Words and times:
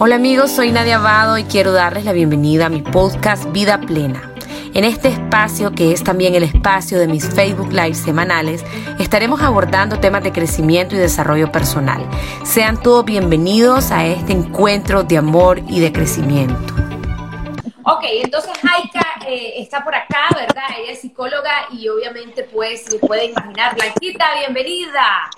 Hola 0.00 0.14
amigos, 0.14 0.52
soy 0.52 0.70
Nadia 0.70 0.98
Abado 0.98 1.38
y 1.38 1.42
quiero 1.42 1.72
darles 1.72 2.04
la 2.04 2.12
bienvenida 2.12 2.66
a 2.66 2.68
mi 2.68 2.82
podcast 2.82 3.50
Vida 3.50 3.80
Plena. 3.80 4.32
En 4.72 4.84
este 4.84 5.08
espacio, 5.08 5.72
que 5.72 5.90
es 5.90 6.04
también 6.04 6.36
el 6.36 6.44
espacio 6.44 7.00
de 7.00 7.08
mis 7.08 7.28
Facebook 7.28 7.72
Live 7.72 7.94
semanales, 7.94 8.64
estaremos 9.00 9.42
abordando 9.42 9.98
temas 9.98 10.22
de 10.22 10.30
crecimiento 10.30 10.94
y 10.94 10.98
desarrollo 10.98 11.50
personal. 11.50 12.08
Sean 12.44 12.80
todos 12.80 13.04
bienvenidos 13.06 13.90
a 13.90 14.06
este 14.06 14.34
encuentro 14.34 15.02
de 15.02 15.18
amor 15.18 15.58
y 15.68 15.80
de 15.80 15.92
crecimiento. 15.92 16.74
Ok, 17.82 18.04
entonces 18.22 18.52
Haika 18.62 19.26
eh, 19.26 19.54
está 19.56 19.82
por 19.82 19.96
acá, 19.96 20.28
¿verdad? 20.32 20.62
Ella 20.78 20.92
es 20.92 21.00
psicóloga 21.00 21.66
y 21.72 21.88
obviamente 21.88 22.44
pues 22.44 22.84
se 22.84 23.00
puede 23.00 23.24
imaginar. 23.24 23.74
Blanquita, 23.74 24.26
bienvenida. 24.38 25.28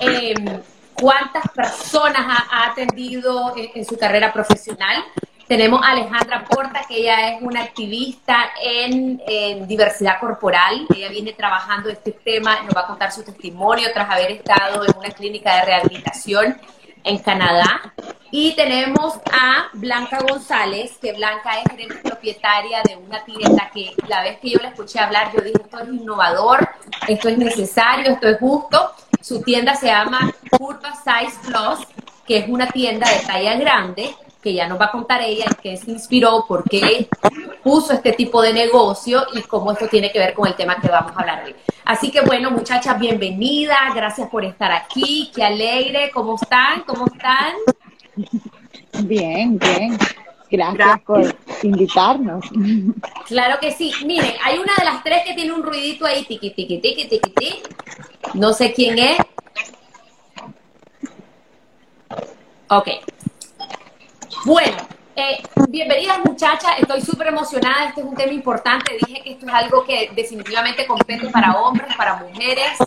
Em, 0.00 0.60
¿Cuántas 1.00 1.48
personas 1.52 2.20
ha, 2.50 2.70
atendido 2.70 3.54
en, 3.56 3.84
su 3.86 3.96
carrera 3.96 4.30
profesional? 4.32 5.02
Tenemos 5.48 5.82
a 5.82 5.92
Alejandra 5.92 6.44
Porta, 6.44 6.82
que 6.86 6.98
ella 6.98 7.30
es 7.30 7.42
una 7.42 7.62
activista 7.62 8.50
en, 8.62 9.66
diversidad 9.66 10.20
corporal. 10.20 10.86
Ella 10.94 11.08
viene 11.08 11.32
trabajando 11.32 11.88
este 11.88 12.12
tema, 12.12 12.60
nos 12.62 12.76
va 12.76 12.82
a 12.82 12.86
contar 12.86 13.12
su 13.12 13.22
testimonio 13.22 13.88
tras 13.94 14.10
haber 14.10 14.32
estado 14.32 14.84
en 14.84 14.96
una 14.96 15.08
clínica 15.10 15.56
de 15.56 15.64
rehabilitación 15.64 16.60
en 17.04 17.18
Canadá. 17.18 17.94
Y 18.30 18.54
tenemos 18.54 19.14
a 19.32 19.68
Blanca 19.72 20.20
González, 20.20 20.96
que 21.00 21.12
Blanca 21.12 21.50
es 21.76 21.96
propietaria 22.02 22.80
de 22.82 22.96
una 22.96 23.24
tienda 23.24 23.70
que 23.74 23.92
la 24.06 24.22
vez 24.22 24.38
que 24.38 24.50
yo 24.50 24.58
la 24.62 24.68
escuché 24.68 25.00
hablar, 25.00 25.32
yo 25.34 25.40
dije, 25.40 25.60
esto 25.62 25.80
es 25.80 25.88
innovador, 25.88 26.68
esto 27.08 27.28
es 27.28 27.38
necesario, 27.38 28.12
esto 28.12 28.28
es 28.28 28.38
justo. 28.38 28.92
Su 29.20 29.42
tienda 29.42 29.74
se 29.74 29.86
llama 29.86 30.32
Curva 30.50 30.92
Size 30.94 31.38
Plus, 31.44 31.86
que 32.26 32.38
es 32.38 32.48
una 32.48 32.68
tienda 32.68 33.10
de 33.10 33.18
talla 33.26 33.56
grande, 33.56 34.14
que 34.42 34.54
ya 34.54 34.66
nos 34.66 34.80
va 34.80 34.86
a 34.86 34.90
contar 34.90 35.20
ella 35.22 35.44
en 35.46 35.54
qué 35.62 35.76
se 35.76 35.90
inspiró, 35.90 36.44
por 36.48 36.64
qué 36.64 37.08
puso 37.62 37.92
este 37.92 38.12
tipo 38.12 38.40
de 38.40 38.52
negocio 38.52 39.24
y 39.34 39.42
cómo 39.42 39.72
esto 39.72 39.86
tiene 39.88 40.10
que 40.10 40.18
ver 40.18 40.34
con 40.34 40.46
el 40.46 40.54
tema 40.54 40.80
que 40.80 40.88
vamos 40.88 41.12
a 41.14 41.20
hablar 41.20 41.44
hoy. 41.44 41.54
Así 41.84 42.10
que 42.10 42.22
bueno, 42.22 42.50
muchachas, 42.50 42.98
bienvenidas, 42.98 43.94
gracias 43.94 44.28
por 44.30 44.44
estar 44.44 44.72
aquí, 44.72 45.30
qué 45.34 45.44
alegre, 45.44 46.10
¿cómo 46.12 46.36
están? 46.40 46.82
¿Cómo 46.86 47.06
están? 47.06 47.54
Bien, 49.04 49.58
bien. 49.58 49.98
Gracias, 50.50 51.00
por 51.02 51.36
invitarnos. 51.62 52.44
Claro 53.26 53.58
que 53.60 53.70
sí. 53.70 53.92
Miren, 54.04 54.32
hay 54.42 54.58
una 54.58 54.72
de 54.76 54.84
las 54.84 55.02
tres 55.04 55.22
que 55.24 55.34
tiene 55.34 55.52
un 55.52 55.62
ruidito 55.62 56.04
ahí, 56.06 56.24
tiqui, 56.24 56.50
tiqui, 56.50 56.78
tiqui, 56.78 57.08
tiqui, 57.08 57.30
tiqui. 57.30 57.62
No 58.34 58.52
sé 58.52 58.72
quién 58.72 58.98
es. 58.98 59.18
Ok. 62.68 62.88
Bueno, 64.44 64.76
eh, 65.16 65.42
bienvenidas 65.68 66.20
muchachas, 66.24 66.72
estoy 66.78 67.00
súper 67.00 67.28
emocionada, 67.28 67.86
este 67.88 68.00
es 68.00 68.06
un 68.06 68.14
tema 68.14 68.32
importante, 68.32 68.96
dije 69.04 69.22
que 69.22 69.32
esto 69.32 69.46
es 69.46 69.52
algo 69.52 69.84
que 69.84 70.10
definitivamente 70.14 70.86
compete 70.86 71.28
para 71.28 71.60
hombres, 71.60 71.94
para 71.96 72.16
mujeres. 72.16 72.78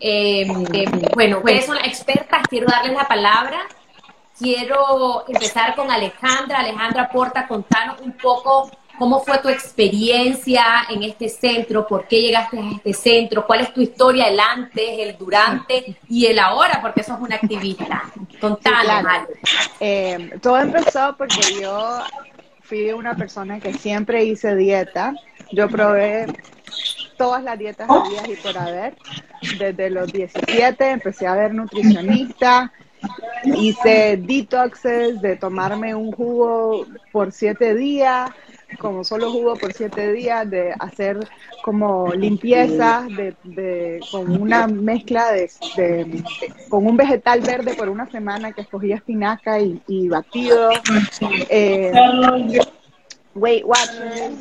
Eh, 0.00 0.46
eh, 0.72 0.86
bueno, 1.14 1.38
ustedes 1.38 1.66
son 1.66 1.78
expertas, 1.78 2.42
quiero 2.48 2.66
darles 2.66 2.94
la 2.94 3.06
palabra. 3.06 3.60
Quiero 4.38 5.24
empezar 5.26 5.74
con 5.74 5.90
Alejandra. 5.90 6.60
Alejandra 6.60 7.08
Porta, 7.08 7.48
contanos 7.48 8.00
un 8.00 8.12
poco 8.12 8.70
cómo 8.98 9.20
fue 9.20 9.38
tu 9.38 9.48
experiencia 9.48 10.64
en 10.88 11.02
este 11.02 11.28
centro, 11.28 11.86
por 11.86 12.06
qué 12.06 12.20
llegaste 12.20 12.58
a 12.58 12.70
este 12.72 12.92
centro, 12.92 13.46
cuál 13.46 13.60
es 13.60 13.72
tu 13.72 13.80
historia, 13.80 14.28
el 14.28 14.38
antes, 14.40 14.84
el 14.98 15.16
durante 15.16 15.96
y 16.08 16.26
el 16.26 16.38
ahora, 16.38 16.80
porque 16.80 17.02
sos 17.02 17.18
una 17.20 17.36
activista. 17.36 18.02
Contanos. 18.40 19.28
Eh, 19.80 20.30
todo 20.42 20.58
empezó 20.58 21.14
porque 21.16 21.60
yo 21.60 22.00
fui 22.62 22.90
una 22.92 23.14
persona 23.14 23.60
que 23.60 23.72
siempre 23.74 24.24
hice 24.24 24.56
dieta. 24.56 25.14
Yo 25.52 25.68
probé 25.68 26.26
todas 27.16 27.42
las 27.42 27.58
dietas 27.58 27.88
días 28.08 28.28
y 28.28 28.36
por 28.36 28.56
haber. 28.58 28.96
Desde 29.58 29.90
los 29.90 30.12
17 30.12 30.90
empecé 30.90 31.26
a 31.26 31.34
ver 31.34 31.54
nutricionista, 31.54 32.72
Hice 33.44 34.16
detoxes 34.16 35.20
de 35.20 35.36
tomarme 35.36 35.94
un 35.94 36.10
jugo 36.12 36.86
por 37.12 37.32
siete 37.32 37.74
días, 37.74 38.30
como 38.76 39.02
solo 39.02 39.30
jugo 39.30 39.54
por 39.56 39.72
siete 39.72 40.12
días, 40.12 40.48
de 40.48 40.74
hacer 40.78 41.18
como 41.62 42.12
limpieza 42.12 43.06
de, 43.44 44.00
con 44.10 44.40
una 44.40 44.66
mezcla 44.66 45.32
de, 45.32 45.50
con 46.68 46.86
un 46.86 46.96
vegetal 46.96 47.40
verde 47.40 47.74
por 47.74 47.88
una 47.88 48.10
semana 48.10 48.52
que 48.52 48.60
escogía 48.62 48.96
espinaca 48.96 49.58
y, 49.60 50.08
batido. 50.08 50.70
Eh, 51.48 51.92
Weight 53.34 53.64
Watchers, 53.64 54.34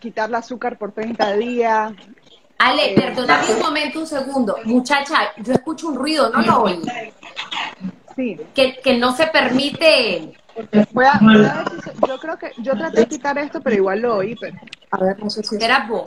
quitar 0.00 0.28
el 0.28 0.34
azúcar 0.36 0.78
por 0.78 0.92
30 0.92 1.36
días. 1.36 1.92
Ale, 2.58 2.92
eh, 2.92 2.94
perdóname 2.94 3.54
un 3.54 3.60
momento, 3.60 4.00
un 4.00 4.06
segundo. 4.06 4.56
Muchacha, 4.64 5.32
yo 5.42 5.52
escucho 5.52 5.88
un 5.88 5.96
ruido, 5.96 6.30
no 6.30 6.40
lo 6.40 6.62
oí. 6.62 6.80
Sí. 8.14 8.40
Que, 8.54 8.78
que 8.78 8.96
no 8.96 9.14
se 9.14 9.26
permite. 9.26 10.32
Voy 10.92 11.04
a, 11.04 11.18
ver 11.18 11.82
si 11.82 11.90
yo 12.08 12.18
creo 12.18 12.38
que 12.38 12.52
yo 12.58 12.76
traté 12.76 13.00
de 13.00 13.08
quitar 13.08 13.36
esto, 13.38 13.60
pero 13.60 13.76
igual 13.76 14.00
lo 14.00 14.16
oí. 14.16 14.34
Pero, 14.36 14.56
a 14.90 14.98
ver, 14.98 15.18
no 15.18 15.28
sé 15.28 15.42
si. 15.42 15.56
Era 15.62 15.86
vos. 15.86 16.04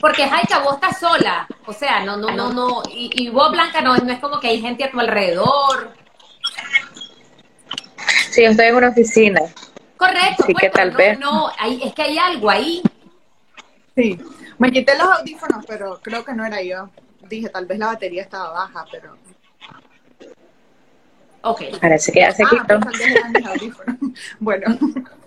Porque 0.00 0.28
Jaika, 0.28 0.60
vos 0.60 0.74
estás 0.74 0.98
sola. 0.98 1.46
O 1.66 1.72
sea, 1.72 2.04
no, 2.04 2.16
no, 2.16 2.30
no, 2.30 2.52
no. 2.52 2.82
Y, 2.88 3.10
y 3.14 3.30
vos, 3.30 3.50
Blanca, 3.50 3.80
no, 3.80 3.96
no 3.96 4.12
es 4.12 4.20
como 4.20 4.38
que 4.40 4.48
hay 4.48 4.60
gente 4.60 4.84
a 4.84 4.90
tu 4.90 5.00
alrededor. 5.00 5.92
Sí, 8.30 8.44
estoy 8.44 8.66
en 8.66 8.76
una 8.76 8.88
oficina. 8.88 9.40
Correcto. 9.96 10.44
Sí, 10.46 10.54
que 10.54 10.70
pues, 10.70 10.72
tal 10.72 10.92
no, 10.92 10.98
vez. 10.98 11.18
No, 11.18 11.50
hay, 11.58 11.82
es 11.82 11.94
que 11.94 12.02
hay 12.02 12.18
algo 12.18 12.48
ahí. 12.48 12.82
Sí. 13.96 14.18
Me 14.58 14.70
quité 14.70 14.96
los 14.96 15.08
audífonos, 15.18 15.64
pero 15.66 16.00
creo 16.00 16.24
que 16.24 16.32
no 16.32 16.44
era 16.44 16.62
yo. 16.62 16.88
Dije, 17.28 17.48
tal 17.48 17.66
vez 17.66 17.78
la 17.78 17.86
batería 17.86 18.22
estaba 18.22 18.52
baja, 18.52 18.84
pero 18.90 19.16
Ok. 21.42 21.62
Parece 21.80 22.12
que 22.12 22.20
ya 22.20 22.32
se 22.32 22.44
quitó. 22.44 22.78
bueno. 24.40 24.78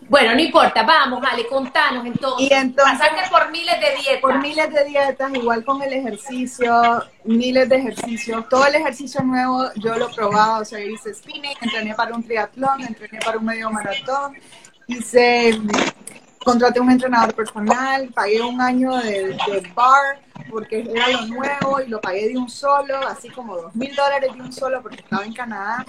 Bueno, 0.08 0.36
no 0.36 0.40
importa, 0.40 0.84
vamos, 0.84 1.20
vale, 1.20 1.48
contanos 1.48 2.06
entonces. 2.06 2.48
Y 2.48 2.54
entonces 2.54 3.00
pasaste 3.00 3.30
por 3.30 3.50
miles 3.50 3.76
de 3.80 3.96
dietas. 4.02 4.22
Por 4.22 4.40
miles 4.40 4.72
de 4.72 4.86
dietas, 4.86 5.34
igual 5.34 5.66
con 5.66 5.82
el 5.82 5.94
ejercicio, 5.94 7.04
miles 7.24 7.68
de 7.68 7.78
ejercicios. 7.78 8.48
Todo 8.48 8.68
el 8.68 8.76
ejercicio 8.76 9.24
nuevo 9.24 9.68
yo 9.78 9.96
lo 9.96 10.12
probaba, 10.12 10.60
o 10.60 10.66
sea, 10.66 10.80
hice 10.80 11.14
spinning, 11.14 11.58
entrené 11.60 11.96
para 11.96 12.14
un 12.14 12.24
triatlón, 12.24 12.82
entrené 12.82 13.20
para 13.26 13.40
un 13.40 13.46
medio 13.46 13.72
maratón, 13.72 14.36
hice, 14.86 15.60
contraté 16.46 16.80
un 16.80 16.92
entrenador 16.92 17.34
personal, 17.34 18.08
pagué 18.14 18.40
un 18.42 18.62
año 18.62 18.96
de, 18.98 19.36
de 19.48 19.72
bar, 19.74 20.20
porque 20.50 20.88
era 20.90 21.10
lo 21.10 21.26
nuevo 21.26 21.82
y 21.82 21.90
lo 21.90 22.00
pagué 22.00 22.30
de 22.30 22.38
un 22.38 22.48
solo, 22.48 22.96
así 23.08 23.30
como 23.30 23.58
dos 23.58 23.76
mil 23.76 23.94
dólares 23.96 24.32
de 24.34 24.42
un 24.42 24.54
solo 24.54 24.82
porque 24.82 24.98
estaba 24.98 25.26
en 25.26 25.34
Canadá, 25.34 25.84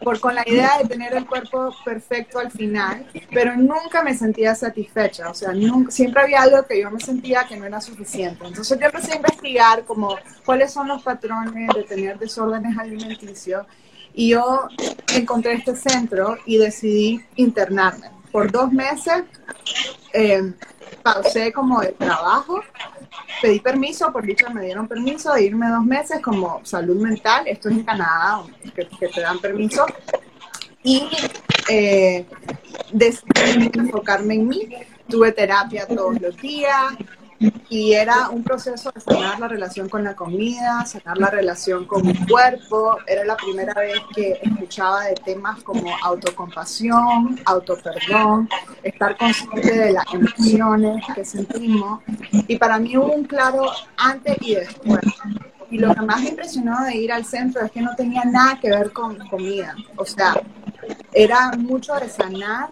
por, 0.00 0.20
con 0.20 0.36
la 0.36 0.48
idea 0.48 0.78
de 0.78 0.88
tener 0.88 1.12
el 1.14 1.26
cuerpo 1.26 1.74
perfecto 1.84 2.38
al 2.38 2.52
final, 2.52 3.06
pero 3.32 3.56
nunca 3.56 4.04
me 4.04 4.16
sentía 4.16 4.54
satisfecha, 4.54 5.28
o 5.30 5.34
sea, 5.34 5.52
nunca, 5.52 5.90
siempre 5.90 6.22
había 6.22 6.42
algo 6.42 6.64
que 6.64 6.80
yo 6.80 6.90
me 6.92 7.00
sentía 7.00 7.44
que 7.48 7.56
no 7.56 7.66
era 7.66 7.80
suficiente. 7.80 8.46
Entonces 8.46 8.78
yo 8.78 8.86
empecé 8.86 9.14
a 9.14 9.16
investigar 9.16 9.84
como 9.84 10.16
cuáles 10.46 10.72
son 10.72 10.86
los 10.86 11.02
patrones 11.02 11.74
de 11.74 11.82
tener 11.82 12.20
desórdenes 12.20 12.78
alimenticios 12.78 13.66
y 14.14 14.30
yo 14.30 14.68
encontré 15.12 15.54
este 15.54 15.74
centro 15.74 16.38
y 16.46 16.58
decidí 16.58 17.20
internarme. 17.34 18.17
Por 18.32 18.50
dos 18.52 18.72
meses 18.72 19.24
eh, 20.12 20.52
pausé 21.02 21.52
como 21.52 21.82
el 21.82 21.94
trabajo 21.94 22.62
pedí 23.40 23.60
permiso, 23.60 24.12
por 24.12 24.24
dicho 24.24 24.50
me 24.50 24.64
dieron 24.64 24.88
permiso 24.88 25.32
de 25.32 25.44
irme 25.44 25.68
dos 25.68 25.84
meses 25.84 26.20
como 26.20 26.64
salud 26.64 27.00
mental, 27.00 27.46
esto 27.46 27.68
es 27.68 27.76
en 27.76 27.84
Canadá, 27.84 28.42
que, 28.74 28.84
te 29.08 29.20
dan 29.20 29.38
permiso, 29.38 29.86
y 30.82 31.08
eh, 31.68 32.26
decidí 32.92 33.70
enfocarme 33.74 34.34
en 34.34 34.48
mí, 34.48 34.68
tuve 35.08 35.32
terapia 35.32 35.86
todos 35.86 36.20
los 36.20 36.36
días, 36.36 36.94
y 37.68 37.92
era 37.92 38.30
un 38.30 38.42
proceso 38.42 38.90
de 38.92 39.00
sanar 39.00 39.38
la 39.38 39.48
relación 39.48 39.88
con 39.88 40.02
la 40.02 40.16
comida, 40.16 40.84
sanar 40.86 41.18
la 41.18 41.30
relación 41.30 41.84
con 41.84 42.06
mi 42.06 42.14
cuerpo. 42.26 42.98
Era 43.06 43.24
la 43.24 43.36
primera 43.36 43.74
vez 43.74 43.98
que 44.14 44.40
escuchaba 44.42 45.04
de 45.04 45.14
temas 45.14 45.62
como 45.62 45.94
autocompasión, 46.02 47.40
autoperdón, 47.44 48.48
estar 48.82 49.16
consciente 49.16 49.76
de 49.76 49.92
las 49.92 50.04
emociones 50.12 51.04
que 51.14 51.24
sentimos. 51.24 52.00
Y 52.32 52.56
para 52.56 52.78
mí 52.78 52.96
hubo 52.96 53.12
un 53.12 53.24
claro 53.24 53.70
antes 53.96 54.36
y 54.40 54.54
después. 54.54 55.00
Y 55.70 55.78
lo 55.78 55.94
que 55.94 56.00
más 56.00 56.22
me 56.22 56.30
impresionó 56.30 56.82
de 56.84 56.96
ir 56.96 57.12
al 57.12 57.24
centro 57.24 57.62
es 57.62 57.70
que 57.70 57.82
no 57.82 57.94
tenía 57.94 58.24
nada 58.24 58.58
que 58.58 58.70
ver 58.70 58.92
con 58.92 59.18
comida. 59.28 59.74
O 59.96 60.04
sea, 60.04 60.34
era 61.12 61.52
mucho 61.52 61.94
de 61.96 62.08
sanar 62.08 62.70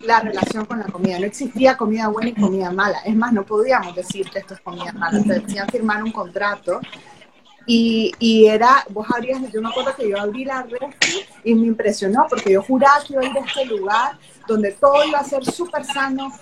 la 0.00 0.20
relación 0.20 0.64
con 0.64 0.78
la 0.80 0.86
comida. 0.86 1.18
No 1.18 1.26
existía 1.26 1.76
comida 1.76 2.08
buena 2.08 2.30
y 2.30 2.34
comida 2.34 2.70
mala. 2.72 2.98
Es 3.04 3.14
más, 3.14 3.32
no 3.32 3.44
podíamos 3.44 3.94
decir 3.94 4.28
que 4.30 4.40
esto 4.40 4.54
es 4.54 4.60
comida 4.60 4.92
mala. 4.92 5.22
Te 5.22 5.40
decían 5.40 5.68
firmar 5.68 6.02
un 6.02 6.12
contrato 6.12 6.80
Y, 7.66 8.12
y, 8.18 8.46
era, 8.46 8.84
vos 8.90 9.06
abrías, 9.14 9.40
yo 9.52 9.60
me 9.60 9.68
acuerdo 9.68 9.94
que 9.94 10.08
yo 10.08 10.18
abrí 10.18 10.44
la 10.44 10.62
red 10.62 10.88
y 11.44 11.54
me 11.54 11.66
impresionó 11.66 12.26
porque 12.28 12.52
yo 12.54 12.62
juraba 12.62 13.02
que 13.06 13.12
iba 13.12 13.22
a 13.22 13.26
ir 13.26 13.36
a 13.36 13.40
este 13.40 13.64
lugar 13.66 14.18
donde 14.46 14.72
todo 14.72 15.04
iba 15.04 15.18
a 15.18 15.24
ser 15.24 15.44
súper 15.44 15.84
sano, 15.84 16.32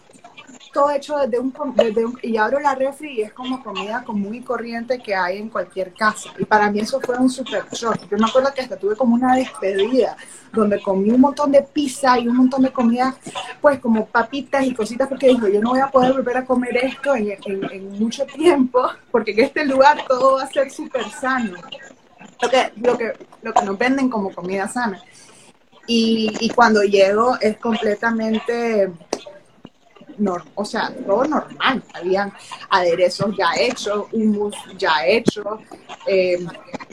todo 0.76 0.90
hecho 0.90 1.16
desde 1.16 1.38
un, 1.38 2.18
y 2.20 2.36
abro 2.36 2.60
la 2.60 2.74
refri 2.74 3.12
y 3.14 3.22
es 3.22 3.32
como 3.32 3.64
comida 3.64 4.04
común 4.04 4.34
y 4.34 4.42
corriente 4.42 4.98
que 4.98 5.14
hay 5.14 5.38
en 5.38 5.48
cualquier 5.48 5.94
casa. 5.94 6.28
Y 6.38 6.44
para 6.44 6.70
mí 6.70 6.80
eso 6.80 7.00
fue 7.00 7.16
un 7.16 7.30
super 7.30 7.64
shock. 7.72 7.96
Yo 8.10 8.18
me 8.18 8.26
acuerdo 8.26 8.52
que 8.52 8.60
hasta 8.60 8.76
tuve 8.76 8.94
como 8.94 9.14
una 9.14 9.36
despedida 9.36 10.18
donde 10.52 10.78
comí 10.82 11.08
un 11.08 11.22
montón 11.22 11.50
de 11.50 11.62
pizza 11.62 12.18
y 12.18 12.28
un 12.28 12.36
montón 12.36 12.60
de 12.60 12.72
comida, 12.72 13.16
pues 13.62 13.80
como 13.80 14.04
papitas 14.04 14.66
y 14.66 14.74
cositas, 14.74 15.08
porque 15.08 15.28
dijo, 15.28 15.48
yo 15.48 15.62
no 15.62 15.70
voy 15.70 15.80
a 15.80 15.88
poder 15.88 16.12
volver 16.12 16.36
a 16.36 16.44
comer 16.44 16.76
esto 16.76 17.14
en, 17.14 17.98
mucho 17.98 18.26
tiempo, 18.26 18.86
porque 19.10 19.30
en 19.30 19.40
este 19.40 19.64
lugar 19.64 20.04
todo 20.06 20.34
va 20.34 20.42
a 20.42 20.46
ser 20.46 20.70
súper 20.70 21.08
sano. 21.10 21.56
Lo 22.42 22.50
que, 22.50 22.72
lo, 22.76 22.98
que, 22.98 23.12
lo 23.40 23.54
que 23.54 23.64
nos 23.64 23.78
venden 23.78 24.10
como 24.10 24.30
comida 24.30 24.68
sana. 24.68 25.02
Y 25.86 26.50
cuando 26.54 26.82
llego 26.82 27.38
es 27.40 27.56
completamente 27.56 28.90
o 30.54 30.64
sea, 30.64 30.92
todo 31.06 31.24
normal. 31.24 31.82
Habían 31.94 32.32
aderezos 32.70 33.34
ya 33.36 33.50
hechos, 33.58 34.06
hummus 34.12 34.54
ya 34.76 35.06
hecho, 35.06 35.60
eh, 36.06 36.44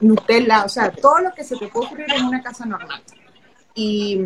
Nutella, 0.01 0.65
o 0.65 0.69
sea, 0.69 0.91
todo 0.91 1.19
lo 1.19 1.33
que 1.33 1.43
se 1.43 1.55
te 1.55 1.67
puede 1.67 1.87
ocurrir 1.87 2.13
en 2.13 2.25
una 2.25 2.41
casa 2.41 2.65
normal. 2.65 3.01
Y, 3.75 4.21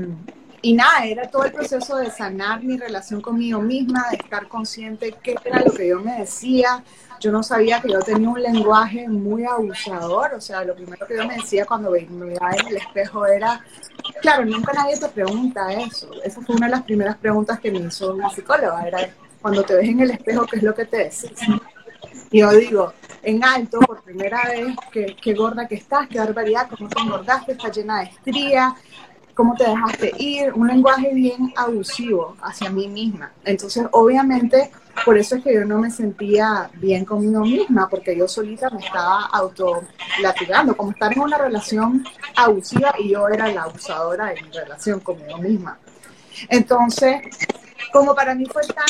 y 0.62 0.74
nada, 0.74 1.06
era 1.06 1.30
todo 1.30 1.44
el 1.44 1.54
proceso 1.54 1.98
de 1.98 2.10
sanar 2.12 2.64
mi 2.64 2.78
relación 2.78 3.22
conmigo 3.22 3.62
misma, 3.62 4.08
de 4.10 4.18
estar 4.18 4.48
consciente 4.48 5.16
qué 5.22 5.36
era 5.46 5.62
lo 5.62 5.72
que 5.72 5.88
yo 5.88 6.00
me 6.00 6.20
decía. 6.20 6.84
Yo 7.20 7.32
no 7.32 7.42
sabía 7.44 7.82
que 7.82 7.90
yo 7.90 8.00
tenía 8.00 8.30
un 8.30 8.42
lenguaje 8.42 9.08
muy 9.08 9.46
abusador, 9.46 10.34
o 10.36 10.42
sea, 10.42 10.64
lo 10.64 10.76
primero 10.76 11.06
que 11.08 11.18
yo 11.18 11.28
me 11.28 11.36
decía 11.36 11.66
cuando 11.66 11.92
me 11.92 12.06
veía 12.06 12.40
en 12.60 12.68
el 12.68 12.78
espejo 12.78 13.26
era, 13.26 13.64
claro, 14.22 14.46
nunca 14.46 14.74
nadie 14.74 14.98
te 15.00 15.10
pregunta 15.10 15.74
eso. 15.74 16.10
Esa 16.24 16.42
fue 16.42 16.56
una 16.56 16.68
de 16.68 16.72
las 16.74 16.84
primeras 16.84 17.18
preguntas 17.18 17.60
que 17.60 17.72
me 17.72 17.80
hizo 17.80 18.14
una 18.14 18.30
psicóloga, 18.30 18.88
era 18.88 19.10
cuando 19.42 19.64
te 19.64 19.76
ves 19.76 19.90
en 19.90 20.00
el 20.02 20.12
espejo, 20.12 20.46
¿qué 20.46 20.58
es 20.58 20.64
lo 20.64 20.76
que 20.76 20.86
te 20.86 20.98
decís? 20.98 21.32
Y 22.32 22.40
yo 22.40 22.52
digo, 22.52 22.94
en 23.24 23.44
alto, 23.44 23.80
por 23.80 24.04
primera 24.04 24.44
vez, 24.44 24.76
qué, 24.92 25.16
qué 25.22 25.34
gorda 25.34 25.68
que 25.68 25.76
estás, 25.76 26.08
qué 26.08 26.20
barbaridad, 26.20 26.68
cómo 26.70 26.90
te 26.90 27.02
engordaste, 27.02 27.54
estás 27.54 27.76
llena 27.76 28.00
de 28.00 28.06
estrías, 28.06 28.74
cómo 29.38 29.56
te 29.56 29.70
dejaste 29.70 30.12
ir, 30.18 30.52
un 30.54 30.68
lenguaje 30.68 31.14
bien 31.14 31.54
abusivo 31.56 32.36
hacia 32.42 32.72
mí 32.72 32.88
misma. 32.88 33.32
Entonces, 33.46 33.86
obviamente, 33.92 34.72
por 35.06 35.16
eso 35.16 35.36
es 35.36 35.44
que 35.44 35.54
yo 35.54 35.64
no 35.64 35.78
me 35.78 35.92
sentía 35.92 36.72
bien 36.74 37.06
conmigo 37.06 37.42
misma, 37.42 37.88
porque 37.88 38.18
yo 38.18 38.28
solita 38.28 38.68
me 38.72 38.84
estaba 38.84 39.28
auto 39.28 39.84
latigando, 40.24 40.76
como 40.76 40.90
estar 40.90 41.14
en 41.14 41.20
una 41.20 41.38
relación 41.38 42.04
abusiva 42.36 42.96
y 42.98 43.10
yo 43.10 43.28
era 43.28 43.48
la 43.50 43.64
abusadora 43.64 44.26
de 44.26 44.42
mi 44.42 44.50
relación 44.50 45.00
conmigo 45.02 45.38
misma. 45.38 45.78
Entonces, 46.50 47.22
como 47.94 48.16
para 48.16 48.34
mí 48.34 48.46
fue 48.52 48.64
tan 48.66 48.86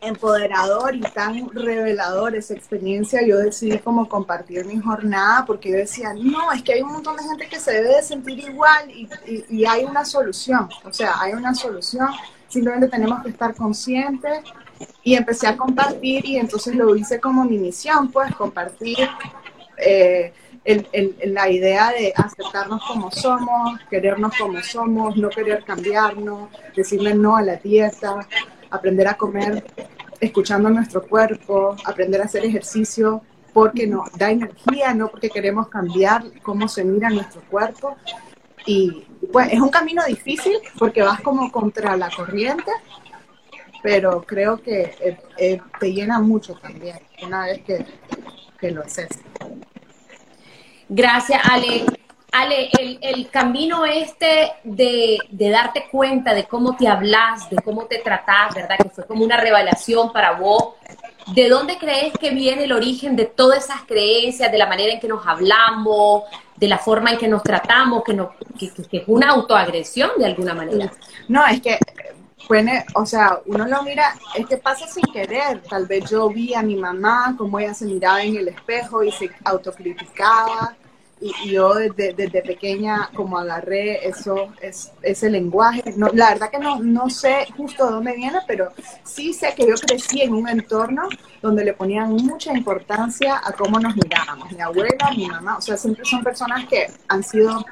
empoderador 0.00 0.94
y 0.94 1.00
tan 1.00 1.50
revelador 1.50 2.34
esa 2.34 2.54
experiencia, 2.54 3.20
yo 3.26 3.38
decidí 3.38 3.78
como 3.78 4.08
compartir 4.08 4.64
mi 4.64 4.78
jornada 4.78 5.44
porque 5.46 5.70
yo 5.70 5.76
decía, 5.76 6.14
no, 6.14 6.52
es 6.52 6.62
que 6.62 6.74
hay 6.74 6.82
un 6.82 6.92
montón 6.92 7.16
de 7.16 7.22
gente 7.24 7.48
que 7.48 7.60
se 7.60 7.72
debe 7.72 7.96
de 7.96 8.02
sentir 8.02 8.38
igual 8.38 8.90
y, 8.90 9.08
y, 9.26 9.44
y 9.48 9.64
hay 9.66 9.84
una 9.84 10.04
solución, 10.04 10.68
o 10.84 10.92
sea, 10.92 11.20
hay 11.20 11.32
una 11.32 11.54
solución, 11.54 12.08
simplemente 12.48 12.88
tenemos 12.88 13.22
que 13.22 13.30
estar 13.30 13.54
conscientes. 13.54 14.42
Y 15.02 15.14
empecé 15.14 15.46
a 15.46 15.58
compartir 15.58 16.24
y 16.24 16.38
entonces 16.38 16.74
lo 16.74 16.96
hice 16.96 17.20
como 17.20 17.44
mi 17.44 17.58
misión, 17.58 18.10
pues 18.10 18.34
compartir 18.34 18.96
eh, 19.76 20.32
el, 20.64 20.88
el, 20.92 21.34
la 21.34 21.50
idea 21.50 21.90
de 21.90 22.12
aceptarnos 22.16 22.82
como 22.86 23.10
somos, 23.10 23.78
querernos 23.90 24.32
como 24.38 24.62
somos, 24.62 25.16
no 25.16 25.28
querer 25.30 25.64
cambiarnos, 25.64 26.48
decirle 26.74 27.14
no 27.14 27.36
a 27.36 27.42
la 27.42 27.56
dieta, 27.56 28.26
aprender 28.70 29.08
a 29.08 29.14
comer 29.14 29.64
escuchando 30.20 30.68
nuestro 30.68 31.02
cuerpo, 31.06 31.76
aprender 31.84 32.20
a 32.20 32.24
hacer 32.24 32.44
ejercicio 32.44 33.22
porque 33.52 33.86
nos 33.86 34.12
da 34.12 34.30
energía, 34.30 34.94
no 34.94 35.08
porque 35.08 35.30
queremos 35.30 35.68
cambiar 35.68 36.24
cómo 36.42 36.68
se 36.68 36.84
mira 36.84 37.10
nuestro 37.10 37.40
cuerpo. 37.42 37.96
Y 38.66 39.06
pues 39.32 39.52
es 39.52 39.60
un 39.60 39.70
camino 39.70 40.04
difícil 40.04 40.58
porque 40.78 41.02
vas 41.02 41.20
como 41.20 41.50
contra 41.50 41.96
la 41.96 42.10
corriente, 42.10 42.70
pero 43.82 44.22
creo 44.22 44.60
que 44.60 44.94
eh, 45.00 45.18
eh, 45.38 45.60
te 45.78 45.92
llena 45.92 46.20
mucho 46.20 46.54
también 46.54 46.98
una 47.22 47.46
vez 47.46 47.62
que, 47.62 47.86
que 48.58 48.70
lo 48.70 48.82
haces. 48.82 49.08
Gracias, 50.88 51.40
Ale. 51.50 51.86
Ale, 52.32 52.70
el, 53.00 53.28
camino 53.28 53.84
este 53.84 54.52
de, 54.64 55.18
darte 55.30 55.88
cuenta 55.90 56.34
de 56.34 56.44
cómo 56.44 56.76
te 56.76 56.88
hablas, 56.88 57.50
de 57.50 57.56
cómo 57.56 57.86
te 57.86 57.98
tratás, 57.98 58.54
¿verdad? 58.54 58.76
Que 58.78 58.90
fue 58.90 59.06
como 59.06 59.24
una 59.24 59.36
revelación 59.36 60.12
para 60.12 60.32
vos. 60.32 60.74
¿De 61.34 61.48
dónde 61.48 61.76
crees 61.78 62.12
que 62.18 62.30
viene 62.30 62.64
el 62.64 62.72
origen 62.72 63.14
de 63.14 63.26
todas 63.26 63.64
esas 63.64 63.82
creencias, 63.82 64.50
de 64.50 64.58
la 64.58 64.66
manera 64.66 64.92
en 64.92 65.00
que 65.00 65.08
nos 65.08 65.26
hablamos, 65.26 66.24
de 66.56 66.66
la 66.66 66.78
forma 66.78 67.12
en 67.12 67.18
que 67.18 67.28
nos 67.28 67.42
tratamos, 67.42 68.02
que, 68.02 68.14
nos, 68.14 68.30
que, 68.58 68.70
que 68.72 68.96
es 68.98 69.04
una 69.06 69.30
autoagresión 69.30 70.10
de 70.16 70.26
alguna 70.26 70.54
manera? 70.54 70.90
No, 71.28 71.46
es 71.46 71.60
que 71.60 71.78
o 72.94 73.06
sea, 73.06 73.40
uno 73.46 73.66
lo 73.66 73.82
mira, 73.82 74.14
es 74.34 74.46
que 74.46 74.56
pasa 74.56 74.86
sin 74.86 75.04
querer. 75.12 75.62
Tal 75.68 75.86
vez 75.86 76.10
yo 76.10 76.28
vi 76.28 76.52
a 76.54 76.62
mi 76.62 76.74
mamá, 76.74 77.34
cómo 77.38 77.58
ella 77.58 77.74
se 77.74 77.84
miraba 77.84 78.22
en 78.22 78.36
el 78.36 78.48
espejo 78.48 79.04
y 79.04 79.12
se 79.12 79.30
autocriticaba 79.44 80.74
y, 81.20 81.50
yo 81.50 81.74
desde, 81.74 82.14
desde, 82.14 82.42
pequeña 82.42 83.10
como 83.14 83.38
agarré 83.38 84.08
eso, 84.08 84.52
es, 84.60 84.92
ese 85.02 85.30
lenguaje. 85.30 85.82
No, 85.96 86.08
la 86.12 86.30
verdad 86.30 86.50
que 86.50 86.58
no, 86.58 86.80
no 86.80 87.10
sé 87.10 87.46
justo 87.56 87.86
de 87.86 87.92
dónde 87.92 88.12
viene, 88.14 88.38
pero 88.46 88.72
sí 89.04 89.32
sé 89.32 89.54
que 89.54 89.66
yo 89.66 89.74
crecí 89.74 90.22
en 90.22 90.34
un 90.34 90.48
entorno 90.48 91.08
donde 91.42 91.64
le 91.64 91.74
ponían 91.74 92.12
mucha 92.12 92.52
importancia 92.56 93.40
a 93.44 93.52
cómo 93.52 93.78
nos 93.78 93.94
mirábamos. 93.96 94.50
Mi 94.52 94.60
abuela, 94.60 95.10
mi 95.14 95.26
mamá, 95.26 95.58
o 95.58 95.60
sea, 95.60 95.76
siempre 95.76 96.04
son 96.04 96.22
personas 96.22 96.66
que 96.66 96.86
han 97.08 97.22
sido, 97.22 97.64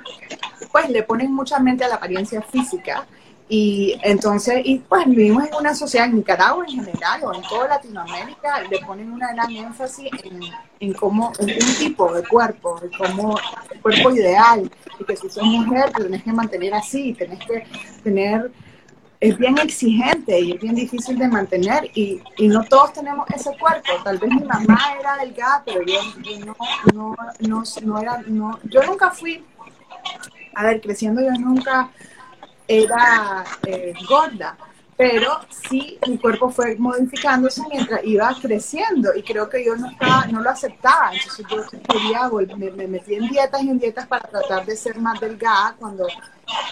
pues 0.71 0.89
le 0.91 1.03
ponen 1.03 1.33
mucha 1.33 1.59
mente 1.59 1.85
a 1.85 1.89
la 1.89 1.95
apariencia 1.97 2.43
física 2.43 3.07
y 3.51 3.99
entonces, 4.03 4.61
y 4.65 4.79
pues 4.81 5.07
vivimos 5.07 5.47
en 5.49 5.55
una 5.55 5.75
sociedad, 5.75 6.07
en 6.07 6.17
Nicaragua 6.17 6.67
en 6.69 6.85
general 6.85 7.25
o 7.25 7.35
en 7.35 7.43
toda 7.43 7.69
Latinoamérica, 7.69 8.61
le 8.71 8.79
ponen 8.81 9.11
una 9.11 9.33
gran 9.33 9.51
énfasis 9.51 10.11
en, 10.23 10.41
en 10.81 10.93
cómo, 10.93 11.33
en 11.39 11.51
un 11.51 11.75
tipo 11.79 12.13
de 12.13 12.23
cuerpo, 12.29 12.79
de 12.79 12.91
cómo 12.91 13.39
cuerpo 13.81 14.11
ideal, 14.11 14.71
y 15.01 15.05
que 15.05 15.17
si 15.17 15.31
sos 15.31 15.45
mujer 15.45 15.91
te 15.93 16.03
tenés 16.03 16.23
que 16.23 16.33
mantener 16.33 16.75
así, 16.75 17.15
tenés 17.15 17.39
que 17.47 17.67
tener, 18.03 18.53
es 19.19 19.39
bien 19.39 19.57
exigente 19.57 20.39
y 20.39 20.53
es 20.53 20.61
bien 20.61 20.75
difícil 20.75 21.19
de 21.19 21.29
mantener 21.29 21.91
y, 21.95 22.21
y 22.37 22.49
no 22.49 22.63
todos 22.65 22.93
tenemos 22.93 23.27
ese 23.31 23.57
cuerpo. 23.57 23.89
Tal 24.05 24.19
vez 24.19 24.31
mi 24.31 24.45
mamá 24.45 24.79
era 25.01 25.17
delgada, 25.17 25.63
pero 25.65 25.81
yo, 25.87 25.99
yo 26.23 26.45
no, 26.45 26.57
no, 26.93 27.17
no, 27.41 27.63
no 27.83 27.99
era, 27.99 28.23
no, 28.27 28.59
yo 28.65 28.83
nunca 28.83 29.11
fui, 29.11 29.43
a 30.55 30.65
ver, 30.65 30.83
creciendo 30.83 31.23
yo 31.23 31.33
nunca 31.33 31.89
era 32.69 33.45
eh, 33.67 33.95
gorda, 34.07 34.57
pero 34.99 35.39
sí 35.49 35.97
mi 36.09 36.19
cuerpo 36.19 36.51
fue 36.51 36.75
modificándose 36.77 37.63
mientras 37.71 38.05
iba 38.05 38.37
creciendo 38.43 39.15
y 39.15 39.23
creo 39.23 39.49
que 39.49 39.65
yo 39.65 39.77
no 39.77 39.89
estaba, 39.91 40.27
no 40.27 40.41
lo 40.43 40.51
aceptaba, 40.51 41.13
entonces 41.13 41.47
yo 41.49 41.63
quería, 41.89 42.29
me, 42.57 42.71
me 42.73 42.89
metí 42.89 43.15
en 43.15 43.29
dietas 43.29 43.63
y 43.63 43.71
en 43.71 43.79
dietas 43.79 44.09
para 44.09 44.29
tratar 44.29 44.67
de 44.67 44.77
ser 44.77 44.99
más 44.99 45.21
delgada 45.21 45.77
cuando, 45.79 46.09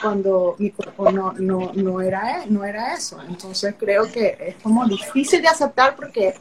cuando 0.02 0.56
mi 0.58 0.70
cuerpo 0.72 1.10
no, 1.12 1.32
no, 1.34 1.70
no, 1.74 2.00
era, 2.00 2.44
no 2.46 2.64
era 2.64 2.94
eso, 2.94 3.22
entonces 3.28 3.76
creo 3.78 4.10
que 4.10 4.36
es 4.40 4.56
como 4.56 4.84
difícil 4.86 5.40
de 5.40 5.48
aceptar 5.48 5.94
porque, 5.94 6.34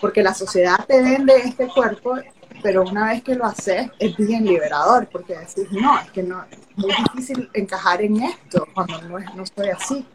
porque 0.00 0.22
la 0.22 0.32
sociedad 0.32 0.86
te 0.86 1.02
vende 1.02 1.36
este 1.36 1.68
cuerpo 1.68 2.16
pero 2.62 2.82
una 2.82 3.06
vez 3.06 3.22
que 3.22 3.34
lo 3.34 3.44
haces 3.44 3.90
es 3.98 4.16
bien 4.16 4.44
liberador 4.44 5.08
porque 5.08 5.36
decís, 5.36 5.70
no, 5.70 5.98
es 5.98 6.10
que 6.10 6.22
no, 6.22 6.44
es 6.50 6.58
muy 6.76 6.92
difícil 6.92 7.50
encajar 7.52 8.02
en 8.02 8.22
esto 8.22 8.66
cuando 8.74 9.00
no, 9.02 9.18
es, 9.18 9.34
no 9.34 9.44
soy 9.46 9.68
así. 9.68 10.06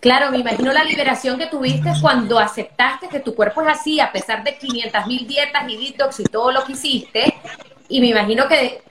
Claro, 0.00 0.30
me 0.30 0.38
imagino 0.38 0.72
la 0.72 0.82
liberación 0.82 1.38
que 1.38 1.46
tuviste 1.46 1.92
cuando 2.00 2.38
aceptaste 2.38 3.08
que 3.08 3.20
tu 3.20 3.34
cuerpo 3.34 3.60
es 3.62 3.68
así, 3.68 4.00
a 4.00 4.10
pesar 4.10 4.42
de 4.42 4.56
500 4.56 5.06
mil 5.06 5.26
dietas 5.26 5.68
y 5.68 5.76
detox 5.76 6.20
y 6.20 6.24
todo 6.24 6.50
lo 6.52 6.64
que 6.64 6.72
hiciste, 6.72 7.34
y 7.88 8.00
me 8.00 8.06
imagino 8.06 8.48
que 8.48 8.82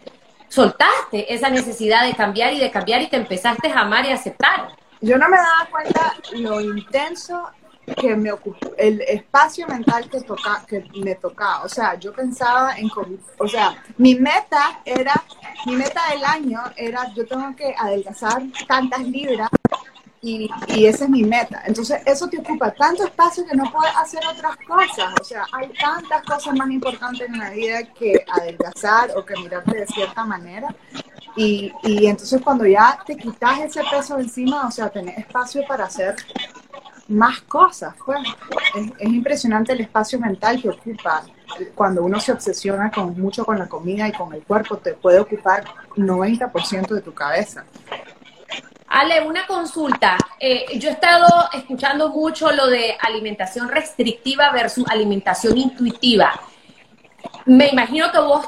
soltaste 0.49 1.33
esa 1.33 1.49
necesidad 1.49 2.05
de 2.05 2.13
cambiar 2.13 2.53
y 2.53 2.59
de 2.59 2.69
cambiar 2.69 3.01
y 3.01 3.07
te 3.07 3.17
empezaste 3.17 3.69
a 3.69 3.79
amar 3.79 4.05
y 4.05 4.11
aceptar. 4.11 4.69
Yo 5.01 5.17
no 5.17 5.29
me 5.29 5.37
daba 5.37 5.67
cuenta 5.71 6.15
lo 6.33 6.61
intenso 6.61 7.49
que 7.95 8.15
me 8.15 8.31
ocupó, 8.31 8.73
el 8.77 9.01
espacio 9.01 9.67
mental 9.67 10.09
que, 10.09 10.21
toca, 10.21 10.63
que 10.67 10.83
me 11.03 11.15
tocaba. 11.15 11.63
O 11.63 11.69
sea, 11.69 11.95
yo 11.95 12.13
pensaba 12.13 12.77
en, 12.77 12.89
o 13.37 13.47
sea, 13.47 13.83
mi 13.97 14.15
meta 14.15 14.81
era, 14.85 15.13
mi 15.65 15.75
meta 15.75 16.01
del 16.11 16.23
año 16.23 16.61
era, 16.75 17.13
yo 17.13 17.25
tengo 17.25 17.55
que 17.55 17.73
adelgazar 17.77 18.41
tantas 18.67 19.01
libras 19.01 19.49
y, 20.21 20.49
y 20.67 20.85
esa 20.85 21.05
es 21.05 21.09
mi 21.09 21.23
meta. 21.23 21.63
Entonces, 21.65 22.01
eso 22.05 22.27
te 22.27 22.39
ocupa 22.39 22.71
tanto 22.71 23.05
espacio 23.05 23.45
que 23.45 23.55
no 23.55 23.71
puedes 23.71 23.95
hacer 23.95 24.21
otras 24.25 24.57
cosas. 24.67 25.13
O 25.19 25.23
sea, 25.23 25.45
hay 25.53 25.71
tantas 25.79 26.23
cosas 26.23 26.55
más 26.55 26.69
importantes 26.69 27.27
en 27.27 27.39
la 27.39 27.51
vida 27.51 27.83
que 27.93 28.25
adelgazar 28.29 29.11
o 29.15 29.25
que 29.25 29.35
mirarte 29.37 29.77
de 29.77 29.87
cierta 29.87 30.25
manera. 30.25 30.75
Y, 31.35 31.71
y 31.83 32.07
entonces 32.07 32.41
cuando 32.41 32.65
ya 32.65 32.99
te 33.05 33.15
quitas 33.15 33.59
ese 33.59 33.81
peso 33.89 34.19
encima, 34.19 34.67
o 34.67 34.71
sea, 34.71 34.89
tenés 34.89 35.19
espacio 35.19 35.65
para 35.67 35.85
hacer 35.85 36.15
más 37.09 37.41
cosas. 37.41 37.95
Pues. 38.05 38.19
Es, 38.75 38.91
es 38.97 39.09
impresionante 39.09 39.73
el 39.73 39.81
espacio 39.81 40.19
mental 40.19 40.61
que 40.61 40.69
ocupa 40.69 41.23
cuando 41.75 42.03
uno 42.03 42.19
se 42.19 42.31
obsesiona 42.31 42.91
con 42.91 43.19
mucho 43.19 43.45
con 43.45 43.57
la 43.57 43.67
comida 43.67 44.07
y 44.07 44.11
con 44.11 44.33
el 44.33 44.43
cuerpo, 44.43 44.77
te 44.77 44.93
puede 44.93 45.19
ocupar 45.19 45.63
90% 45.95 46.87
de 46.87 47.01
tu 47.01 47.13
cabeza. 47.13 47.65
Ale, 48.87 49.21
una 49.21 49.45
consulta. 49.45 50.17
Eh, 50.39 50.79
yo 50.79 50.89
he 50.89 50.93
estado 50.93 51.27
escuchando 51.53 52.09
mucho 52.09 52.51
lo 52.51 52.67
de 52.67 52.97
alimentación 52.99 53.69
restrictiva 53.69 54.51
versus 54.51 54.85
alimentación 54.89 55.57
intuitiva. 55.57 56.39
Me 57.45 57.67
imagino 57.67 58.11
que 58.11 58.19
vos 58.19 58.47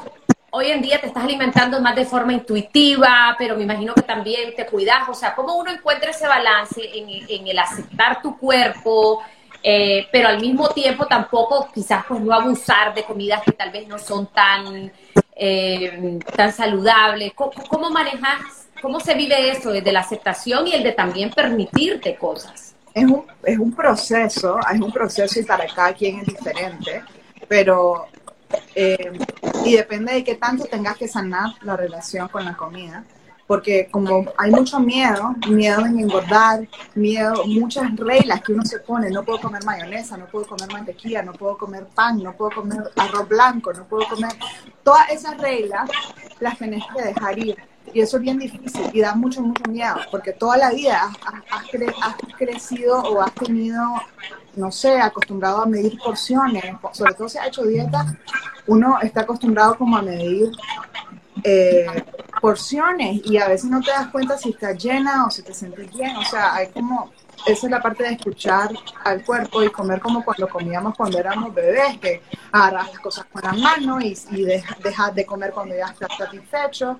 hoy 0.52 0.70
en 0.70 0.82
día 0.82 1.00
te 1.00 1.06
estás 1.06 1.24
alimentando 1.24 1.80
más 1.80 1.96
de 1.96 2.04
forma 2.04 2.32
intuitiva, 2.32 3.34
pero 3.38 3.56
me 3.56 3.64
imagino 3.64 3.94
que 3.94 4.02
también 4.02 4.54
te 4.54 4.66
cuidas. 4.66 5.08
O 5.08 5.14
sea, 5.14 5.34
¿cómo 5.34 5.56
uno 5.56 5.70
encuentra 5.70 6.10
ese 6.10 6.26
balance 6.26 6.80
en, 6.94 7.46
el 7.46 7.58
aceptar 7.58 8.22
tu 8.22 8.38
cuerpo, 8.38 9.22
eh, 9.62 10.06
pero 10.12 10.28
al 10.28 10.40
mismo 10.40 10.68
tiempo 10.70 11.06
tampoco 11.06 11.68
quizás 11.72 12.04
pues 12.06 12.20
no 12.20 12.32
abusar 12.34 12.94
de 12.94 13.04
comidas 13.04 13.42
que 13.42 13.52
tal 13.52 13.70
vez 13.70 13.88
no 13.88 13.98
son 13.98 14.26
tan, 14.28 14.92
eh, 15.34 16.18
tan 16.36 16.52
saludables? 16.52 17.32
¿Cómo, 17.34 17.52
cómo 17.68 17.90
manejas 17.90 18.62
¿Cómo 18.82 18.98
se 18.98 19.14
vive 19.14 19.50
eso 19.50 19.70
desde 19.70 19.92
la 19.92 20.00
aceptación 20.00 20.66
y 20.66 20.72
el 20.72 20.82
de 20.82 20.90
también 20.90 21.30
permitirte 21.30 22.16
cosas? 22.16 22.74
Es 22.92 23.04
un, 23.04 23.24
es 23.44 23.56
un 23.56 23.72
proceso, 23.72 24.58
es 24.74 24.80
un 24.80 24.90
proceso 24.90 25.38
y 25.38 25.44
para 25.44 25.66
cada 25.68 25.94
quien 25.94 26.18
es 26.18 26.26
diferente, 26.26 27.00
pero 27.46 28.08
eh, 28.74 29.12
y 29.64 29.76
depende 29.76 30.12
de 30.12 30.24
qué 30.24 30.34
tanto 30.34 30.64
tengas 30.64 30.96
que 30.96 31.08
sanar 31.08 31.50
la 31.62 31.76
relación 31.76 32.28
con 32.28 32.44
la 32.44 32.56
comida, 32.56 33.04
porque 33.46 33.88
como 33.90 34.24
hay 34.38 34.50
mucho 34.50 34.80
miedo, 34.80 35.34
miedo 35.48 35.84
en 35.84 35.98
engordar, 35.98 36.66
miedo, 36.94 37.44
muchas 37.46 37.94
reglas 37.96 38.42
que 38.42 38.52
uno 38.52 38.64
se 38.64 38.78
pone, 38.78 39.10
no 39.10 39.24
puedo 39.24 39.40
comer 39.40 39.64
mayonesa, 39.64 40.16
no 40.16 40.26
puedo 40.26 40.46
comer 40.46 40.72
mantequilla, 40.72 41.22
no 41.22 41.32
puedo 41.32 41.58
comer 41.58 41.86
pan, 41.94 42.22
no 42.22 42.32
puedo 42.32 42.50
comer 42.52 42.78
arroz 42.96 43.28
blanco, 43.28 43.72
no 43.72 43.84
puedo 43.84 44.08
comer, 44.08 44.32
todas 44.82 45.10
esas 45.10 45.36
reglas 45.38 45.90
las 46.40 46.58
tenés 46.58 46.82
que 46.94 47.02
dejar 47.02 47.38
ir 47.38 47.71
y 47.92 48.00
eso 48.00 48.16
es 48.16 48.22
bien 48.22 48.38
difícil 48.38 48.90
y 48.92 49.00
da 49.00 49.14
mucho, 49.14 49.42
mucho 49.42 49.64
miedo, 49.70 49.96
porque 50.10 50.32
toda 50.32 50.56
la 50.56 50.70
vida 50.70 51.10
has, 51.50 52.14
crecido 52.36 53.00
o 53.02 53.20
has 53.20 53.32
tenido, 53.34 53.82
no 54.56 54.70
sé, 54.70 55.00
acostumbrado 55.00 55.62
a 55.62 55.66
medir 55.66 55.98
porciones, 55.98 56.64
sobre 56.92 57.14
todo 57.14 57.28
si 57.28 57.38
ha 57.38 57.46
hecho 57.46 57.64
dieta, 57.64 58.06
uno 58.66 58.98
está 59.00 59.22
acostumbrado 59.22 59.76
como 59.76 59.96
a 59.96 60.02
medir 60.02 60.50
eh, 61.44 61.86
porciones 62.40 63.20
y 63.24 63.36
a 63.38 63.48
veces 63.48 63.70
no 63.70 63.80
te 63.80 63.90
das 63.90 64.08
cuenta 64.08 64.38
si 64.38 64.50
estás 64.50 64.82
llena 64.82 65.26
o 65.26 65.30
si 65.30 65.42
te 65.42 65.52
sientes 65.52 65.92
bien, 65.92 66.16
o 66.16 66.24
sea, 66.24 66.54
hay 66.54 66.68
como, 66.68 67.10
esa 67.46 67.66
es 67.66 67.70
la 67.70 67.82
parte 67.82 68.04
de 68.04 68.12
escuchar 68.12 68.70
al 69.04 69.24
cuerpo 69.24 69.62
y 69.62 69.70
comer 69.70 70.00
como 70.00 70.24
cuando 70.24 70.48
comíamos 70.48 70.96
cuando 70.96 71.18
éramos 71.18 71.54
bebés, 71.54 71.98
que 71.98 72.22
agarras 72.52 72.88
las 72.88 73.00
cosas 73.00 73.26
con 73.26 73.42
la 73.42 73.52
mano 73.52 74.00
y 74.00 74.14
dejas 74.82 75.14
de 75.14 75.26
comer 75.26 75.52
cuando 75.52 75.74
ya 75.76 75.86
estás 75.86 76.16
satisfecho. 76.16 76.98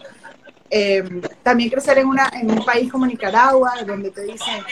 Em, 0.75 1.21
también 1.43 1.69
crecer 1.69 1.99
en, 1.99 2.07
una, 2.07 2.31
en 2.33 2.50
un 2.50 2.64
país 2.64 2.91
como 2.91 3.05
Nicaragua, 3.05 3.75
donde 3.87 4.11
te 4.11 4.23
dicen, 4.23 4.64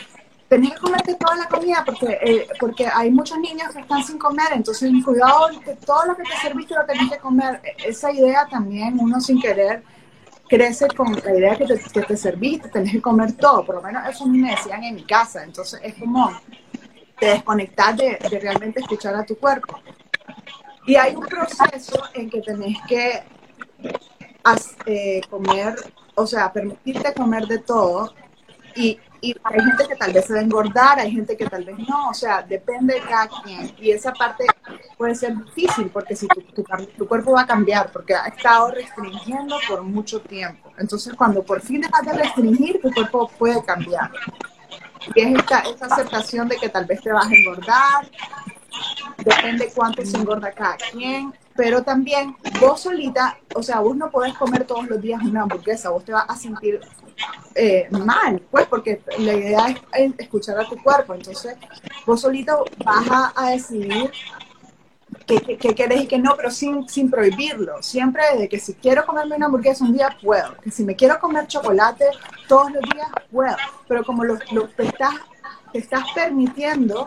tenés 0.48 0.70
que 0.72 0.78
comerte 0.78 1.14
toda 1.14 1.36
la 1.36 1.46
comida 1.46 1.82
porque, 1.84 2.18
eh, 2.22 2.48
porque 2.58 2.86
hay 2.86 3.10
muchos 3.10 3.38
niños 3.38 3.74
que 3.74 3.80
están 3.80 4.02
sin 4.02 4.16
comer, 4.16 4.46
entonces 4.52 4.90
cuidado 5.04 5.50
que 5.62 5.74
todo 5.74 6.06
lo 6.06 6.16
que 6.16 6.22
te 6.22 6.34
serviste 6.40 6.74
lo 6.74 6.86
tenés 6.86 7.10
que 7.10 7.18
comer. 7.18 7.60
E, 7.62 7.90
esa 7.90 8.10
idea 8.10 8.46
también, 8.48 8.98
uno 8.98 9.20
sin 9.20 9.42
querer, 9.42 9.82
crece 10.48 10.88
con 10.88 11.12
la 11.12 11.36
idea 11.36 11.54
que 11.54 11.66
te, 11.66 11.76
te 11.76 12.16
serviste, 12.16 12.70
tenés 12.70 12.92
que 12.92 13.02
comer 13.02 13.34
todo, 13.34 13.66
por 13.66 13.74
lo 13.74 13.82
menos 13.82 14.08
eso 14.08 14.26
me 14.26 14.52
decían 14.52 14.82
en 14.82 14.94
mi 14.94 15.04
casa, 15.04 15.44
entonces 15.44 15.82
es 15.84 15.96
como 15.96 16.30
te 17.18 17.26
desconectar 17.26 17.94
de, 17.94 18.16
de 18.30 18.38
realmente 18.40 18.80
escuchar 18.80 19.14
a 19.16 19.26
tu 19.26 19.36
cuerpo. 19.36 19.78
Y 20.86 20.96
hay 20.96 21.14
un 21.14 21.26
proceso 21.26 22.02
en 22.14 22.30
que 22.30 22.40
tenés 22.40 22.78
que 22.88 23.22
eh, 24.86 25.20
comer, 25.28 25.76
o 26.14 26.26
sea, 26.26 26.52
permitirte 26.52 27.14
comer 27.14 27.46
de 27.46 27.58
todo. 27.58 28.14
Y, 28.76 28.98
y, 29.20 29.34
hay 29.44 29.60
gente 29.60 29.88
que 29.88 29.96
tal 29.96 30.12
vez 30.12 30.24
se 30.26 30.32
va 30.32 30.38
a 30.38 30.42
engordar, 30.42 30.98
hay 30.98 31.10
gente 31.10 31.36
que 31.36 31.46
tal 31.46 31.64
vez 31.64 31.76
no, 31.78 32.08
o 32.08 32.14
sea, 32.14 32.42
depende 32.42 32.94
de 32.94 33.00
cada 33.00 33.28
quien. 33.42 33.70
Y 33.78 33.90
esa 33.90 34.12
parte 34.12 34.44
puede 34.96 35.14
ser 35.14 35.36
difícil 35.44 35.90
porque 35.90 36.16
si 36.16 36.26
tu, 36.28 36.40
tu, 36.42 37.08
cuerpo 37.08 37.32
va 37.32 37.42
a 37.42 37.46
cambiar 37.46 37.90
porque 37.92 38.14
ha 38.14 38.26
estado 38.26 38.70
restringiendo 38.70 39.56
por 39.68 39.82
mucho 39.82 40.20
tiempo, 40.20 40.72
entonces 40.78 41.14
cuando 41.14 41.42
por 41.42 41.60
fin 41.60 41.80
dejas 41.80 42.06
de 42.06 42.12
restringir, 42.12 42.80
tu 42.80 42.92
cuerpo 42.92 43.30
puede 43.38 43.62
cambiar. 43.64 44.10
Y 45.14 45.20
es 45.20 45.38
esta, 45.38 45.60
esta 45.60 45.86
aceptación 45.86 46.48
de 46.48 46.56
que 46.56 46.68
tal 46.68 46.84
vez 46.84 47.00
te 47.02 47.12
vas 47.12 47.26
a 47.26 47.34
engordar, 47.34 48.10
depende 49.18 49.70
cuánto 49.74 50.04
se 50.04 50.16
engorda 50.16 50.52
cada 50.52 50.76
quien, 50.76 51.32
pero 51.60 51.82
también 51.82 52.34
vos 52.58 52.80
solita, 52.80 53.36
o 53.54 53.62
sea, 53.62 53.80
vos 53.80 53.94
no 53.94 54.10
podés 54.10 54.32
comer 54.32 54.64
todos 54.64 54.88
los 54.88 54.98
días 54.98 55.22
una 55.22 55.42
hamburguesa, 55.42 55.90
vos 55.90 56.02
te 56.02 56.10
vas 56.10 56.24
a 56.26 56.34
sentir 56.34 56.80
eh, 57.54 57.86
mal, 57.90 58.40
pues, 58.50 58.66
porque 58.66 59.02
la 59.18 59.34
idea 59.34 59.66
es, 59.92 60.12
escuchar 60.16 60.58
a 60.58 60.66
tu 60.66 60.82
cuerpo, 60.82 61.12
entonces 61.12 61.58
vos 62.06 62.18
solito 62.18 62.64
vas 62.82 63.32
a, 63.36 63.50
decidir 63.50 64.10
qué, 65.26 65.58
qué, 65.58 65.74
querés 65.74 66.04
y 66.04 66.06
qué 66.06 66.18
no, 66.18 66.34
pero 66.34 66.50
sin, 66.50 67.10
prohibirlo, 67.10 67.82
siempre 67.82 68.22
de 68.38 68.48
que 68.48 68.58
si 68.58 68.72
quiero 68.72 69.04
comerme 69.04 69.36
una 69.36 69.44
hamburguesa 69.44 69.84
un 69.84 69.92
día, 69.92 70.16
puedo, 70.22 70.56
que 70.62 70.70
si 70.70 70.82
me 70.82 70.96
quiero 70.96 71.20
comer 71.20 71.46
chocolate 71.46 72.06
todos 72.48 72.72
los 72.72 72.82
días, 72.84 73.08
puedo, 73.30 73.56
pero 73.86 74.02
como 74.02 74.24
lo, 74.24 74.38
lo 74.52 74.66
te 74.68 74.90
estás 75.74 76.04
permitiendo 76.14 77.06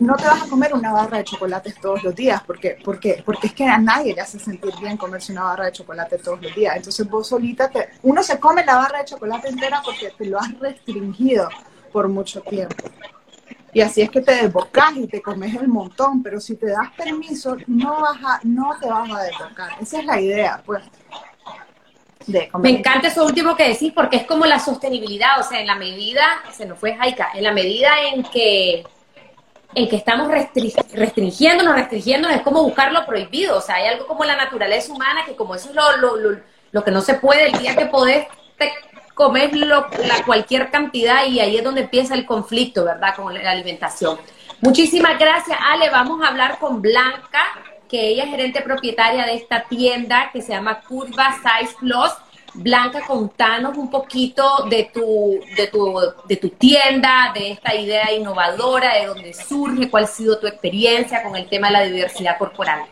no 0.00 0.16
te 0.16 0.24
vas 0.24 0.42
a 0.42 0.46
comer 0.48 0.72
una 0.74 0.92
barra 0.92 1.18
de 1.18 1.24
chocolates 1.24 1.78
todos 1.80 2.02
los 2.02 2.14
días, 2.14 2.42
porque, 2.46 2.78
porque, 2.82 3.22
porque 3.24 3.48
es 3.48 3.54
que 3.54 3.64
a 3.64 3.78
nadie 3.78 4.14
le 4.14 4.20
hace 4.20 4.38
sentir 4.38 4.72
bien 4.80 4.96
comerse 4.96 5.32
una 5.32 5.44
barra 5.44 5.66
de 5.66 5.72
chocolate 5.72 6.18
todos 6.18 6.40
los 6.42 6.54
días. 6.54 6.76
Entonces 6.76 7.08
vos 7.08 7.28
solita, 7.28 7.68
te, 7.68 7.90
uno 8.02 8.22
se 8.22 8.40
come 8.40 8.64
la 8.64 8.76
barra 8.76 9.00
de 9.00 9.04
chocolate 9.04 9.48
entera 9.48 9.82
porque 9.84 10.10
te 10.16 10.24
lo 10.26 10.38
has 10.38 10.58
restringido 10.58 11.48
por 11.92 12.08
mucho 12.08 12.40
tiempo. 12.40 12.88
Y 13.72 13.82
así 13.82 14.02
es 14.02 14.10
que 14.10 14.20
te 14.20 14.34
desbocas 14.34 14.96
y 14.96 15.06
te 15.06 15.22
comes 15.22 15.54
el 15.54 15.68
montón, 15.68 16.22
pero 16.22 16.40
si 16.40 16.56
te 16.56 16.66
das 16.66 16.90
permiso, 16.96 17.56
no, 17.66 18.00
vas 18.00 18.18
a, 18.24 18.40
no 18.42 18.74
te 18.80 18.88
vas 18.88 19.10
a 19.10 19.22
desbocar. 19.22 19.70
Esa 19.80 20.00
es 20.00 20.04
la 20.06 20.20
idea, 20.20 20.62
pues. 20.64 20.82
Me 22.58 22.70
encanta 22.70 23.08
eso 23.08 23.24
último 23.24 23.56
que 23.56 23.68
decís, 23.68 23.92
porque 23.94 24.16
es 24.16 24.26
como 24.26 24.44
la 24.44 24.58
sostenibilidad, 24.58 25.40
o 25.40 25.42
sea, 25.42 25.60
en 25.60 25.66
la 25.66 25.74
medida, 25.74 26.22
se 26.52 26.66
nos 26.66 26.78
fue 26.78 26.94
Jaika, 26.94 27.30
en 27.34 27.44
la 27.44 27.52
medida 27.52 27.90
en 28.12 28.22
que 28.24 28.84
en 29.74 29.88
que 29.88 29.96
estamos 29.96 30.28
restringiéndonos, 30.28 31.74
restringiéndonos, 31.74 32.36
es 32.36 32.42
como 32.42 32.62
buscar 32.62 32.92
lo 32.92 33.06
prohibido. 33.06 33.58
O 33.58 33.60
sea, 33.60 33.76
hay 33.76 33.88
algo 33.88 34.06
como 34.06 34.24
la 34.24 34.36
naturaleza 34.36 34.92
humana 34.92 35.24
que 35.24 35.36
como 35.36 35.54
eso 35.54 35.70
es 35.70 35.74
lo, 35.74 36.16
lo, 36.16 36.40
lo, 36.72 36.84
que 36.84 36.90
no 36.90 37.00
se 37.00 37.14
puede, 37.14 37.46
el 37.46 37.58
día 37.58 37.76
que 37.76 37.86
podés 37.86 38.26
te 38.58 38.72
comer 39.14 39.54
la 39.54 39.86
cualquier 40.24 40.70
cantidad 40.70 41.26
y 41.26 41.40
ahí 41.40 41.58
es 41.58 41.64
donde 41.64 41.82
empieza 41.82 42.14
el 42.14 42.24
conflicto, 42.24 42.84
¿verdad? 42.84 43.14
Con 43.14 43.34
la 43.34 43.50
alimentación. 43.50 44.18
Muchísimas 44.62 45.18
gracias, 45.18 45.58
Ale. 45.60 45.90
Vamos 45.90 46.22
a 46.22 46.28
hablar 46.28 46.58
con 46.58 46.80
Blanca, 46.80 47.42
que 47.88 48.08
ella 48.08 48.24
es 48.24 48.30
gerente 48.30 48.62
propietaria 48.62 49.26
de 49.26 49.34
esta 49.34 49.64
tienda 49.64 50.30
que 50.32 50.40
se 50.40 50.52
llama 50.52 50.80
Curva 50.80 51.34
Size 51.34 51.76
Plus 51.80 52.12
Blanca, 52.54 53.00
contanos 53.06 53.76
un 53.76 53.90
poquito 53.90 54.66
de 54.68 54.90
tu, 54.92 55.40
de 55.56 55.66
tu, 55.68 55.98
de 56.26 56.36
tu 56.36 56.48
tienda, 56.50 57.32
de 57.34 57.52
esta 57.52 57.74
idea 57.74 58.12
innovadora, 58.12 58.94
de 58.94 59.06
dónde 59.06 59.32
surge, 59.32 59.88
cuál 59.88 60.04
ha 60.04 60.06
sido 60.06 60.38
tu 60.38 60.46
experiencia 60.46 61.22
con 61.22 61.36
el 61.36 61.48
tema 61.48 61.68
de 61.68 61.72
la 61.72 61.82
diversidad 61.84 62.38
corporal. 62.38 62.84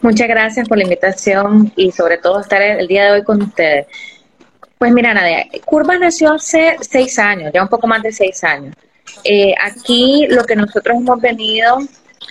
Muchas 0.00 0.28
gracias 0.28 0.68
por 0.68 0.78
la 0.78 0.84
invitación 0.84 1.72
y 1.76 1.90
sobre 1.90 2.18
todo 2.18 2.40
estar 2.40 2.62
el 2.62 2.86
día 2.86 3.06
de 3.06 3.12
hoy 3.12 3.24
con 3.24 3.42
ustedes. 3.42 3.86
Pues 4.78 4.92
mira, 4.92 5.14
Nadia, 5.14 5.46
Curva 5.64 5.98
nació 5.98 6.34
hace 6.34 6.76
seis 6.80 7.18
años, 7.18 7.50
ya 7.52 7.62
un 7.62 7.68
poco 7.68 7.86
más 7.86 8.02
de 8.02 8.12
seis 8.12 8.44
años. 8.44 8.74
Eh, 9.24 9.54
aquí 9.62 10.26
lo 10.28 10.44
que 10.44 10.54
nosotros 10.54 10.96
hemos 10.96 11.20
venido 11.20 11.78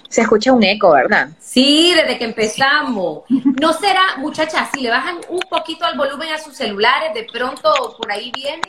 se 0.09 0.21
escucha 0.21 0.53
un 0.53 0.63
eco, 0.63 0.91
¿verdad? 0.91 1.29
Sí, 1.39 1.93
desde 1.95 2.17
que 2.17 2.25
empezamos. 2.25 3.23
¿No 3.29 3.73
será, 3.73 4.17
muchachas, 4.17 4.69
si 4.73 4.81
le 4.81 4.89
bajan 4.89 5.17
un 5.29 5.41
poquito 5.49 5.85
al 5.85 5.97
volumen 5.97 6.29
a 6.33 6.37
sus 6.37 6.55
celulares, 6.55 7.13
de 7.13 7.25
pronto 7.31 7.95
por 7.97 8.11
ahí 8.11 8.31
viene? 8.33 8.61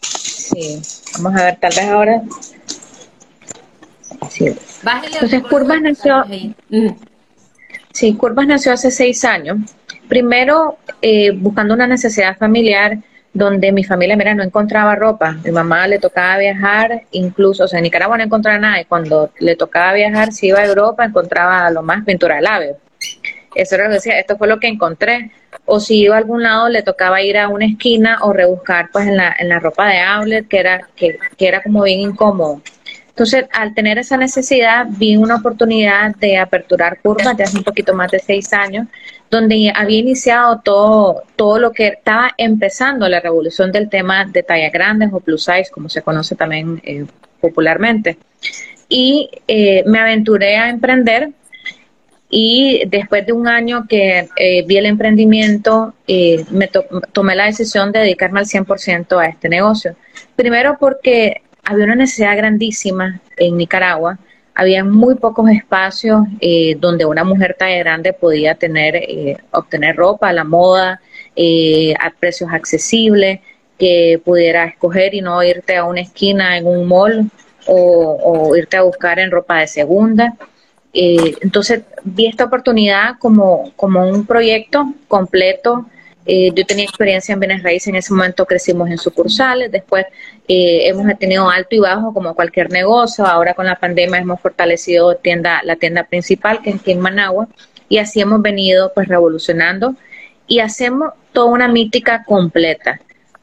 Sí, 0.00 0.80
vamos 1.14 1.40
a 1.40 1.44
ver, 1.44 1.56
tal 1.60 1.72
vez 1.76 1.88
ahora. 1.88 2.22
Sí. 4.30 4.46
Entonces, 5.04 5.42
Curvas 5.44 5.80
nació. 5.80 6.24
Sí, 7.92 8.14
Curvas 8.14 8.46
nació 8.46 8.72
hace 8.72 8.90
seis 8.90 9.24
años. 9.24 9.58
Primero, 10.08 10.78
eh, 11.00 11.30
buscando 11.32 11.74
una 11.74 11.86
necesidad 11.86 12.36
familiar 12.36 12.98
donde 13.34 13.72
mi 13.72 13.84
familia, 13.84 14.16
mira, 14.16 14.34
no 14.34 14.42
encontraba 14.42 14.94
ropa. 14.94 15.32
Mi 15.44 15.50
mamá 15.50 15.86
le 15.88 15.98
tocaba 15.98 16.38
viajar, 16.38 17.02
incluso, 17.12 17.64
o 17.64 17.68
sea, 17.68 17.78
en 17.78 17.84
Nicaragua 17.84 18.18
no 18.18 18.24
encontraba 18.24 18.58
nada, 18.58 18.80
y 18.80 18.84
cuando 18.84 19.30
le 19.38 19.56
tocaba 19.56 19.92
viajar, 19.94 20.32
si 20.32 20.48
iba 20.48 20.58
a 20.58 20.66
Europa, 20.66 21.04
encontraba 21.04 21.70
lo 21.70 21.82
más 21.82 22.04
pintura 22.04 22.36
de 22.36 22.42
labio. 22.42 22.76
Eso 23.54 23.74
era 23.74 23.84
lo 23.84 23.90
que 23.90 23.94
decía, 23.94 24.18
esto 24.18 24.36
fue 24.36 24.48
lo 24.48 24.58
que 24.58 24.68
encontré. 24.68 25.30
O 25.64 25.80
si 25.80 26.00
iba 26.00 26.14
a 26.14 26.18
algún 26.18 26.42
lado, 26.42 26.68
le 26.68 26.82
tocaba 26.82 27.22
ir 27.22 27.38
a 27.38 27.48
una 27.48 27.66
esquina 27.66 28.18
o 28.22 28.32
rebuscar 28.32 28.88
pues 28.92 29.06
en 29.06 29.16
la, 29.16 29.34
en 29.38 29.48
la 29.48 29.58
ropa 29.58 29.88
de 29.88 30.00
outlet, 30.00 30.48
que 30.48 30.58
era, 30.58 30.88
que, 30.96 31.18
que 31.36 31.48
era 31.48 31.62
como 31.62 31.82
bien 31.82 32.00
incómodo. 32.00 32.62
Entonces, 33.12 33.44
al 33.52 33.74
tener 33.74 33.98
esa 33.98 34.16
necesidad, 34.16 34.86
vi 34.88 35.16
una 35.16 35.36
oportunidad 35.36 36.16
de 36.16 36.38
aperturar 36.38 36.98
curvas 37.02 37.36
de 37.36 37.44
hace 37.44 37.58
un 37.58 37.64
poquito 37.64 37.92
más 37.92 38.10
de 38.10 38.18
seis 38.18 38.54
años, 38.54 38.86
donde 39.30 39.70
había 39.74 39.98
iniciado 39.98 40.62
todo, 40.64 41.22
todo 41.36 41.58
lo 41.58 41.72
que 41.72 41.88
estaba 41.88 42.30
empezando 42.38 43.06
la 43.10 43.20
revolución 43.20 43.70
del 43.70 43.90
tema 43.90 44.24
de 44.24 44.42
talla 44.42 44.70
grandes 44.70 45.10
o 45.12 45.20
plus 45.20 45.44
size, 45.44 45.70
como 45.70 45.90
se 45.90 46.00
conoce 46.00 46.36
también 46.36 46.80
eh, 46.84 47.04
popularmente. 47.38 48.16
Y 48.88 49.28
eh, 49.46 49.84
me 49.86 49.98
aventuré 49.98 50.56
a 50.56 50.70
emprender 50.70 51.32
y 52.30 52.82
después 52.86 53.26
de 53.26 53.34
un 53.34 53.46
año 53.46 53.86
que 53.86 54.26
eh, 54.36 54.64
vi 54.66 54.78
el 54.78 54.86
emprendimiento, 54.86 55.92
me 56.50 56.70
tomé 57.12 57.36
la 57.36 57.44
decisión 57.44 57.92
de 57.92 57.98
dedicarme 57.98 58.40
al 58.40 58.46
100% 58.46 59.20
a 59.20 59.26
este 59.26 59.50
negocio. 59.50 59.96
Primero 60.34 60.78
porque 60.80 61.42
había 61.64 61.84
una 61.84 61.94
necesidad 61.94 62.36
grandísima 62.36 63.20
en 63.36 63.56
Nicaragua. 63.56 64.18
Había 64.54 64.84
muy 64.84 65.14
pocos 65.14 65.48
espacios 65.50 66.26
eh, 66.40 66.76
donde 66.78 67.06
una 67.06 67.24
mujer 67.24 67.56
tan 67.58 67.76
grande 67.78 68.12
podía 68.12 68.54
tener, 68.54 68.96
eh, 68.96 69.38
obtener 69.52 69.96
ropa, 69.96 70.32
la 70.32 70.44
moda, 70.44 71.00
eh, 71.36 71.94
a 72.00 72.10
precios 72.10 72.50
accesibles, 72.52 73.40
que 73.78 74.20
pudiera 74.24 74.64
escoger 74.64 75.14
y 75.14 75.22
no 75.22 75.42
irte 75.42 75.76
a 75.76 75.84
una 75.84 76.02
esquina 76.02 76.58
en 76.58 76.66
un 76.66 76.86
mall 76.86 77.30
o, 77.66 78.54
irte 78.56 78.76
a 78.76 78.82
buscar 78.82 79.18
en 79.18 79.30
ropa 79.30 79.60
de 79.60 79.66
segunda. 79.66 80.34
entonces 80.92 81.82
vi 82.04 82.26
esta 82.26 82.44
oportunidad 82.44 83.18
como, 83.18 83.72
como 83.76 84.06
un 84.06 84.26
proyecto 84.26 84.92
completo 85.08 85.86
eh, 86.24 86.52
yo 86.54 86.64
tenía 86.64 86.84
experiencia 86.84 87.32
en 87.32 87.40
bienes 87.40 87.62
raíces, 87.62 87.88
en 87.88 87.96
ese 87.96 88.12
momento 88.14 88.46
crecimos 88.46 88.88
en 88.88 88.98
sucursales, 88.98 89.72
después 89.72 90.06
eh, 90.48 90.88
hemos 90.88 91.06
tenido 91.18 91.48
alto 91.48 91.76
y 91.76 91.78
bajo 91.78 92.12
como 92.12 92.34
cualquier 92.34 92.70
negocio, 92.70 93.24
ahora 93.24 93.54
con 93.54 93.66
la 93.66 93.76
pandemia 93.76 94.18
hemos 94.18 94.40
fortalecido 94.40 95.14
tienda, 95.16 95.60
la 95.64 95.76
tienda 95.76 96.04
principal 96.04 96.60
que 96.62 96.70
es 96.70 96.76
aquí 96.76 96.92
en 96.92 97.00
Managua 97.00 97.48
y 97.88 97.98
así 97.98 98.20
hemos 98.20 98.42
venido 98.42 98.92
pues 98.94 99.06
revolucionando 99.08 99.94
y 100.48 100.58
hacemos 100.58 101.12
toda 101.32 101.46
una 101.46 101.68
mítica 101.68 102.24
completa. 102.24 103.00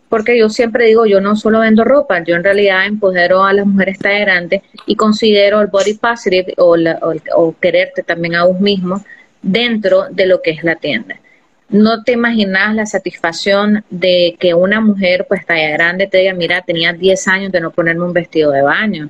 Porque 0.09 0.37
yo 0.37 0.49
siempre 0.49 0.87
digo, 0.87 1.05
yo 1.05 1.21
no 1.21 1.35
solo 1.35 1.59
vendo 1.59 1.83
ropa, 1.83 2.23
yo 2.23 2.35
en 2.35 2.43
realidad 2.43 2.85
empodero 2.85 3.43
a 3.43 3.53
las 3.53 3.65
mujeres 3.65 3.99
tan 3.99 4.19
grandes 4.21 4.63
y 4.87 4.95
considero 4.95 5.61
el 5.61 5.67
body 5.67 5.93
positive 5.93 6.53
o, 6.57 6.75
o 7.35 7.55
quererte 7.61 8.01
también 8.03 8.35
a 8.35 8.45
vos 8.45 8.59
mismo 8.59 9.05
dentro 9.41 10.07
de 10.09 10.25
lo 10.25 10.41
que 10.41 10.51
es 10.51 10.63
la 10.63 10.75
tienda 10.75 11.19
no 11.69 12.03
te 12.03 12.13
imaginas 12.13 12.75
la 12.75 12.85
satisfacción 12.85 13.83
de 13.89 14.35
que 14.39 14.53
una 14.53 14.81
mujer 14.81 15.25
pues 15.27 15.45
talla 15.45 15.69
grande 15.71 16.07
te 16.07 16.17
diga, 16.17 16.33
mira, 16.33 16.61
tenía 16.61 16.93
10 16.93 17.27
años 17.27 17.51
de 17.51 17.61
no 17.61 17.71
ponerme 17.71 18.05
un 18.05 18.13
vestido 18.13 18.51
de 18.51 18.61
baño. 18.61 19.09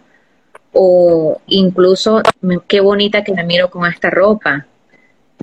O 0.73 1.41
incluso, 1.47 2.21
qué 2.67 2.79
bonita 2.81 3.23
que 3.23 3.33
me 3.33 3.43
miro 3.43 3.69
con 3.69 3.89
esta 3.89 4.09
ropa. 4.09 4.67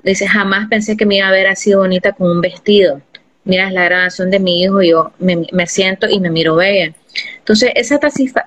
Dice, 0.03 0.29
jamás 0.29 0.69
pensé 0.69 0.97
que 0.97 1.07
me 1.07 1.17
iba 1.17 1.29
a 1.29 1.33
ver 1.33 1.49
así 1.49 1.75
bonita 1.75 2.13
con 2.13 2.31
un 2.31 2.41
vestido. 2.41 3.01
Mira, 3.45 3.69
es 3.69 3.73
la 3.73 3.85
grabación 3.85 4.31
de 4.31 4.39
mi 4.39 4.63
hijo, 4.63 4.83
yo 4.83 5.13
me, 5.19 5.47
me 5.53 5.67
siento 5.67 6.09
y 6.09 6.21
me 6.21 6.31
miro 6.31 6.57
bella. 6.57 6.95
Entonces, 7.39 7.73
esa 7.75 7.99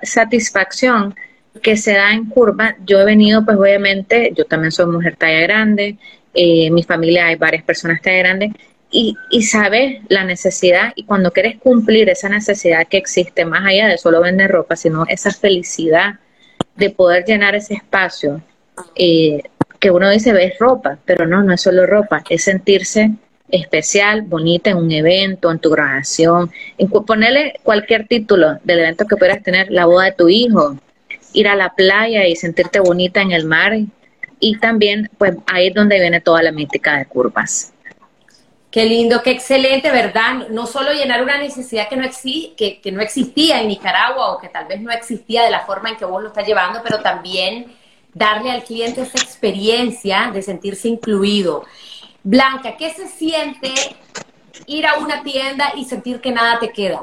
satisfacción 0.02 1.14
que 1.62 1.76
se 1.76 1.94
da 1.94 2.12
en 2.12 2.26
curva, 2.26 2.76
yo 2.86 3.00
he 3.00 3.04
venido, 3.04 3.44
pues 3.44 3.56
obviamente, 3.56 4.32
yo 4.36 4.44
también 4.44 4.70
soy 4.70 4.86
mujer 4.86 5.16
talla 5.16 5.40
grande, 5.40 5.98
en 6.34 6.68
eh, 6.68 6.70
mi 6.70 6.82
familia 6.82 7.26
hay 7.26 7.36
varias 7.36 7.64
personas 7.64 8.00
que 8.00 8.18
grandes, 8.18 8.52
y, 8.90 9.16
y 9.30 9.42
sabes 9.42 10.02
la 10.08 10.24
necesidad 10.24 10.92
y 10.96 11.04
cuando 11.04 11.30
quieres 11.30 11.58
cumplir 11.58 12.08
esa 12.08 12.28
necesidad 12.28 12.88
que 12.88 12.96
existe 12.96 13.44
más 13.44 13.64
allá 13.64 13.86
de 13.86 13.98
solo 13.98 14.20
vender 14.20 14.50
ropa, 14.50 14.74
sino 14.74 15.06
esa 15.06 15.30
felicidad 15.30 16.14
de 16.74 16.90
poder 16.90 17.24
llenar 17.24 17.54
ese 17.54 17.74
espacio 17.74 18.42
eh, 18.96 19.42
que 19.78 19.90
uno 19.90 20.10
dice 20.10 20.32
ves 20.32 20.58
ropa, 20.58 20.98
pero 21.04 21.26
no, 21.26 21.42
no 21.42 21.54
es 21.54 21.60
solo 21.60 21.86
ropa, 21.86 22.22
es 22.28 22.44
sentirse 22.44 23.12
especial, 23.50 24.22
bonita 24.22 24.70
en 24.70 24.76
un 24.76 24.90
evento, 24.90 25.50
en 25.50 25.58
tu 25.58 25.70
grabación, 25.70 26.50
en 26.78 26.88
ponerle 26.88 27.54
cualquier 27.62 28.06
título 28.06 28.58
del 28.62 28.80
evento 28.80 29.06
que 29.06 29.16
puedas 29.16 29.42
tener, 29.42 29.70
la 29.70 29.86
boda 29.86 30.06
de 30.06 30.12
tu 30.12 30.28
hijo, 30.28 30.76
ir 31.32 31.48
a 31.48 31.56
la 31.56 31.70
playa 31.70 32.26
y 32.26 32.36
sentirte 32.36 32.80
bonita 32.80 33.22
en 33.22 33.32
el 33.32 33.44
mar 33.44 33.72
y 34.40 34.58
también 34.58 35.10
pues 35.18 35.36
ahí 35.46 35.68
es 35.68 35.74
donde 35.74 36.00
viene 36.00 36.20
toda 36.20 36.42
la 36.42 36.50
mística 36.50 36.96
de 36.96 37.06
curvas. 37.06 37.72
Qué 38.70 38.84
lindo, 38.84 39.20
qué 39.22 39.32
excelente, 39.32 39.90
¿verdad? 39.90 40.48
No 40.50 40.66
solo 40.66 40.92
llenar 40.92 41.22
una 41.22 41.38
necesidad 41.38 41.88
que 41.88 41.96
no, 41.96 42.08
que, 42.56 42.80
que 42.80 42.92
no 42.92 43.00
existía 43.00 43.60
en 43.60 43.68
Nicaragua 43.68 44.32
o 44.32 44.40
que 44.40 44.48
tal 44.48 44.66
vez 44.66 44.80
no 44.80 44.92
existía 44.92 45.42
de 45.42 45.50
la 45.50 45.66
forma 45.66 45.90
en 45.90 45.96
que 45.96 46.04
vos 46.04 46.22
lo 46.22 46.28
estás 46.28 46.46
llevando, 46.46 46.80
pero 46.82 47.00
también 47.00 47.66
darle 48.14 48.50
al 48.50 48.62
cliente 48.62 49.02
esa 49.02 49.18
experiencia 49.18 50.30
de 50.32 50.42
sentirse 50.42 50.88
incluido. 50.88 51.64
Blanca, 52.22 52.76
¿qué 52.76 52.90
se 52.90 53.08
siente 53.08 53.72
ir 54.66 54.86
a 54.86 54.98
una 54.98 55.22
tienda 55.22 55.72
y 55.74 55.84
sentir 55.84 56.20
que 56.20 56.30
nada 56.30 56.60
te 56.60 56.70
queda? 56.70 57.02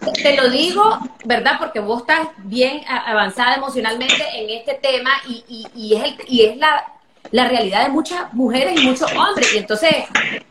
Te 0.00 0.36
lo 0.36 0.48
digo, 0.48 0.98
¿verdad? 1.24 1.56
Porque 1.58 1.80
vos 1.80 2.00
estás 2.00 2.28
bien 2.38 2.82
avanzada 2.88 3.56
emocionalmente 3.56 4.24
en 4.34 4.50
este 4.50 4.74
tema 4.74 5.10
y, 5.28 5.66
y, 5.74 5.94
es, 5.94 6.04
el, 6.04 6.16
y 6.26 6.42
es 6.42 6.56
la, 6.56 6.84
la, 7.30 7.48
realidad 7.48 7.84
de 7.84 7.90
muchas 7.90 8.32
mujeres 8.32 8.80
y 8.80 8.86
muchos 8.86 9.12
hombres. 9.12 9.52
Y 9.54 9.58
entonces 9.58 9.94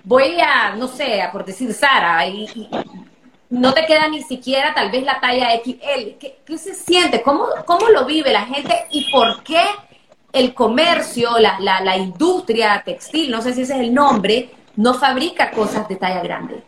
voy 0.03 0.39
a, 0.39 0.75
no 0.75 0.87
sé, 0.87 1.27
por 1.31 1.45
decir 1.45 1.73
Sara, 1.73 2.25
y, 2.27 2.69
no 3.49 3.73
te 3.73 3.85
queda 3.87 4.07
ni 4.07 4.21
siquiera 4.21 4.73
tal 4.75 4.91
vez 4.91 5.03
la 5.03 5.19
talla 5.19 5.49
XL. 5.63 6.17
¿Qué, 6.19 6.39
qué 6.45 6.57
se 6.57 6.75
siente? 6.75 7.23
¿Cómo, 7.23 7.47
¿Cómo 7.65 7.89
lo 7.89 8.05
vive 8.05 8.31
la 8.31 8.45
gente 8.45 8.85
y 8.91 9.11
por 9.11 9.43
qué 9.43 9.63
el 10.31 10.53
comercio, 10.53 11.39
la, 11.39 11.59
la, 11.59 11.81
la 11.81 11.97
industria 11.97 12.83
textil, 12.85 13.31
no 13.31 13.41
sé 13.41 13.53
si 13.53 13.61
ese 13.61 13.73
es 13.73 13.79
el 13.79 13.93
nombre, 13.93 14.51
no 14.75 14.93
fabrica 14.93 15.49
cosas 15.49 15.87
de 15.87 15.95
talla 15.95 16.21
grande? 16.21 16.63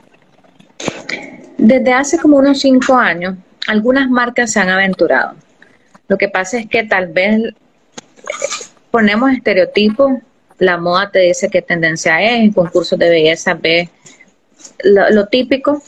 Desde 1.58 1.94
hace 1.94 2.18
como 2.18 2.38
unos 2.38 2.60
cinco 2.60 2.96
años, 2.96 3.36
algunas 3.68 4.10
marcas 4.10 4.52
se 4.52 4.60
han 4.60 4.70
aventurado. 4.70 5.36
Lo 6.08 6.18
que 6.18 6.28
pasa 6.28 6.60
es 6.60 6.68
que 6.68 6.84
tal 6.84 7.08
vez 7.08 7.54
ponemos 8.90 9.32
estereotipos, 9.32 10.14
la 10.58 10.78
moda 10.78 11.10
te 11.12 11.20
dice 11.20 11.50
qué 11.50 11.62
tendencia 11.62 12.22
es, 12.22 12.42
en 12.42 12.52
concursos 12.52 12.98
de 13.00 13.10
belleza 13.10 13.54
ve 13.54 13.90
lo, 14.84 15.28
típico, 15.28 15.82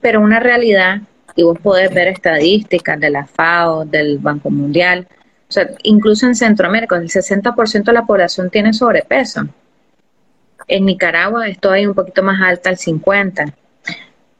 pero 0.00 0.20
una 0.20 0.38
realidad, 0.38 1.00
y 1.34 1.42
vos 1.42 1.58
podés 1.60 1.92
ver 1.92 2.08
estadísticas 2.08 3.00
de 3.00 3.10
la 3.10 3.26
FAO, 3.26 3.84
del 3.84 4.18
Banco 4.18 4.50
Mundial, 4.50 5.08
o 5.48 5.52
sea, 5.52 5.70
incluso 5.82 6.26
en 6.26 6.34
Centroamérica, 6.34 6.96
el 6.96 7.08
60% 7.08 7.84
de 7.84 7.92
la 7.92 8.04
población 8.04 8.50
tiene 8.50 8.72
sobrepeso. 8.72 9.48
En 10.66 10.84
Nicaragua 10.84 11.48
esto 11.48 11.70
hay 11.70 11.86
un 11.86 11.94
poquito 11.94 12.22
más 12.22 12.40
alta, 12.42 12.68
el 12.68 12.76
50% 12.76 13.52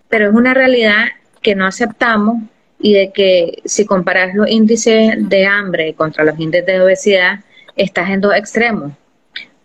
pero 0.09 0.29
es 0.29 0.35
una 0.35 0.55
realidad 0.55 1.07
que 1.43 1.55
no 1.55 1.67
aceptamos 1.67 2.43
y 2.81 2.95
de 2.95 3.13
que 3.13 3.63
si 3.65 3.85
comparas 3.85 4.35
los 4.35 4.49
índices 4.49 5.29
de 5.29 5.47
hambre 5.47 5.95
contra 5.95 6.25
los 6.25 6.39
índices 6.39 6.67
de 6.67 6.81
obesidad, 6.81 7.41
estás 7.77 8.11
en 8.11 8.21
dos 8.21 8.35
extremos. 8.35 8.93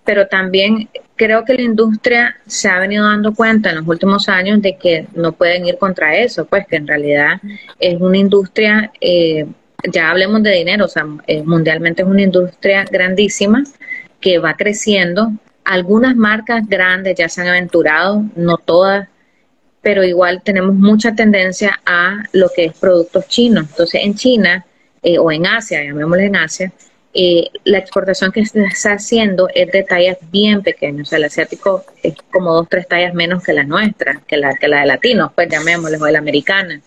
Pero 0.03 0.27
también 0.27 0.89
creo 1.15 1.45
que 1.45 1.53
la 1.53 1.61
industria 1.61 2.35
se 2.45 2.67
ha 2.67 2.79
venido 2.79 3.05
dando 3.05 3.33
cuenta 3.33 3.69
en 3.69 3.77
los 3.77 3.87
últimos 3.87 4.27
años 4.29 4.61
de 4.61 4.77
que 4.77 5.07
no 5.13 5.31
pueden 5.31 5.65
ir 5.65 5.77
contra 5.77 6.15
eso, 6.15 6.45
pues 6.45 6.65
que 6.67 6.77
en 6.77 6.87
realidad 6.87 7.39
es 7.79 8.01
una 8.01 8.17
industria, 8.17 8.91
eh, 8.99 9.45
ya 9.91 10.09
hablemos 10.09 10.43
de 10.43 10.51
dinero, 10.51 10.85
o 10.85 10.87
sea, 10.87 11.05
eh, 11.27 11.43
mundialmente 11.43 12.01
es 12.01 12.07
una 12.07 12.21
industria 12.21 12.85
grandísima 12.89 13.63
que 14.19 14.39
va 14.39 14.55
creciendo. 14.55 15.31
Algunas 15.65 16.15
marcas 16.15 16.67
grandes 16.67 17.15
ya 17.17 17.29
se 17.29 17.41
han 17.41 17.47
aventurado, 17.47 18.23
no 18.35 18.57
todas, 18.57 19.07
pero 19.83 20.03
igual 20.03 20.41
tenemos 20.41 20.73
mucha 20.73 21.13
tendencia 21.13 21.79
a 21.85 22.23
lo 22.31 22.49
que 22.55 22.65
es 22.65 22.73
productos 22.73 23.27
chinos. 23.27 23.67
Entonces, 23.69 24.01
en 24.03 24.15
China 24.15 24.65
eh, 25.03 25.19
o 25.19 25.29
en 25.29 25.45
Asia, 25.45 25.83
llamémosle 25.83 26.25
en 26.27 26.37
Asia, 26.37 26.71
eh, 27.13 27.49
la 27.65 27.79
exportación 27.79 28.31
que 28.31 28.45
se 28.45 28.63
está 28.63 28.93
haciendo 28.93 29.49
es 29.53 29.69
de 29.73 29.83
tallas 29.83 30.17
bien 30.31 30.63
pequeñas. 30.63 31.07
O 31.07 31.09
sea, 31.09 31.17
el 31.17 31.25
asiático 31.25 31.83
es 32.01 32.15
como 32.31 32.53
dos, 32.53 32.69
tres 32.69 32.87
tallas 32.87 33.13
menos 33.13 33.43
que 33.43 33.51
la 33.51 33.65
nuestra, 33.65 34.21
que 34.25 34.37
la, 34.37 34.55
que 34.55 34.69
la 34.69 34.79
de 34.79 34.85
latinos, 34.85 35.31
pues 35.35 35.49
llamémosle, 35.49 35.97
o 35.97 36.07
la 36.07 36.19
americana. 36.19 36.79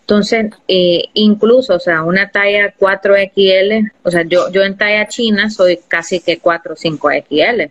Entonces, 0.00 0.46
eh, 0.66 1.04
incluso, 1.12 1.74
o 1.74 1.80
sea, 1.80 2.04
una 2.04 2.30
talla 2.30 2.74
4XL, 2.74 3.92
o 4.02 4.10
sea, 4.10 4.22
yo, 4.22 4.50
yo 4.50 4.62
en 4.62 4.78
talla 4.78 5.06
china 5.08 5.50
soy 5.50 5.78
casi 5.88 6.20
que 6.20 6.38
4 6.38 6.72
o 6.72 6.76
5XL. 6.76 7.70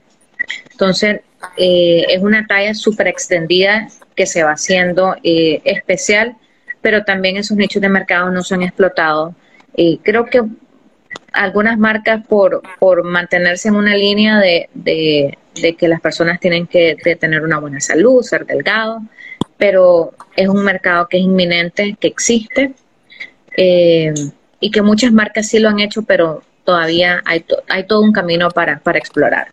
Entonces, 0.72 1.22
es 1.58 2.22
una 2.22 2.48
talla 2.48 2.74
súper 2.74 3.08
extendida 3.08 3.89
que 4.15 4.26
se 4.26 4.43
va 4.43 4.52
haciendo 4.52 5.15
eh, 5.23 5.62
especial, 5.63 6.36
pero 6.82 7.04
también 7.04 7.38
esos 7.38 7.58
nichos 7.58 7.82
de 7.82 7.89
mercado 7.89 8.30
no 8.32 8.43
son 8.43 8.63
explotados. 8.63 9.34
Y 9.76 9.97
creo 9.99 10.26
que 10.26 10.43
algunas 11.32 11.78
marcas 11.78 12.26
por, 12.28 12.62
por 12.80 13.04
mantenerse 13.04 13.67
en 13.67 13.76
una 13.76 13.95
línea 13.95 14.39
de, 14.39 14.69
de, 14.73 15.38
que 15.76 15.88
las 15.88 16.02
personas 16.02 16.39
tienen 16.39 16.67
que 16.67 16.95
tener 17.19 17.41
una 17.41 17.60
buena 17.60 17.80
salud, 17.80 18.21
ser 18.21 18.45
delgado, 18.45 19.02
pero 19.58 20.13
es 20.36 20.47
un 20.47 20.63
mercado 20.63 21.08
que 21.08 21.17
es 21.17 21.23
inminente, 21.23 21.95
que 21.99 22.08
existe 22.08 22.73
eh, 23.58 24.13
y 24.60 24.71
que 24.71 24.82
muchas 24.82 25.12
marcas 25.12 25.47
sí 25.47 25.60
lo 25.60 25.69
han 25.69 25.80
hecho, 25.80 26.04
pero 26.04 26.43
todavía 26.63 27.21
hay, 27.26 27.45
hay 27.69 27.86
todo 27.86 28.02
un 28.02 28.12
camino 28.12 28.49
para, 28.52 28.80
para 28.80 28.99
explorar. 28.99 29.47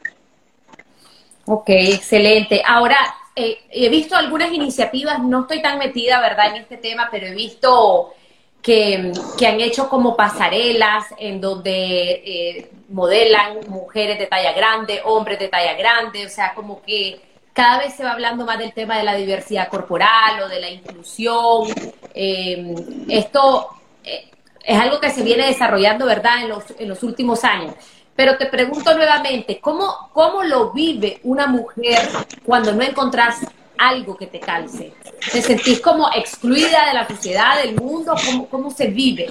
Ok, 1.47 1.69
excelente. 1.69 2.63
Ahora, 2.67 2.97
eh, 3.37 3.59
he 3.71 3.89
visto 3.89 4.17
algunas 4.17 4.53
iniciativas, 4.53 5.21
no 5.21 5.43
estoy 5.43 5.63
tan 5.63 5.79
metida, 5.79 6.21
¿verdad?, 6.21 6.49
en 6.49 6.63
este 6.63 6.77
tema, 6.77 7.09
pero 7.11 7.27
he 7.27 7.35
visto 7.35 8.13
que, 8.61 9.13
han 9.47 9.61
hecho 9.61 9.89
como 9.89 10.17
pasarelas 10.17 11.07
en 11.19 11.41
donde 11.41 11.73
eh, 11.73 12.71
modelan 12.89 13.61
mujeres 13.69 14.19
de 14.19 14.27
talla 14.27 14.53
grande, 14.53 15.01
hombres 15.05 15.39
de 15.39 15.49
talla 15.49 15.75
grande, 15.75 16.27
o 16.27 16.29
sea, 16.29 16.55
como 16.55 16.83
que 16.83 17.21
cada 17.53 17.79
vez 17.79 17.95
se 17.95 18.05
va 18.05 18.13
hablando 18.13 18.45
más 18.45 18.59
del 18.59 18.73
tema 18.73 18.99
de 18.99 19.05
la 19.05 19.15
diversidad 19.15 19.69
corporal 19.69 20.43
o 20.43 20.49
de 20.49 20.61
la 20.61 20.71
inclusión. 20.71 21.69
Eh, 22.15 22.75
esto 23.09 23.69
es 24.05 24.79
algo 24.79 25.01
que 25.01 25.11
se 25.11 25.23
viene 25.23 25.47
desarrollando, 25.47 26.07
¿verdad?, 26.07 26.43
en 26.43 26.49
los, 26.49 26.65
en 26.79 26.89
los 26.89 27.03
últimos 27.03 27.45
años. 27.45 27.75
Pero 28.17 28.37
te 28.37 28.47
pregunto 28.47 28.95
nuevamente, 28.95 29.61
¿cómo, 29.61 30.11
¿cómo 30.13 30.43
lo 30.43 30.73
vive 30.73 31.21
una 31.25 31.47
mujer 31.47 32.01
cuando 32.45 32.73
no 32.73 32.83
encontrás 32.83 33.47
algo 33.79 34.17
que 34.17 34.27
te 34.27 34.41
calce? 34.41 34.93
¿Te 35.33 35.41
sentís 35.41 35.81
como 35.81 36.09
excluida 36.15 36.87
de 36.87 36.95
la 36.95 37.07
sociedad, 37.07 37.63
del 37.63 37.77
mundo? 37.77 38.15
¿Cómo, 38.27 38.49
cómo 38.49 38.71
se 38.71 38.89
vive? 38.89 39.31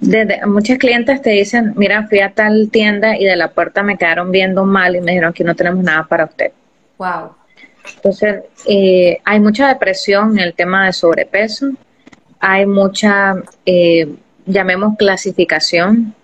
Desde, 0.00 0.44
muchas 0.46 0.78
clientes 0.78 1.22
te 1.22 1.30
dicen, 1.30 1.72
mira, 1.76 2.06
fui 2.06 2.20
a 2.20 2.32
tal 2.32 2.68
tienda 2.70 3.16
y 3.16 3.24
de 3.24 3.36
la 3.36 3.48
puerta 3.48 3.82
me 3.82 3.96
quedaron 3.96 4.30
viendo 4.30 4.64
mal 4.64 4.96
y 4.96 5.00
me 5.00 5.12
dijeron 5.12 5.32
que 5.32 5.44
no 5.44 5.54
tenemos 5.54 5.82
nada 5.82 6.04
para 6.04 6.24
usted. 6.26 6.52
Wow. 6.98 7.34
Entonces, 7.96 8.44
eh, 8.66 9.20
hay 9.24 9.40
mucha 9.40 9.68
depresión 9.68 10.38
en 10.38 10.44
el 10.44 10.54
tema 10.54 10.86
de 10.86 10.92
sobrepeso, 10.92 11.70
hay 12.40 12.66
mucha, 12.66 13.34
eh, 13.64 14.14
llamemos 14.46 14.96
clasificación, 14.98 16.14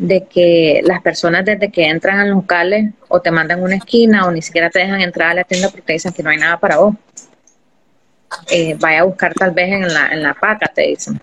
de 0.00 0.24
que 0.24 0.80
las 0.82 1.02
personas 1.02 1.44
desde 1.44 1.70
que 1.70 1.86
entran 1.86 2.18
a 2.18 2.24
los 2.24 2.36
locales 2.36 2.90
o 3.08 3.20
te 3.20 3.30
mandan 3.30 3.62
una 3.62 3.76
esquina 3.76 4.26
o 4.26 4.30
ni 4.30 4.40
siquiera 4.40 4.70
te 4.70 4.78
dejan 4.78 5.02
entrar 5.02 5.30
a 5.30 5.34
la 5.34 5.44
tienda 5.44 5.68
porque 5.68 5.82
te 5.82 5.92
dicen 5.92 6.12
que 6.12 6.22
no 6.22 6.30
hay 6.30 6.38
nada 6.38 6.58
para 6.58 6.78
vos. 6.78 6.94
Eh, 8.50 8.76
vaya 8.78 9.00
a 9.00 9.04
buscar 9.04 9.34
tal 9.34 9.50
vez 9.50 9.68
en 9.68 9.92
la, 9.92 10.08
en 10.08 10.22
la 10.22 10.32
paca, 10.32 10.70
te 10.74 10.82
dicen. 10.82 11.20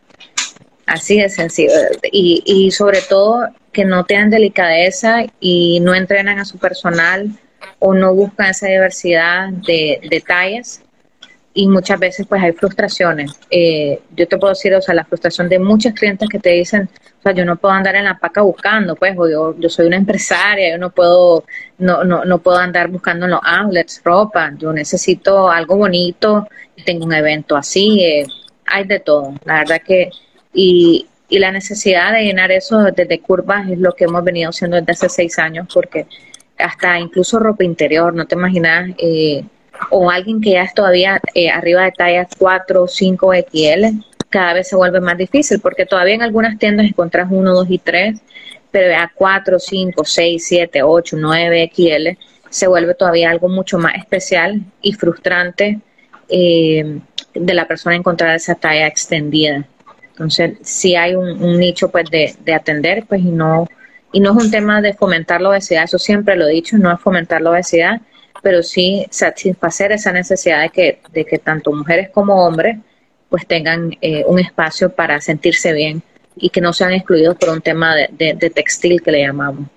Así 0.85 1.19
de 1.19 1.27
sencillo. 1.27 1.71
Y, 2.11 2.43
y 2.45 2.69
sobre 2.69 3.01
todo 3.01 3.47
que 3.71 3.83
no 3.83 4.05
tengan 4.05 4.29
delicadeza 4.29 5.25
y 5.39 5.79
no 5.79 5.95
entrenan 5.95 6.37
a 6.37 6.45
su 6.45 6.59
personal 6.59 7.31
o 7.79 7.95
no 7.95 8.13
buscan 8.13 8.51
esa 8.51 8.67
diversidad 8.67 9.49
de 9.49 9.99
detalles 10.07 10.81
y 11.57 11.67
muchas 11.67 11.99
veces 11.99 12.27
pues 12.27 12.43
hay 12.43 12.51
frustraciones. 12.51 13.31
Eh, 13.49 13.99
yo 14.15 14.27
te 14.27 14.37
puedo 14.37 14.53
decir, 14.53 14.75
o 14.75 14.81
sea, 14.81 14.93
la 14.93 15.03
frustración 15.03 15.49
de 15.49 15.57
muchas 15.57 15.95
clientes 15.95 16.29
que 16.29 16.37
te 16.37 16.51
dicen, 16.51 16.87
o 17.17 17.21
sea, 17.23 17.31
yo 17.31 17.45
no 17.45 17.55
puedo 17.55 17.73
andar 17.73 17.95
en 17.95 18.03
la 18.03 18.19
paca 18.19 18.43
buscando, 18.43 18.95
pues, 18.95 19.17
o 19.17 19.27
yo, 19.27 19.55
yo 19.57 19.67
soy 19.67 19.87
una 19.87 19.95
empresaria, 19.95 20.69
yo 20.69 20.77
no 20.77 20.91
puedo, 20.91 21.45
no, 21.79 22.03
no, 22.03 22.23
no 22.25 22.37
puedo 22.37 22.57
andar 22.57 22.89
buscando 22.89 23.25
en 23.25 23.31
los 23.31 23.39
outlets 23.43 24.01
ropa, 24.03 24.53
yo 24.55 24.71
necesito 24.71 25.49
algo 25.49 25.77
bonito, 25.77 26.47
tengo 26.85 27.05
un 27.05 27.13
evento 27.13 27.55
así, 27.57 28.03
eh, 28.03 28.27
hay 28.67 28.83
de 28.83 28.99
todo, 28.99 29.33
la 29.43 29.55
verdad 29.55 29.81
que, 29.83 30.11
y, 30.53 31.07
y 31.27 31.39
la 31.39 31.51
necesidad 31.51 32.13
de 32.13 32.23
llenar 32.23 32.51
eso 32.51 32.83
desde 32.83 33.19
curvas 33.19 33.67
es 33.67 33.79
lo 33.79 33.93
que 33.93 34.03
hemos 34.03 34.23
venido 34.23 34.51
haciendo 34.51 34.77
desde 34.77 34.91
hace 34.91 35.09
seis 35.09 35.39
años, 35.39 35.65
porque 35.73 36.05
hasta 36.59 36.99
incluso 36.99 37.39
ropa 37.39 37.63
interior, 37.63 38.13
no 38.13 38.27
te 38.27 38.35
imaginas, 38.35 38.91
eh, 38.99 39.43
o 39.89 40.09
alguien 40.09 40.41
que 40.41 40.51
ya 40.51 40.63
es 40.63 40.73
todavía 40.73 41.19
eh, 41.33 41.49
arriba 41.49 41.83
de 41.83 41.91
talla 41.91 42.27
4 42.37 42.83
o 42.83 42.87
5 42.87 43.33
XL, 43.33 43.85
cada 44.29 44.53
vez 44.53 44.67
se 44.67 44.75
vuelve 44.75 44.99
más 44.99 45.17
difícil 45.17 45.59
porque 45.59 45.85
todavía 45.85 46.15
en 46.15 46.21
algunas 46.21 46.57
tiendas 46.57 46.87
encuentras 46.87 47.27
1, 47.29 47.53
2 47.53 47.67
y 47.69 47.77
3, 47.77 48.19
pero 48.71 48.95
a 48.95 49.11
4, 49.13 49.59
5, 49.59 50.03
6, 50.03 50.45
7, 50.45 50.83
8, 50.83 51.17
9 51.19 51.71
XL 51.73 52.07
se 52.49 52.67
vuelve 52.67 52.93
todavía 52.95 53.29
algo 53.29 53.49
mucho 53.49 53.77
más 53.77 53.95
especial 53.95 54.61
y 54.81 54.93
frustrante 54.93 55.79
eh, 56.29 56.99
de 57.33 57.53
la 57.53 57.67
persona 57.67 57.95
encontrar 57.95 58.35
esa 58.35 58.55
talla 58.55 58.87
extendida. 58.87 59.65
Entonces, 60.09 60.57
si 60.61 60.95
hay 60.95 61.15
un, 61.15 61.59
nicho 61.59 61.89
pues 61.89 62.09
de, 62.09 62.35
de, 62.43 62.53
atender, 62.53 63.05
pues 63.07 63.21
y 63.21 63.29
no, 63.29 63.67
y 64.11 64.19
no 64.19 64.31
es 64.31 64.45
un 64.45 64.51
tema 64.51 64.81
de 64.81 64.93
fomentar 64.93 65.41
la 65.41 65.49
obesidad, 65.49 65.83
eso 65.83 65.99
siempre 65.99 66.35
lo 66.35 66.47
he 66.47 66.51
dicho, 66.51 66.77
no 66.77 66.91
es 66.91 66.99
fomentar 66.99 67.41
la 67.41 67.51
obesidad, 67.51 68.01
pero 68.47 68.63
sí 68.63 69.05
satisfacer 69.09 69.91
esa 69.91 70.13
necesidad 70.13 70.61
de 70.61 70.69
que, 70.69 71.01
de 71.11 71.25
que 71.25 71.37
tanto 71.37 71.73
mujeres 71.73 72.09
como 72.13 72.45
hombres 72.45 72.77
pues 73.27 73.45
tengan 73.45 73.91
eh, 73.99 74.23
un 74.25 74.39
espacio 74.39 74.89
para 74.89 75.19
sentirse 75.19 75.73
bien 75.73 76.01
y 76.37 76.49
que 76.49 76.61
no 76.61 76.71
sean 76.71 76.93
excluidos 76.93 77.35
por 77.35 77.49
un 77.49 77.59
tema 77.59 77.93
de, 77.93 78.51
textil 78.55 79.01
que 79.01 79.11
le 79.11 79.27
llamamos. 79.27 79.67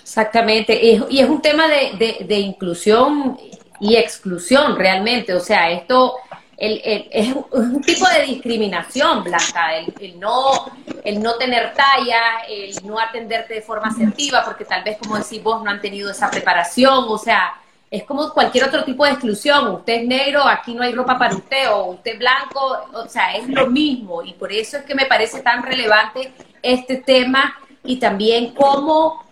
Exactamente, 0.00 0.80
y 0.80 1.18
es 1.18 1.28
un 1.28 1.42
tema 1.42 1.64
de, 1.66 2.38
inclusión 2.38 3.36
y 3.80 3.96
exclusión 3.96 4.76
realmente, 4.76 5.34
o 5.34 5.40
sea, 5.40 5.72
esto 5.72 6.14
es 6.56 7.34
un 7.50 7.82
tipo 7.82 8.06
de 8.10 8.26
discriminación, 8.26 9.24
Blanca, 9.24 9.76
el, 9.76 10.20
no, 10.20 10.70
el 11.02 11.20
no 11.20 11.34
tener 11.34 11.74
talla, 11.74 12.44
el 12.48 12.76
no 12.86 13.00
atenderte 13.00 13.54
de 13.54 13.62
forma 13.62 13.88
asertiva, 13.88 14.44
porque 14.44 14.64
tal 14.64 14.84
vez, 14.84 14.98
como 14.98 15.18
decís 15.18 15.42
vos, 15.42 15.64
no 15.64 15.70
han 15.72 15.80
tenido 15.80 16.12
esa 16.12 16.30
preparación, 16.30 17.06
o 17.08 17.18
sea, 17.18 17.54
es 17.90 18.04
como 18.04 18.32
cualquier 18.32 18.64
otro 18.64 18.84
tipo 18.84 19.04
de 19.04 19.12
exclusión. 19.12 19.68
Usted 19.68 19.94
es 19.94 20.06
negro, 20.06 20.46
aquí 20.46 20.74
no 20.74 20.82
hay 20.82 20.92
ropa 20.92 21.18
para 21.18 21.34
usted, 21.34 21.70
o 21.70 21.92
usted 21.92 22.12
es 22.12 22.18
blanco, 22.18 22.78
o 22.92 23.08
sea, 23.08 23.34
es 23.34 23.48
lo 23.48 23.66
mismo. 23.68 24.22
Y 24.22 24.34
por 24.34 24.52
eso 24.52 24.78
es 24.78 24.84
que 24.84 24.94
me 24.94 25.06
parece 25.06 25.40
tan 25.40 25.62
relevante 25.62 26.32
este 26.62 26.96
tema 26.96 27.56
y 27.84 27.96
también 27.96 28.54
cómo 28.54 29.24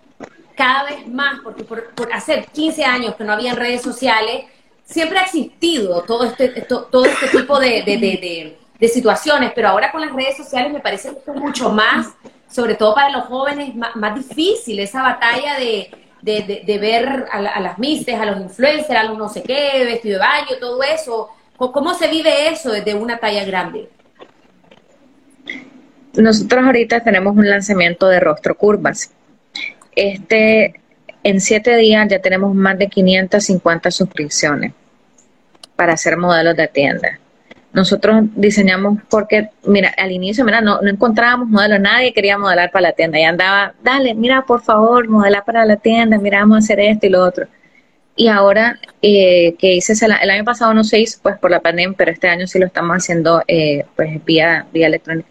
cada 0.54 0.84
vez 0.84 1.06
más, 1.06 1.40
porque 1.44 1.64
por, 1.64 1.92
hace 2.12 2.46
15 2.50 2.84
años 2.84 3.14
que 3.14 3.24
no 3.24 3.34
había 3.34 3.54
redes 3.54 3.82
sociales, 3.82 4.46
siempre 4.84 5.18
ha 5.18 5.24
existido 5.24 6.02
todo 6.02 6.24
este, 6.24 6.48
todo 6.62 7.04
este 7.04 7.28
tipo 7.28 7.58
de, 7.58 8.56
situaciones, 8.80 9.52
pero 9.54 9.68
ahora 9.68 9.92
con 9.92 10.00
las 10.00 10.12
redes 10.12 10.36
sociales 10.36 10.72
me 10.72 10.80
parece 10.80 11.10
que 11.10 11.30
es 11.30 11.36
mucho 11.36 11.68
más, 11.68 12.14
sobre 12.50 12.74
todo 12.74 12.94
para 12.94 13.10
los 13.10 13.26
jóvenes, 13.26 13.74
más 13.74 14.14
difícil 14.14 14.78
esa 14.78 15.02
batalla 15.02 15.58
de 15.58 15.90
de, 16.22 16.78
ver 16.80 17.26
a, 17.30 17.60
las 17.60 17.78
mistes, 17.78 18.14
a 18.18 18.26
los 18.26 18.40
influencers, 18.40 18.98
a 18.98 19.04
los 19.04 19.18
no 19.18 19.28
sé 19.28 19.42
qué, 19.42 19.84
vestido 19.84 20.14
de 20.14 20.26
baño, 20.26 20.56
todo 20.60 20.82
eso. 20.82 21.28
¿Cómo 21.56 21.94
se 21.94 22.08
vive 22.08 22.50
eso 22.50 22.70
desde 22.70 22.94
una 22.94 23.18
talla 23.18 23.44
grande? 23.44 23.88
Nosotros 26.14 26.64
ahorita 26.64 27.02
tenemos 27.02 27.36
un 27.36 27.48
lanzamiento 27.48 28.08
de 28.08 28.20
rostro 28.20 28.56
curvas. 28.56 29.10
Este, 29.94 30.80
en 31.22 31.40
siete 31.40 31.76
días 31.76 32.08
ya 32.08 32.20
tenemos 32.20 32.54
más 32.54 32.78
de 32.78 32.88
550 32.88 33.90
suscripciones 33.90 34.72
para 35.74 35.94
hacer 35.94 36.16
modelos 36.16 36.56
de 36.56 36.68
tienda 36.68 37.18
nosotros 37.76 38.24
diseñamos 38.34 39.00
porque, 39.10 39.50
mira, 39.64 39.92
al 39.98 40.10
inicio, 40.10 40.46
mira, 40.46 40.62
no, 40.62 40.80
no 40.80 40.88
encontrábamos 40.88 41.48
modelos, 41.50 41.78
nadie 41.78 42.14
quería 42.14 42.38
modelar 42.38 42.70
para 42.70 42.88
la 42.88 42.92
tienda 42.92 43.20
y 43.20 43.24
andaba, 43.24 43.74
dale, 43.84 44.14
mira, 44.14 44.46
por 44.46 44.62
favor, 44.62 45.06
modelar 45.08 45.44
para 45.44 45.62
la 45.66 45.76
tienda, 45.76 46.16
mira, 46.16 46.40
vamos 46.40 46.56
a 46.56 46.58
hacer 46.60 46.80
esto 46.80 47.06
y 47.06 47.10
lo 47.10 47.22
otro. 47.22 47.46
Y 48.16 48.28
ahora 48.28 48.80
eh, 49.02 49.56
que 49.58 49.74
hice, 49.74 49.92
el, 50.06 50.30
año 50.30 50.42
pasado 50.42 50.72
no 50.72 50.84
se 50.84 51.00
hizo 51.00 51.18
pues 51.22 51.36
por 51.36 51.50
la 51.50 51.60
pandemia, 51.60 51.94
pero 51.98 52.10
este 52.10 52.28
año 52.28 52.46
sí 52.46 52.58
lo 52.58 52.64
estamos 52.64 52.96
haciendo 52.96 53.42
eh, 53.46 53.84
pues 53.94 54.24
vía, 54.24 54.66
vía 54.72 54.86
electrónica. 54.86 55.28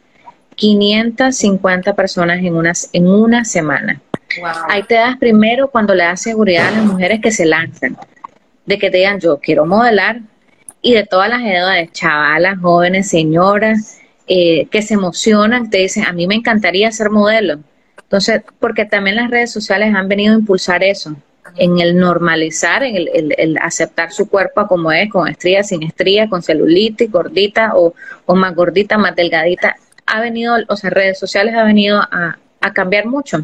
550 0.54 1.96
personas 1.96 2.38
en 2.44 2.56
una, 2.56 2.74
en 2.94 3.08
una 3.08 3.44
semana. 3.44 4.00
Ahí 4.70 4.84
te 4.84 4.94
das 4.94 5.18
primero 5.18 5.72
cuando 5.72 5.96
le 5.96 6.04
das 6.04 6.22
seguridad 6.22 6.68
a 6.68 6.72
las 6.72 6.86
mujeres 6.86 7.22
que 7.22 7.32
se 7.32 7.48
lanzan, 7.48 7.98
de 8.68 8.78
que 8.78 8.92
te 8.92 8.98
digan, 8.98 9.20
yo 9.20 9.40
quiero 9.40 9.66
modelar, 9.66 10.20
y 10.86 10.94
de 10.94 11.04
todas 11.04 11.30
las 11.30 11.42
edades, 11.42 11.92
chavalas, 11.94 12.60
jóvenes, 12.62 13.10
señoras, 13.10 13.98
eh, 14.28 14.68
que 14.68 14.84
se 14.84 14.94
emocionan, 14.94 15.72
te 15.72 15.80
dicen, 15.80 16.06
a 16.06 16.14
mí 16.14 16.28
me 16.28 16.36
encantaría 16.36 16.92
ser 16.92 17.10
modelo. 17.10 17.58
Entonces, 18.04 18.44
porque 18.60 18.86
también 18.86 19.16
las 19.16 19.32
redes 19.32 19.52
sociales 19.52 19.96
han 19.96 20.08
venido 20.08 20.36
a 20.36 20.38
impulsar 20.38 20.84
eso, 20.84 21.16
en 21.56 21.80
el 21.80 21.98
normalizar, 21.98 22.84
en 22.84 22.98
el, 23.36 23.58
aceptar 23.64 24.12
su 24.12 24.30
cuerpo 24.30 24.68
como 24.68 24.92
es, 24.92 25.10
con 25.10 25.28
estrías, 25.28 25.70
sin 25.70 25.82
estrías, 25.82 26.30
con 26.30 26.44
celulitis, 26.44 27.12
gordita 27.12 27.72
o, 27.74 27.96
más 28.36 28.54
gordita, 28.54 29.00
más 29.00 29.16
delgadita. 29.16 29.78
Ha 30.06 30.22
venido, 30.22 30.56
o 30.68 30.76
sea, 30.76 30.92
redes 30.92 31.18
sociales 31.18 31.56
ha 31.56 31.64
venido 31.64 32.00
a, 32.00 32.38
cambiar 32.76 33.08
mucho. 33.08 33.44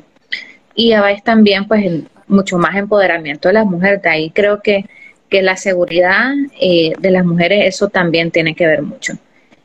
Y 0.76 0.92
a 0.92 1.02
veces 1.02 1.24
también, 1.24 1.68
pues, 1.68 2.04
mucho 2.28 2.60
más 2.60 2.76
empoderamiento 2.76 3.50
de 3.50 3.56
las 3.56 3.66
mujeres. 3.66 4.04
De 4.04 4.10
ahí 4.10 4.30
creo 4.30 4.62
que 4.62 4.86
que 5.32 5.42
la 5.42 5.56
seguridad 5.56 6.34
eh, 6.60 6.94
de 7.00 7.10
las 7.10 7.26
mujeres, 7.26 7.64
eso 7.66 7.88
también 7.88 8.32
tiene 8.32 8.54
que 8.54 8.68
ver 8.68 8.82
mucho. 8.82 9.14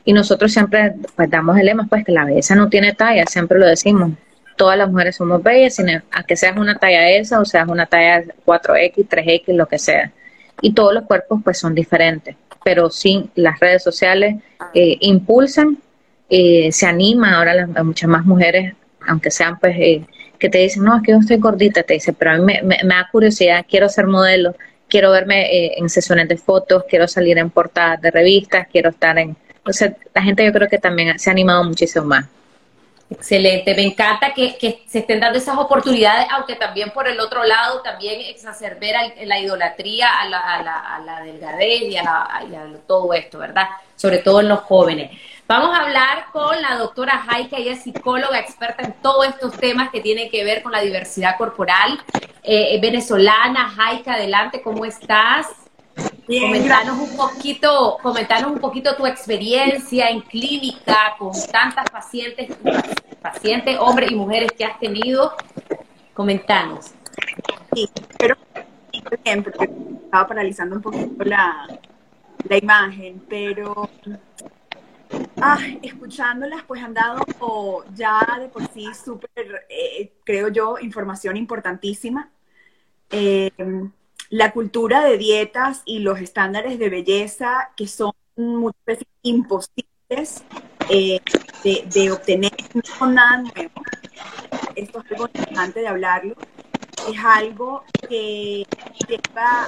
Y 0.05 0.13
nosotros 0.13 0.53
siempre 0.53 0.93
pues, 1.17 1.29
damos 1.29 1.57
el 1.59 1.65
lema, 1.65 1.85
pues 1.89 2.05
que 2.05 2.13
la 2.13 2.23
belleza 2.23 2.55
no 2.55 2.69
tiene 2.69 2.93
talla, 2.93 3.25
siempre 3.25 3.59
lo 3.59 3.67
decimos. 3.67 4.11
Todas 4.55 4.77
las 4.77 4.89
mujeres 4.89 5.17
somos 5.17 5.43
bellas, 5.43 5.75
sin, 5.75 5.89
a 5.89 6.23
que 6.25 6.37
seas 6.37 6.55
una 6.57 6.77
talla 6.79 7.09
esa 7.09 7.41
o 7.41 7.45
seas 7.45 7.67
una 7.67 7.85
talla 7.85 8.23
4X, 8.45 9.09
3X, 9.09 9.53
lo 9.53 9.67
que 9.67 9.77
sea. 9.77 10.13
Y 10.61 10.73
todos 10.73 10.93
los 10.93 11.03
cuerpos 11.03 11.41
pues 11.43 11.59
son 11.59 11.75
diferentes, 11.75 12.37
pero 12.63 12.89
sí, 12.89 13.29
las 13.35 13.59
redes 13.59 13.83
sociales 13.83 14.37
eh, 14.73 14.97
impulsan, 15.01 15.77
eh, 16.29 16.71
se 16.71 16.85
animan 16.85 17.33
ahora 17.33 17.53
las, 17.53 17.85
muchas 17.85 18.09
más 18.09 18.25
mujeres, 18.25 18.73
aunque 19.05 19.31
sean 19.31 19.59
pues 19.59 19.75
eh, 19.77 20.05
que 20.39 20.47
te 20.47 20.59
dicen, 20.59 20.85
no, 20.85 20.95
es 20.95 21.03
que 21.03 21.11
yo 21.11 21.17
estoy 21.17 21.37
gordita, 21.37 21.83
te 21.83 21.95
dice, 21.95 22.13
pero 22.13 22.31
a 22.31 22.37
mí 22.37 22.45
me, 22.45 22.61
me 22.63 22.95
da 22.95 23.09
curiosidad, 23.11 23.65
quiero 23.69 23.89
ser 23.89 24.07
modelo, 24.07 24.55
quiero 24.87 25.11
verme 25.11 25.77
en 25.77 25.89
sesiones 25.89 26.27
de 26.27 26.37
fotos, 26.37 26.83
quiero 26.89 27.07
salir 27.07 27.37
en 27.37 27.49
portadas 27.49 28.01
de 28.01 28.11
revistas, 28.11 28.67
quiero 28.71 28.89
estar 28.89 29.17
en 29.17 29.35
o 29.67 29.73
sea, 29.73 29.93
la 30.13 30.21
gente 30.21 30.45
yo 30.45 30.53
creo 30.53 30.69
que 30.69 30.77
también 30.77 31.19
se 31.19 31.29
ha 31.29 31.33
animado 31.33 31.63
muchísimo 31.63 32.05
más. 32.05 32.25
Excelente, 33.09 33.73
me 33.73 33.83
encanta 33.83 34.33
que, 34.33 34.57
se 34.85 34.99
estén 34.99 35.19
dando 35.19 35.37
esas 35.37 35.57
oportunidades, 35.57 36.27
aunque 36.31 36.55
también 36.55 36.91
por 36.91 37.07
el 37.07 37.19
otro 37.21 37.43
lado 37.45 37.81
también 37.81 38.19
exacerber 38.21 38.95
la 39.23 39.39
idolatría 39.39 40.09
a 40.09 40.27
la, 40.27 40.39
a 40.39 40.99
la, 40.99 41.21
delgadez 41.21 41.83
y 41.83 41.97
a, 41.97 42.27
todo 42.85 43.13
esto, 43.13 43.39
¿verdad? 43.39 43.67
Sobre 43.95 44.17
todo 44.17 44.41
en 44.41 44.49
los 44.49 44.59
jóvenes. 44.59 45.11
Vamos 45.47 45.73
a 45.73 45.83
hablar 45.83 46.25
con 46.33 46.61
la 46.61 46.75
doctora 46.75 47.19
Jaika, 47.19 47.55
ella 47.55 47.71
es 47.71 47.83
psicóloga 47.83 48.37
experta 48.37 48.83
en 48.83 48.93
todos 49.01 49.25
estos 49.27 49.57
temas 49.57 49.89
que 49.91 50.01
tienen 50.01 50.29
que 50.29 50.43
ver 50.43 50.61
con 50.61 50.73
la 50.73 50.81
diversidad 50.81 51.37
corporal. 51.37 52.01
Eh, 52.43 52.77
venezolana, 52.81 53.69
Jaika, 53.69 54.15
adelante, 54.15 54.61
¿cómo 54.61 54.83
estás? 54.83 55.47
comentanos 56.27 56.99
un 56.99 57.15
poquito, 57.15 57.97
comentanos 58.03 58.51
un 58.51 58.59
poquito 58.59 58.93
tu 58.97 59.05
experiencia 59.05 60.09
en 60.09 60.19
clínica 60.19 61.15
con 61.17 61.31
tantas 61.49 61.89
pacientes, 61.89 62.51
pacientes, 63.21 63.77
hombres 63.79 64.11
y 64.11 64.15
mujeres 64.15 64.51
que 64.51 64.65
has 64.65 64.77
tenido. 64.77 65.33
Comentanos. 66.13 66.91
Sí, 67.73 67.89
pero 68.17 68.35
bien, 69.23 69.41
porque 69.41 69.69
estaba 70.03 70.27
paralizando 70.27 70.75
un 70.75 70.81
poquito 70.81 71.23
la, 71.23 71.65
la 72.49 72.57
imagen, 72.57 73.23
pero 73.29 73.89
ah, 75.41 75.57
escuchándolas, 75.81 76.63
pues 76.63 76.81
han 76.83 76.93
dado 76.93 77.25
ya 77.93 78.21
de 78.39 78.47
por 78.49 78.67
sí 78.73 78.85
súper, 78.93 79.65
eh, 79.69 80.13
creo 80.23 80.49
yo, 80.49 80.77
información 80.79 81.37
importantísima. 81.37 82.29
Eh, 83.09 83.51
la 84.29 84.51
cultura 84.51 85.03
de 85.03 85.17
dietas 85.17 85.83
y 85.85 85.99
los 85.99 86.19
estándares 86.19 86.79
de 86.79 86.89
belleza 86.89 87.71
que 87.77 87.87
son 87.87 88.11
muchas 88.35 88.85
veces 88.85 89.07
imposibles 89.21 90.43
eh, 90.89 91.19
de, 91.63 92.11
obtener, 92.11 92.51
no 92.73 92.81
son 92.83 93.15
nada. 93.15 93.43
Esto 94.75 94.99
es 94.99 95.11
algo 95.11 95.29
importante 95.33 95.79
de 95.79 95.87
hablarlo. 95.87 96.35
Es 97.09 97.17
algo 97.23 97.83
que 98.07 98.65
lleva 99.07 99.63
a... 99.63 99.67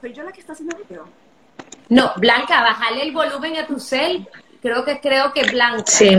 ¿Soy 0.00 0.12
yo 0.12 0.22
la 0.22 0.32
que 0.32 0.40
está 0.40 0.52
haciendo 0.52 0.76
video? 0.76 1.19
No, 1.88 2.12
Blanca, 2.16 2.62
bájale 2.62 3.02
el 3.02 3.12
volumen 3.12 3.56
a 3.56 3.66
tu 3.66 3.78
cel. 3.78 4.28
Creo 4.62 4.84
que 4.84 5.00
creo 5.00 5.32
que 5.32 5.44
Blanca. 5.44 5.84
Sí. 5.86 6.16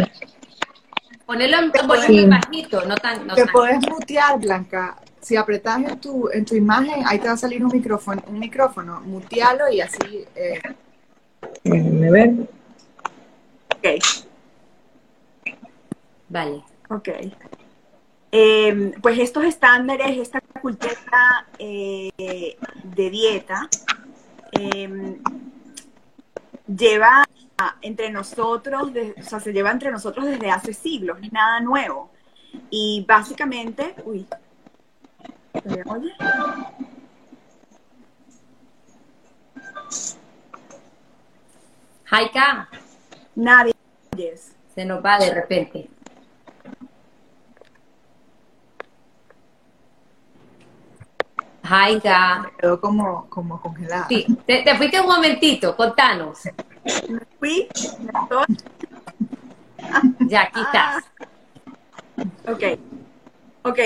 Ponelo 1.26 1.60
en 1.60 1.72
volumen 1.88 2.30
bajito, 2.30 2.84
no 2.86 2.96
tan. 2.96 3.28
Te 3.28 3.46
puedes 3.48 3.80
mutear, 3.88 4.40
Blanca 4.40 4.98
si 5.22 5.36
apretas 5.36 5.78
en 5.78 6.00
tu, 6.00 6.30
en 6.30 6.46
tu 6.46 6.56
imagen, 6.56 7.04
ahí 7.06 7.20
te 7.20 7.28
va 7.28 7.34
a 7.34 7.38
salir 7.38 7.64
un 7.64 7.72
micrófono, 7.72 8.24
un 8.28 8.40
micrófono, 8.40 9.02
mutealo 9.02 9.70
y 9.72 9.80
así. 9.80 10.26
Eh... 10.36 10.62
Déjenme 11.64 12.12
ver. 12.12 12.30
Ok. 13.76 14.04
Vale. 16.30 16.64
Ok. 16.90 17.10
Em, 18.32 18.94
pues 19.02 19.20
estos 19.20 19.44
estándares, 19.44 20.18
esta 20.18 20.42
cultura 20.62 21.46
eh, 21.60 22.10
de 22.84 23.10
dieta, 23.10 23.70
em, 24.54 25.18
lleva 26.68 27.24
entre 27.82 28.10
nosotros, 28.10 28.92
o 29.18 29.24
sea, 29.24 29.40
se 29.40 29.54
lleva 29.54 29.72
entre 29.72 29.92
nosotros 29.92 30.26
desde 30.26 30.50
hace 30.50 30.74
siglos, 30.74 31.20
es 31.22 31.32
nada 31.32 31.60
nuevo. 31.60 32.12
Y 32.70 33.06
básicamente, 33.08 33.96
uy, 34.04 34.26
¿Me 35.66 35.84
oye? 35.86 36.12
Jaika. 42.06 42.70
Nadie. 43.36 43.74
Se 44.76 44.86
nos 44.86 45.04
va 45.04 45.20
de 45.20 45.34
repente. 45.34 45.90
Jaika. 51.72 52.40
Me 52.40 52.58
quedó 52.58 52.82
como, 52.82 53.30
como 53.30 53.62
congelada. 53.62 54.08
Sí, 54.10 54.26
te, 54.46 54.76
fuiste 54.76 55.00
un 55.00 55.08
momentito, 55.08 55.76
contanos. 55.76 56.40
Me 57.08 57.22
fui, 57.40 57.68
Ya, 60.28 60.42
aquí 60.42 60.60
estás. 60.60 61.04
Ok. 62.48 62.80
Ok, 63.64 63.80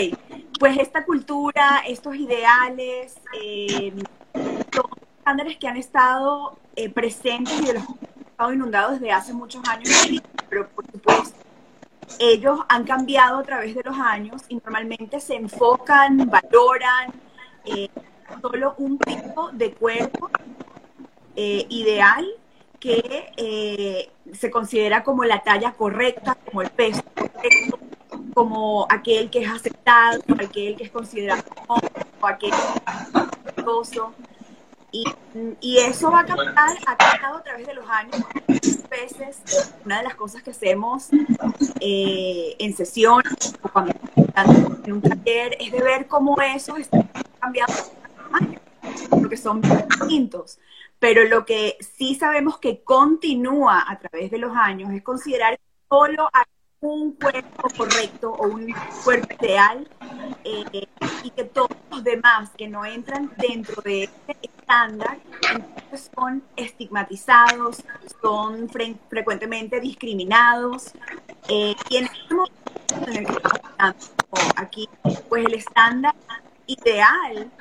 pues 0.58 0.78
esta 0.78 1.04
cultura, 1.04 1.84
estos 1.86 2.16
ideales, 2.16 3.18
eh, 3.38 3.94
los 4.34 4.86
estándares 5.18 5.58
que 5.58 5.68
han 5.68 5.76
estado 5.76 6.58
eh, 6.78 6.90
presentes 6.90 7.60
y 7.62 7.66
de 7.66 7.74
los 7.74 7.86
que 7.86 7.92
han 7.92 8.26
estado 8.26 8.54
inundados 8.54 8.94
desde 8.94 9.12
hace 9.12 9.34
muchos 9.34 9.62
años, 9.68 9.90
pero 10.50 10.70
por 10.70 10.90
supuesto, 10.90 11.38
ellos 12.20 12.62
han 12.70 12.86
cambiado 12.86 13.40
a 13.40 13.44
través 13.44 13.76
de 13.76 13.84
los 13.84 13.98
años 14.00 14.44
y 14.48 14.56
normalmente 14.56 15.20
se 15.20 15.36
enfocan, 15.36 16.30
valoran 16.30 17.14
eh, 17.66 17.90
solo 18.42 18.76
un 18.78 18.98
tipo 19.00 19.52
de 19.52 19.74
cuerpo 19.74 20.30
eh, 21.36 21.66
ideal 21.70 22.26
que 22.80 24.10
se 24.34 24.52
considera 24.52 25.04
como 25.04 25.24
la 25.24 25.40
talla 25.42 25.74
correcta, 25.74 26.38
como 26.46 26.62
el 26.62 26.70
peso 26.70 27.02
correcto, 27.16 27.80
como 28.34 28.86
aquel 28.90 29.30
que 29.30 29.40
es 29.44 29.50
aceptado, 29.50 30.22
aquel 30.34 30.76
que 30.76 30.84
es 30.84 30.92
considerado 30.92 31.44
o 31.68 32.28
aquel 32.28 32.52
que 32.52 32.58
es 32.58 33.66
y, 34.96 35.04
y, 35.60 35.78
eso 35.80 36.10
va 36.10 36.22
a 36.22 36.26
cambiar, 36.26 36.54
ha 36.58 36.96
cambiado 36.96 37.38
a 37.38 37.44
través 37.44 37.68
de 37.68 37.74
los 37.74 37.86
años. 37.90 38.16
Muchas 38.48 38.90
veces, 38.90 39.74
una 39.84 39.98
de 39.98 40.04
las 40.04 40.16
cosas 40.16 40.42
que 40.42 40.52
hacemos 40.52 41.10
eh, 41.82 42.56
en 42.60 42.74
sesiones 42.74 43.56
o 43.62 43.68
cuando 43.68 43.94
en 44.86 44.94
un 44.94 45.02
taller 45.02 45.58
es 45.60 45.72
de 45.74 45.82
ver 45.82 46.08
cómo 46.08 46.40
eso 46.40 46.78
está 46.78 47.06
cambiando 47.46 47.74
porque 49.10 49.38
son 49.38 49.62
distintos. 49.62 50.60
Pero 51.00 51.24
lo 51.26 51.46
que 51.46 51.78
sí 51.98 52.16
sabemos 52.16 52.58
que 52.58 52.84
continúa 52.84 53.86
a 53.88 54.00
través 54.00 54.32
de 54.32 54.38
los 54.38 54.56
años 54.56 54.92
es 54.92 55.04
considerar 55.04 55.60
solo 55.90 56.30
hay 56.34 56.44
un 56.82 57.14
cuerpo 57.14 57.70
correcto 57.76 58.32
o 58.32 58.48
un 58.48 58.74
cuerpo 59.04 59.34
ideal 59.44 59.88
eh, 60.44 60.88
y 61.24 61.30
que 61.32 61.44
todos 61.46 61.70
los 61.90 62.04
demás 62.04 62.52
que 62.58 62.68
no 62.68 62.86
entran 62.86 63.32
dentro 63.38 63.82
de 63.82 64.04
este 64.04 64.38
estándar 64.44 65.18
son 66.14 66.44
estigmatizados, 66.56 67.84
son 68.22 68.70
frecuentemente 69.10 69.80
discriminados 69.80 70.92
eh, 71.48 71.76
y 71.90 71.98
en 71.98 72.06
este 72.06 72.34
momento 72.34 73.08
en 73.08 73.18
el 73.18 73.26
que 73.26 73.34
estamos 73.34 74.12
aquí, 74.56 74.90
pues 75.30 75.46
el 75.46 75.54
estándar 75.56 76.14
ideal 76.68 77.52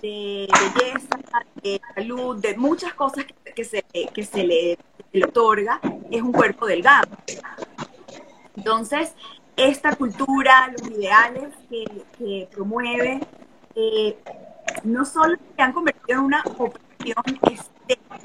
de 0.00 0.48
belleza, 0.48 1.44
de 1.62 1.80
salud, 1.94 2.36
de 2.40 2.56
muchas 2.56 2.94
cosas 2.94 3.24
que, 3.54 3.64
se, 3.64 3.82
que 3.82 4.24
se 4.24 4.44
le, 4.44 4.78
otorga, 5.24 5.80
es 6.10 6.22
un 6.22 6.32
cuerpo 6.32 6.66
delgado. 6.66 7.08
Entonces, 8.56 9.14
esta 9.56 9.94
cultura, 9.94 10.72
los 10.72 10.90
ideales 10.90 11.54
que, 11.68 12.48
promueve, 12.50 13.20
eh, 13.74 14.16
no 14.84 15.04
solo 15.04 15.36
se 15.56 15.62
han 15.62 15.72
convertido 15.72 16.18
en 16.18 16.24
una 16.24 16.42
opción 16.58 17.22
estética, 17.50 18.18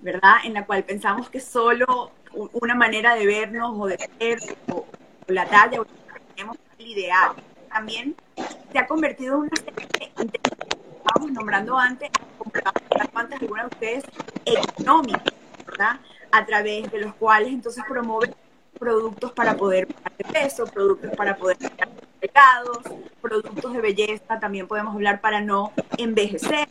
¿verdad? 0.00 0.36
En 0.44 0.54
la 0.54 0.64
cual 0.64 0.84
pensamos 0.84 1.28
que 1.28 1.40
solo 1.40 2.12
una 2.52 2.74
manera 2.74 3.14
de 3.14 3.26
vernos 3.26 3.72
o 3.78 3.86
de 3.86 3.98
ser, 4.18 4.38
o, 4.70 4.86
la 5.28 5.46
talla, 5.46 5.80
o 5.80 5.86
tenemos 6.34 6.56
el 6.78 6.86
ideal. 6.86 7.32
También 7.76 8.16
se 8.72 8.78
ha 8.78 8.86
convertido 8.86 9.34
en 9.34 9.40
una 9.40 9.56
serie 9.56 9.86
de 10.16 10.40
estábamos 10.96 11.30
nombrando 11.32 11.76
antes, 11.76 12.08
antes 13.12 13.42
algunas 13.42 13.68
de 13.68 13.74
ustedes, 13.74 14.04
económicas, 14.46 15.34
¿verdad? 15.66 16.00
A 16.32 16.46
través 16.46 16.90
de 16.90 17.00
los 17.00 17.14
cuales 17.16 17.50
entonces 17.50 17.84
promueven 17.86 18.34
productos 18.78 19.30
para 19.32 19.58
poder 19.58 19.88
bajar 19.88 20.16
de 20.16 20.24
peso, 20.24 20.64
productos 20.64 21.10
para 21.18 21.36
poder 21.36 21.58
delgados, 22.18 22.78
productos 23.20 23.70
de 23.74 23.80
belleza, 23.82 24.40
también 24.40 24.66
podemos 24.66 24.94
hablar 24.94 25.20
para 25.20 25.42
no 25.42 25.70
envejecer. 25.98 26.70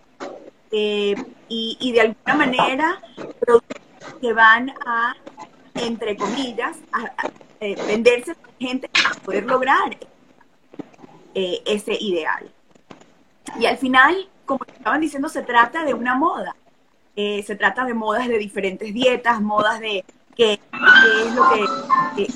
Eh, 0.72 1.14
y, 1.48 1.92
de 1.92 2.02
alguna 2.02 2.34
manera, 2.34 3.00
productos 3.40 3.78
que 4.20 4.34
van 4.34 4.74
a, 4.88 5.16
entre 5.76 6.18
comillas, 6.18 6.78
a, 6.92 7.30
eh, 7.60 7.76
venderse 7.86 8.32
a 8.32 8.36
gente 8.60 8.90
para 8.90 9.14
poder 9.22 9.46
lograr 9.46 9.96
eh, 11.36 11.62
ese 11.66 11.94
ideal. 12.00 12.50
Y 13.60 13.66
al 13.66 13.78
final, 13.78 14.30
como 14.46 14.66
estaban 14.66 15.02
diciendo, 15.02 15.30
se 15.30 15.44
trata 15.44 15.84
de 15.84 15.94
una 15.94 16.16
moda. 16.16 16.56
Eh, 17.16 17.44
se 17.44 17.56
trata 17.56 17.86
de 17.86 17.94
modas 17.94 18.28
de 18.28 18.38
diferentes 18.38 18.94
dietas, 18.94 19.42
modas 19.42 19.80
de 19.80 20.04
qué, 20.36 20.54
es 20.54 21.36
lo 21.36 21.50
que... 21.50 22.28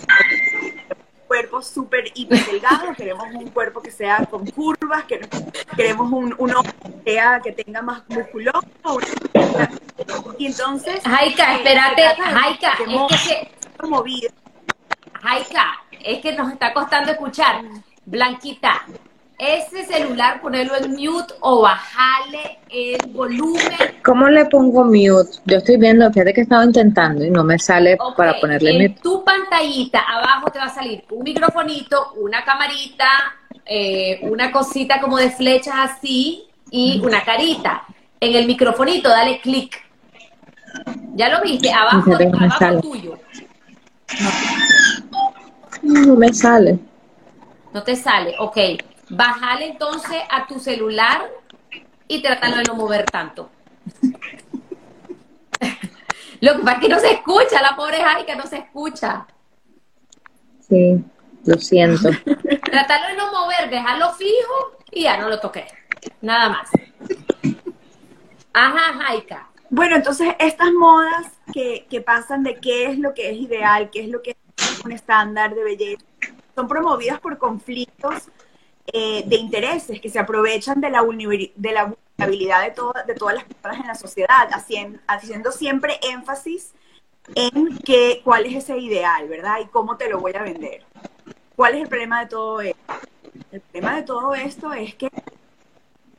cuerpo 1.28 1.62
súper 1.62 2.06
hiper 2.16 2.44
delgado, 2.46 2.94
queremos 2.96 3.28
un 3.34 3.50
cuerpo 3.52 3.82
que 3.82 3.92
sea 3.92 4.26
con 4.26 4.46
curvas, 4.48 5.06
queremos 5.76 6.12
un, 6.12 6.34
uno 6.38 6.64
que, 6.64 7.12
sea, 7.12 7.40
que 7.40 7.52
tenga 7.52 7.82
más 7.82 8.04
musculoso. 8.10 8.68
Y 10.38 10.48
entonces... 10.48 11.02
Jaika, 11.04 11.56
espérate, 11.56 12.02
Jaika, 12.22 12.74
es 12.74 13.28
que... 13.28 13.52
Jaika, 15.22 15.84
es 16.04 16.22
que 16.22 16.34
nos 16.34 16.52
está 16.52 16.74
costando 16.74 17.12
escuchar. 17.12 17.62
Blanquita, 18.10 18.86
ese 19.38 19.86
celular 19.86 20.42
ponerlo 20.42 20.76
en 20.78 20.96
mute 20.96 21.32
o 21.42 21.62
bajarle 21.62 22.58
el 22.70 22.98
volumen. 23.12 23.62
¿Cómo 24.04 24.28
le 24.28 24.46
pongo 24.46 24.84
mute? 24.84 25.38
Yo 25.46 25.58
estoy 25.58 25.78
viendo, 25.78 26.12
fíjate 26.12 26.34
que 26.34 26.42
estaba 26.42 26.66
intentando 26.66 27.24
y 27.24 27.30
no 27.30 27.44
me 27.44 27.60
sale 27.60 28.00
para 28.18 28.40
ponerle 28.40 28.72
en 28.72 28.76
mute. 28.78 28.96
En 28.96 29.02
tu 29.02 29.24
pantallita 29.24 30.00
abajo 30.00 30.50
te 30.50 30.58
va 30.58 30.66
a 30.66 30.74
salir 30.74 31.04
un 31.12 31.24
microfonito, 31.24 32.14
una 32.18 32.44
camarita, 32.44 33.08
eh, 33.64 34.20
una 34.24 34.52
cosita 34.52 35.00
como 35.00 35.18
de 35.18 35.30
flechas 35.30 35.76
así 35.78 36.46
y 36.72 37.00
una 37.04 37.24
carita. 37.24 37.84
En 38.20 38.36
el 38.36 38.48
microfonito 38.48 39.08
dale 39.08 39.40
clic. 39.40 39.78
¿Ya 41.14 41.30
lo 41.30 41.44
viste? 41.44 41.72
Abajo, 41.72 42.12
abajo 42.12 42.82
tuyo. 42.82 43.20
No 45.84 46.16
me 46.16 46.34
sale. 46.34 46.89
No 47.74 47.84
te 47.84 47.96
sale, 47.96 48.36
ok. 48.40 48.58
Bájale 49.10 49.68
entonces 49.68 50.22
a 50.30 50.46
tu 50.48 50.60
celular 50.60 51.30
y 52.08 52.22
trátalo 52.22 52.58
de 52.58 52.64
no 52.64 52.76
mover 52.76 53.06
tanto. 53.06 53.50
Lo 56.42 56.56
que 56.56 56.60
pasa 56.60 56.78
es 56.78 56.82
que 56.82 56.90
no 56.90 57.00
se 57.00 57.12
escucha, 57.12 57.62
la 57.62 57.76
pobre 57.76 57.98
Jaica 58.02 58.36
no 58.36 58.46
se 58.46 58.58
escucha. 58.58 59.28
Sí, 60.62 61.04
lo 61.46 61.58
siento. 61.58 62.10
Trátalo 62.64 63.08
de 63.08 63.16
no 63.18 63.32
mover, 63.32 63.70
déjalo 63.70 64.14
fijo 64.14 64.78
y 64.92 65.04
ya 65.04 65.18
no 65.18 65.28
lo 65.28 65.40
toqué. 65.40 65.68
Nada 66.22 66.50
más. 66.50 66.70
Ajá, 68.54 68.94
Jaika. 69.04 69.50
Bueno, 69.70 69.98
entonces 69.98 70.34
estas 70.40 70.72
modas 70.72 71.28
que, 71.54 71.86
que 71.90 72.02
pasan 72.02 72.44
de 72.44 72.56
qué 72.56 72.86
es 72.86 72.98
lo 72.98 73.14
que 73.14 73.30
es 73.32 73.38
ideal, 73.38 73.90
qué 73.92 74.02
es 74.02 74.10
lo 74.10 74.22
que 74.22 74.32
es 74.32 74.86
un 74.86 74.92
estándar 74.92 75.54
de 75.54 75.64
belleza, 75.64 76.06
son 76.56 76.68
promovidas 76.68 77.20
por 77.20 77.38
conflictos 77.38 78.30
eh, 78.92 79.24
de 79.26 79.36
intereses 79.36 80.02
que 80.02 80.10
se 80.10 80.18
aprovechan 80.18 80.82
de 80.82 80.90
la, 80.90 81.04
de 81.04 81.72
la 81.72 81.94
vulnerabilidad 82.18 82.64
de, 82.64 82.74
de 83.06 83.14
todas 83.14 83.36
las 83.36 83.44
personas 83.44 83.82
en 83.82 83.88
la 83.88 83.96
sociedad, 83.96 84.50
haciendo, 84.52 85.00
haciendo 85.08 85.52
siempre 85.52 86.00
énfasis 86.02 86.74
en 87.36 87.78
que, 87.80 88.22
cuál 88.24 88.48
es 88.48 88.56
ese 88.56 88.78
ideal, 88.80 89.28
¿verdad? 89.28 89.60
Y 89.62 89.68
cómo 89.68 89.98
te 89.98 90.10
lo 90.10 90.20
voy 90.20 90.34
a 90.36 90.42
vender. 90.42 90.84
¿Cuál 91.56 91.76
es 91.76 91.82
el 91.84 91.88
problema 91.88 92.22
de 92.22 92.26
todo 92.28 92.62
esto? 92.62 92.94
El 93.52 93.62
problema 93.62 93.96
de 93.96 94.04
todo 94.04 94.34
esto 94.34 94.74
es 94.74 94.96
que 94.96 95.10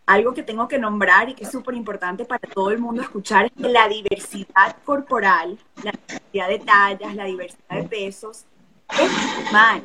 algo 0.07 0.33
que 0.33 0.43
tengo 0.43 0.69
que 0.69 0.79
nombrar 0.79 1.29
y 1.29 1.35
que 1.35 1.45
es 1.45 1.51
súper 1.51 1.75
importante 1.75 2.25
para 2.25 2.49
todo 2.53 2.71
el 2.71 2.79
mundo 2.79 3.03
escuchar 3.03 3.47
es 3.47 3.53
que 3.53 3.69
la 3.69 3.88
diversidad 3.88 4.77
corporal, 4.85 5.59
la 5.83 5.93
diversidad 5.93 6.49
de 6.49 6.59
tallas, 6.61 7.14
la 7.16 7.25
diversidad 7.25 7.77
de 7.77 7.83
pesos, 7.85 8.45
es 8.90 9.53
mal 9.53 9.83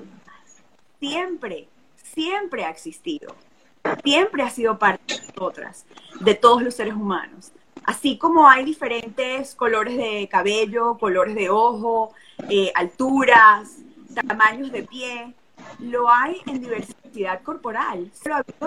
siempre, 0.99 1.67
siempre 1.95 2.65
ha 2.65 2.69
existido, 2.69 3.35
siempre 4.03 4.43
ha 4.43 4.49
sido 4.49 4.77
parte 4.77 5.15
de 5.15 5.27
nosotras, 5.27 5.85
de 6.19 6.35
todos 6.35 6.61
los 6.61 6.75
seres 6.75 6.93
humanos. 6.93 7.51
Así 7.83 8.17
como 8.17 8.49
hay 8.49 8.65
diferentes 8.65 9.53
colores 9.53 9.95
de 9.97 10.27
cabello, 10.29 10.97
colores 10.97 11.35
de 11.35 11.49
ojo, 11.49 12.13
eh, 12.49 12.71
alturas, 12.73 13.77
tamaños 14.27 14.71
de 14.71 14.83
pie, 14.83 15.33
lo 15.79 16.09
hay 16.09 16.41
en 16.47 16.61
diversidad 16.61 17.41
corporal 17.43 18.11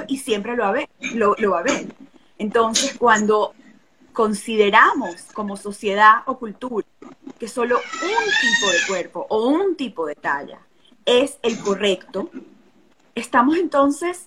y 0.07 0.19
siempre 0.19 0.57
lo, 0.57 0.73
lo, 1.15 1.35
lo 1.37 1.51
va 1.51 1.59
a 1.59 1.61
haber. 1.61 1.87
Entonces, 2.39 2.97
cuando 2.97 3.55
consideramos 4.13 5.15
como 5.33 5.57
sociedad 5.57 6.23
o 6.27 6.39
cultura 6.39 6.87
que 7.39 7.49
solo 7.49 7.79
un 7.79 8.25
tipo 8.41 8.73
de 8.73 8.79
cuerpo 8.89 9.27
o 9.29 9.47
un 9.47 9.77
tipo 9.77 10.07
de 10.07 10.17
talla 10.17 10.59
es 11.09 11.39
el 11.43 11.59
correcto, 11.59 12.29
estamos 13.15 13.57
entonces 13.57 14.27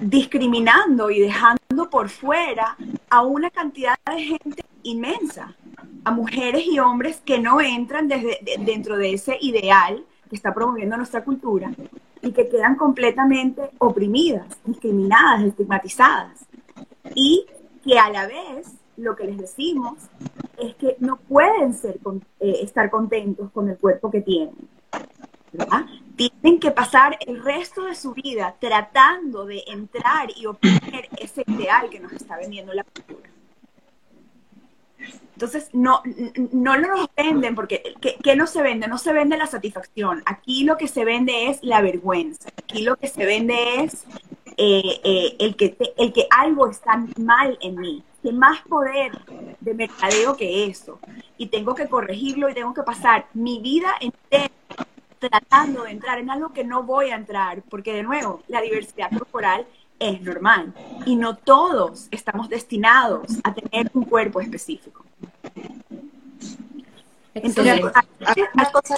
discriminando 0.00 1.10
y 1.10 1.18
dejando 1.18 1.90
por 1.90 2.08
fuera 2.08 2.76
a 3.10 3.22
una 3.22 3.50
cantidad 3.50 3.96
de 4.06 4.22
gente 4.22 4.64
inmensa, 4.84 5.56
a 6.04 6.12
mujeres 6.12 6.66
y 6.66 6.78
hombres 6.78 7.20
que 7.24 7.40
no 7.40 7.60
entran 7.60 8.06
desde, 8.06 8.38
dentro 8.60 8.96
de 8.96 9.14
ese 9.14 9.36
ideal 9.40 10.04
que 10.30 10.36
está 10.36 10.54
promoviendo 10.54 10.96
nuestra 10.96 11.24
cultura 11.24 11.72
y 12.22 12.30
que 12.30 12.48
quedan 12.48 12.76
completamente 12.76 13.70
oprimidas, 13.78 14.46
discriminadas, 14.64 15.42
estigmatizadas. 15.42 16.46
Y 17.16 17.44
que 17.84 17.98
a 17.98 18.08
la 18.10 18.28
vez 18.28 18.68
lo 18.96 19.16
que 19.16 19.24
les 19.24 19.36
decimos 19.36 19.94
es 20.58 20.76
que 20.76 20.96
no 21.00 21.16
pueden 21.16 21.74
ser, 21.74 21.98
eh, 22.38 22.60
estar 22.62 22.88
contentos 22.88 23.50
con 23.50 23.68
el 23.68 23.76
cuerpo 23.76 24.12
que 24.12 24.20
tienen. 24.20 24.54
Tienen 26.16 26.60
que 26.60 26.70
pasar 26.70 27.18
el 27.26 27.42
resto 27.42 27.84
de 27.84 27.94
su 27.94 28.12
vida 28.12 28.54
tratando 28.58 29.44
de 29.44 29.64
entrar 29.66 30.28
y 30.36 30.46
obtener 30.46 31.08
ese 31.18 31.44
ideal 31.46 31.90
que 31.90 32.00
nos 32.00 32.12
está 32.12 32.36
vendiendo 32.36 32.72
la 32.72 32.84
cultura. 32.84 33.30
Entonces, 35.34 35.68
no, 35.72 36.00
no 36.52 36.76
nos 36.76 37.08
venden, 37.16 37.54
porque 37.54 37.94
¿qué, 38.00 38.36
no 38.36 38.46
se 38.46 38.62
vende? 38.62 38.86
No 38.86 38.98
se 38.98 39.12
vende 39.12 39.36
la 39.36 39.46
satisfacción. 39.46 40.22
Aquí 40.26 40.64
lo 40.64 40.76
que 40.76 40.88
se 40.88 41.04
vende 41.04 41.50
es 41.50 41.58
la 41.62 41.82
vergüenza. 41.82 42.50
Aquí 42.56 42.82
lo 42.82 42.96
que 42.96 43.08
se 43.08 43.26
vende 43.26 43.82
es 43.82 44.04
eh, 44.56 45.00
eh, 45.02 45.36
el, 45.40 45.56
que 45.56 45.76
el 45.98 46.12
que 46.12 46.26
algo 46.30 46.70
está 46.70 47.04
mal 47.18 47.58
en 47.60 47.76
mí. 47.76 48.04
Que 48.22 48.32
más 48.32 48.62
poder 48.62 49.12
de 49.60 49.74
mercadeo 49.74 50.36
que 50.36 50.66
eso. 50.66 51.00
Y 51.36 51.48
tengo 51.48 51.74
que 51.74 51.88
corregirlo 51.88 52.48
y 52.48 52.54
tengo 52.54 52.72
que 52.72 52.82
pasar 52.82 53.26
mi 53.34 53.60
vida 53.60 53.90
entera 54.00 54.50
tratando 55.18 55.84
de 55.84 55.90
entrar 55.90 56.18
en 56.18 56.30
algo 56.30 56.52
que 56.52 56.64
no 56.64 56.82
voy 56.82 57.10
a 57.10 57.16
entrar, 57.16 57.62
porque 57.62 57.94
de 57.94 58.02
nuevo, 58.02 58.42
la 58.48 58.60
diversidad 58.60 59.10
corporal 59.10 59.66
es 59.98 60.20
normal 60.20 60.74
y 61.06 61.16
no 61.16 61.36
todos 61.36 62.08
estamos 62.10 62.48
destinados 62.48 63.38
a 63.44 63.54
tener 63.54 63.90
un 63.94 64.04
cuerpo 64.04 64.40
específico. 64.40 65.04
Entonces, 67.34 67.82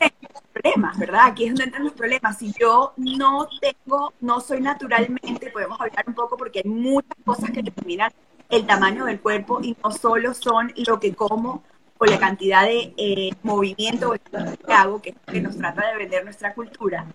hay, 0.01 0.11
problemas, 0.53 0.99
¿verdad? 0.99 1.21
Aquí 1.27 1.45
es 1.45 1.51
donde 1.51 1.65
entran 1.65 1.85
los 1.85 1.93
problemas. 1.93 2.39
Si 2.39 2.53
yo 2.59 2.93
no 2.97 3.49
tengo, 3.61 4.13
no 4.21 4.41
soy 4.41 4.61
naturalmente, 4.61 5.51
podemos 5.51 5.81
hablar 5.81 6.05
un 6.07 6.15
poco 6.15 6.37
porque 6.37 6.61
hay 6.65 6.71
muchas 6.71 7.17
cosas 7.25 7.51
que 7.51 7.63
determinan 7.63 8.11
el 8.49 8.67
tamaño 8.67 9.05
del 9.07 9.21
cuerpo 9.21 9.61
y 9.63 9.77
no 9.83 9.91
solo 9.91 10.35
son 10.35 10.73
lo 10.87 11.01
que 11.01 11.15
como 11.15 11.63
o 11.99 12.05
la 12.05 12.19
cantidad 12.19 12.65
de 12.65 12.93
eh, 12.97 13.31
movimiento 13.43 14.15
que 14.67 14.73
hago, 14.73 15.01
que, 15.01 15.15
que 15.27 15.41
nos 15.41 15.57
trata 15.57 15.87
de 15.89 15.97
vender 15.97 16.25
nuestra 16.25 16.55
cultura, 16.55 17.07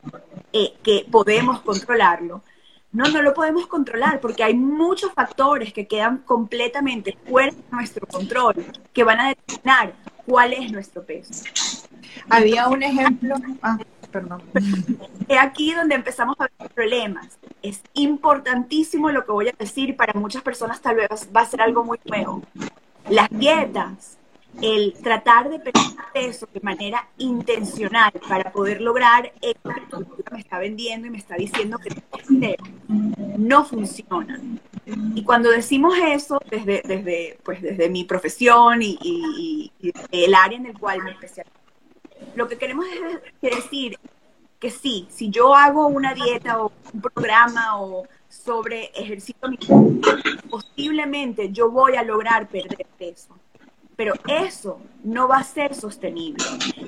eh, 0.54 0.74
que 0.84 1.06
podemos 1.10 1.62
controlarlo. 1.62 2.44
No, 2.91 3.06
no 3.06 3.22
lo 3.22 3.34
podemos 3.34 3.67
controlar 3.67 4.20
porque 4.20 4.44
hay 4.44 4.54
muchos 4.54 5.13
factores 5.13 5.72
que 5.72 5.88
quedan 5.88 6.17
completamente 6.20 7.17
fuera 7.26 7.52
de 7.52 7.63
nuestro 7.72 8.06
control, 8.06 8.56
que 8.91 9.04
van 9.04 9.20
a 9.20 9.28
determinar 9.30 9.94
cuál 10.26 10.54
es 10.54 10.72
nuestro 10.72 11.04
peso. 11.04 11.46
Había 12.30 12.67
un 12.67 12.84
ejemplo, 12.84 13.36
ah, 13.62 13.78
perdón. 14.12 14.44
Es 15.28 15.39
aquí 15.39 15.74
donde 15.74 15.96
empezamos 15.96 16.36
a 16.40 16.50
ver 16.60 16.69
problemas. 16.71 17.40
Es 17.62 17.82
importantísimo 17.94 19.10
lo 19.10 19.25
que 19.25 19.32
voy 19.32 19.48
a 19.48 19.54
decir, 19.58 19.96
para 19.96 20.19
muchas 20.19 20.42
personas 20.42 20.82
tal 20.82 20.98
vez 20.98 21.29
va 21.34 21.42
a 21.42 21.46
ser 21.46 21.62
algo 21.62 21.86
muy 21.86 21.98
nuevo. 22.06 22.42
Las 23.10 23.29
dietas 23.29 24.17
el 24.62 24.93
tratar 25.02 25.49
de 25.49 25.60
perder 25.60 25.83
peso 26.13 26.47
de 26.54 26.60
manera 26.62 27.08
intencional 27.17 28.12
para 28.27 28.52
poder 28.52 28.81
lograr 28.81 29.31
esto 29.41 29.69
que 29.69 30.33
me 30.33 30.39
está 30.39 30.60
vendiendo 30.60 31.08
y 31.08 31.10
me 31.10 31.17
está 31.17 31.35
diciendo 31.35 31.77
que 31.77 31.89
no 33.37 33.65
funciona. 33.65 34.39
Y 35.15 35.23
cuando 35.23 35.49
decimos 35.49 35.93
eso 35.97 36.39
desde, 36.49 36.81
desde, 36.85 37.39
pues 37.43 37.62
desde 37.62 37.89
mi 37.89 38.04
profesión 38.04 38.79
y, 38.81 39.71
el 40.12 40.35
área 40.35 40.58
en 40.58 40.65
el 40.65 40.77
cual 40.77 41.02
me 41.04 41.12
especializo, 41.12 41.56
lo 42.35 42.47
que 42.47 42.58
queremos 42.58 42.85
es 43.41 43.52
decir 43.56 43.97
que 44.60 44.69
sí, 44.69 45.08
si 45.10 45.29
yo 45.29 45.56
hago 45.56 45.87
una 45.87 46.13
dieta 46.13 46.62
o 46.62 46.71
un 46.93 47.02
programa 47.02 47.81
o 47.81 48.08
sobre 48.29 48.91
ejercicio, 48.93 49.41
posiblemente 50.49 51.52
yo 51.52 51.71
voy 51.71 51.95
a 51.95 52.04
lograr 52.04 52.47
perder 52.47 52.85
peso. 52.97 53.35
Pero 53.96 54.13
eso 54.27 54.79
no 55.04 55.27
va 55.27 55.37
a 55.37 55.44
ser 55.44 55.75
sostenible. 55.75 56.44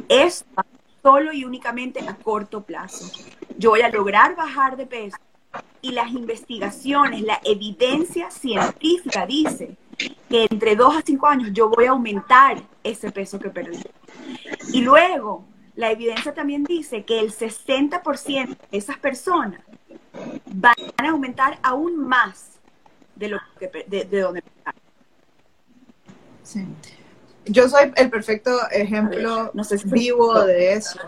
Es 0.09 0.45
solo 1.01 1.33
y 1.33 1.43
únicamente 1.43 1.99
a 2.07 2.15
corto 2.15 2.63
plazo. 2.63 3.11
Yo 3.57 3.71
voy 3.71 3.81
a 3.81 3.89
lograr 3.89 4.35
bajar 4.35 4.77
de 4.77 4.85
peso 4.85 5.17
y 5.81 5.91
las 5.91 6.11
investigaciones, 6.11 7.21
la 7.21 7.39
evidencia 7.43 8.31
científica 8.31 9.25
dice 9.25 9.75
que 10.29 10.47
entre 10.49 10.75
2 10.75 10.97
a 10.97 11.01
5 11.01 11.27
años 11.27 11.49
yo 11.53 11.69
voy 11.69 11.85
a 11.85 11.91
aumentar 11.91 12.63
ese 12.83 13.11
peso 13.11 13.37
que 13.37 13.49
perdí. 13.49 13.79
Y 14.71 14.81
luego, 14.81 15.45
la 15.75 15.91
evidencia 15.91 16.33
también 16.33 16.63
dice 16.63 17.03
que 17.03 17.19
el 17.19 17.31
60% 17.31 18.47
de 18.47 18.77
esas 18.77 18.97
personas 18.97 19.61
van 20.45 20.75
a 20.97 21.09
aumentar 21.09 21.59
aún 21.61 21.97
más 22.07 22.59
de 23.15 23.27
lo 23.27 23.39
que 23.59 23.67
de 23.87 24.21
donde 24.21 24.41
Sí. 26.43 26.65
Yo 27.45 27.67
soy 27.67 27.91
el 27.95 28.09
perfecto 28.09 28.57
ejemplo 28.71 29.51
no 29.53 29.63
sé, 29.63 29.77
vivo 29.85 30.43
de 30.45 30.73
eso, 30.73 30.99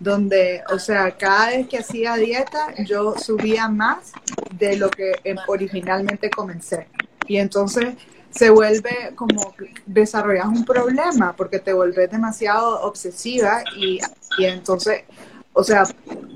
donde, 0.00 0.62
o 0.72 0.78
sea, 0.78 1.10
cada 1.16 1.48
vez 1.48 1.68
que 1.68 1.78
hacía 1.78 2.14
dieta, 2.16 2.74
yo 2.84 3.14
subía 3.18 3.68
más 3.68 4.12
de 4.52 4.76
lo 4.76 4.90
que 4.90 5.12
originalmente 5.46 6.30
comencé. 6.30 6.88
Y 7.26 7.36
entonces 7.36 7.94
se 8.30 8.50
vuelve 8.50 9.12
como 9.14 9.54
desarrollas 9.86 10.46
un 10.46 10.64
problema 10.64 11.34
porque 11.36 11.58
te 11.58 11.72
vuelves 11.72 12.10
demasiado 12.10 12.82
obsesiva 12.82 13.62
y, 13.76 14.00
y 14.38 14.44
entonces 14.44 15.02
o 15.54 15.62
sea, 15.62 15.84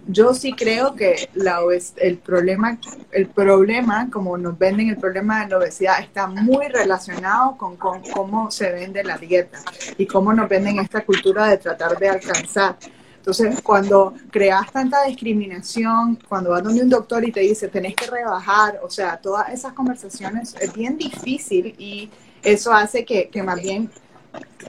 yo 0.07 0.33
sí 0.33 0.53
creo 0.53 0.95
que 0.95 1.29
la 1.35 1.59
el 1.97 2.19
problema, 2.19 2.79
el 3.11 3.27
problema, 3.27 4.09
como 4.11 4.39
nos 4.39 4.57
venden 4.57 4.89
el 4.89 4.97
problema 4.97 5.43
de 5.43 5.51
la 5.51 5.59
obesidad, 5.59 6.01
está 6.01 6.29
muy 6.29 6.69
relacionado 6.69 7.57
con, 7.59 7.77
cómo 7.77 8.51
se 8.51 8.73
vende 8.73 9.03
la 9.03 9.19
dieta 9.19 9.59
y 9.99 10.07
cómo 10.07 10.33
nos 10.33 10.49
venden 10.49 10.79
esta 10.79 11.05
cultura 11.05 11.47
de 11.49 11.59
tratar 11.59 11.99
de 11.99 12.09
alcanzar. 12.09 12.77
Entonces, 13.17 13.61
cuando 13.61 14.15
creas 14.31 14.73
tanta 14.73 15.05
discriminación, 15.05 16.19
cuando 16.29 16.51
vas 16.51 16.63
donde 16.63 16.83
un 16.83 16.89
doctor 16.89 17.23
y 17.27 17.33
te 17.33 17.41
dice, 17.41 17.69
tenés 17.69 17.97
que 17.97 18.07
rebajar, 18.07 18.81
o 18.83 18.89
sea, 18.89 19.19
todas 19.19 19.51
esas 19.51 19.73
conversaciones 19.73 20.55
es 20.61 20.73
bien 20.73 20.97
difícil 20.97 21.75
y 21.77 22.09
eso 22.43 22.73
hace 22.73 23.05
que, 23.05 23.29
que 23.29 23.43
más 23.43 23.61
bien 23.61 23.91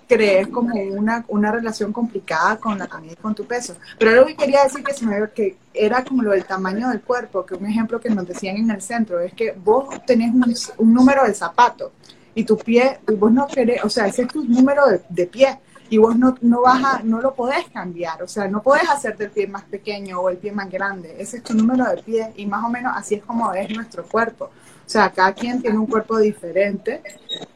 crees 0.07 0.47
como 0.47 0.75
una, 0.75 1.23
una 1.27 1.51
relación 1.51 1.93
complicada 1.93 2.57
con 2.57 2.77
la 2.77 2.87
comida 2.87 3.13
y 3.13 3.15
con 3.15 3.35
tu 3.35 3.45
peso. 3.45 3.75
Pero 3.97 4.11
lo 4.11 4.25
que 4.25 4.35
quería 4.35 4.63
decir 4.63 4.83
que, 4.83 4.93
se 4.93 5.05
me, 5.05 5.29
que 5.31 5.57
era 5.73 6.03
como 6.03 6.23
lo 6.23 6.31
del 6.31 6.45
tamaño 6.45 6.89
del 6.89 7.01
cuerpo, 7.01 7.45
que 7.45 7.55
un 7.55 7.65
ejemplo 7.65 7.99
que 7.99 8.09
nos 8.09 8.27
decían 8.27 8.57
en 8.57 8.71
el 8.71 8.81
centro 8.81 9.19
es 9.19 9.33
que 9.33 9.51
vos 9.51 10.03
tenés 10.05 10.33
un, 10.77 10.93
número 10.93 11.23
de 11.23 11.33
zapato 11.33 11.91
y 12.33 12.43
tu 12.43 12.57
pie, 12.57 12.99
y 13.07 13.13
vos 13.13 13.31
no 13.31 13.47
querés, 13.47 13.83
o 13.83 13.89
sea, 13.89 14.07
ese 14.07 14.23
es 14.23 14.27
tu 14.29 14.43
número 14.43 14.87
de, 14.87 15.01
de 15.09 15.27
pie 15.27 15.59
y 15.89 15.97
vos 15.97 16.15
no, 16.17 16.35
no, 16.41 16.61
vas 16.61 16.83
a, 16.83 17.03
no 17.03 17.19
lo 17.19 17.33
podés 17.33 17.67
cambiar, 17.69 18.21
o 18.21 18.27
sea, 18.27 18.47
no 18.47 18.61
podés 18.61 18.87
hacerte 18.89 19.25
el 19.25 19.31
pie 19.31 19.47
más 19.47 19.63
pequeño 19.63 20.19
o 20.19 20.29
el 20.29 20.37
pie 20.37 20.51
más 20.51 20.69
grande, 20.69 21.15
ese 21.19 21.37
es 21.37 21.43
tu 21.43 21.53
número 21.53 21.85
de 21.85 22.01
pie 22.03 22.33
y 22.35 22.45
más 22.45 22.63
o 22.63 22.69
menos 22.69 22.93
así 22.95 23.15
es 23.15 23.23
como 23.23 23.51
es 23.53 23.69
nuestro 23.71 24.03
cuerpo. 24.03 24.51
O 24.89 24.91
sea, 24.91 25.11
cada 25.11 25.33
quien 25.33 25.61
tiene 25.61 25.77
un 25.77 25.85
cuerpo 25.85 26.17
diferente 26.17 27.03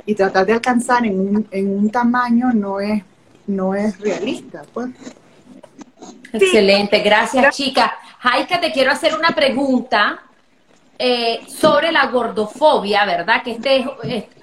y 0.05 0.13
tratar 0.13 0.45
de 0.45 0.53
alcanzar 0.53 1.03
en 1.03 1.19
un, 1.19 1.47
en 1.49 1.67
un 1.67 1.89
tamaño 1.89 2.51
no 2.53 2.79
es, 2.79 3.01
no 3.47 3.73
es 3.73 3.99
realista. 3.99 4.61
Pues. 4.71 4.91
Excelente, 6.31 6.99
gracias 6.99 7.57
chica. 7.57 7.91
Jaika, 8.19 8.61
te 8.61 8.71
quiero 8.71 8.91
hacer 8.91 9.15
una 9.17 9.29
pregunta 9.29 10.21
eh, 10.99 11.39
sobre 11.47 11.91
la 11.91 12.05
gordofobia, 12.05 13.03
¿verdad? 13.03 13.41
Que 13.41 13.53
este, 13.53 13.83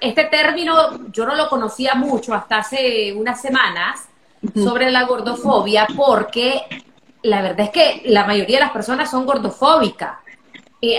este 0.01 0.25
término 0.25 1.09
yo 1.13 1.25
no 1.25 1.33
lo 1.35 1.47
conocía 1.47 1.95
mucho 1.95 2.33
hasta 2.33 2.57
hace 2.57 3.13
unas 3.13 3.39
semanas 3.41 4.01
sobre 4.53 4.91
la 4.91 5.05
gordofobia 5.05 5.87
porque 5.95 6.63
la 7.21 7.41
verdad 7.41 7.67
es 7.67 7.69
que 7.69 8.01
la 8.11 8.25
mayoría 8.25 8.57
de 8.57 8.65
las 8.65 8.73
personas 8.73 9.09
son 9.09 9.25
gordofóbicas 9.25 10.20
eh, 10.81 10.97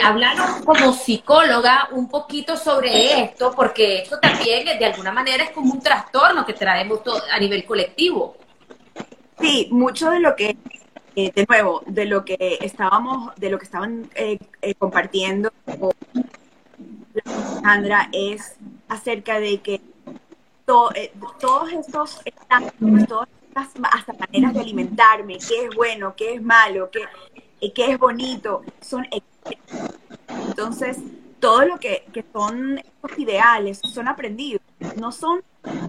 como 0.65 0.93
psicóloga 0.93 1.89
un 1.91 2.09
poquito 2.09 2.57
sobre 2.57 3.23
esto, 3.25 3.53
porque 3.55 3.99
esto 3.99 4.19
también 4.21 4.79
de 4.79 4.87
alguna 4.87 5.11
manera 5.11 5.45
es 5.45 5.51
como 5.51 5.73
un 5.73 5.81
trastorno 5.81 6.47
que 6.47 6.53
traemos 6.53 7.01
a 7.31 7.39
nivel 7.39 7.65
colectivo. 7.65 8.37
Sí, 9.41 9.69
mucho 9.73 10.11
de 10.11 10.21
lo 10.21 10.37
que, 10.37 10.57
eh, 11.17 11.33
de 11.35 11.47
nuevo, 11.49 11.83
de 11.87 12.05
lo 12.05 12.25
que 12.25 12.59
estábamos, 12.61 13.35
de 13.37 13.51
lo 13.51 13.59
que 13.59 13.65
estaban 13.65 14.09
eh, 14.15 14.39
eh, 14.61 14.75
compartiendo 14.77 15.53
Sandra 17.61 18.09
es 18.13 18.55
acerca 18.89 19.41
de 19.41 19.61
que 19.61 19.81
todos 20.65 20.95
estos 21.73 22.21
estas 22.25 22.73
hasta 23.91 24.13
maneras 24.15 24.55
de 24.55 24.61
alimentarme, 24.61 25.39
qué 25.39 25.67
es 25.67 25.75
bueno, 25.75 26.15
qué 26.17 26.35
es 26.35 26.43
malo, 26.43 26.89
qué, 26.91 27.03
qué 27.73 27.91
es 27.91 27.99
bonito, 27.99 28.63
son 28.81 29.07
entonces, 30.49 30.99
todo 31.41 31.65
lo 31.65 31.79
que, 31.79 32.05
son 32.33 32.79
estos 32.79 33.19
ideales 33.19 33.81
son 33.83 34.09
aprendidos, 34.09 34.63
no 34.97 35.11
son 35.11 35.43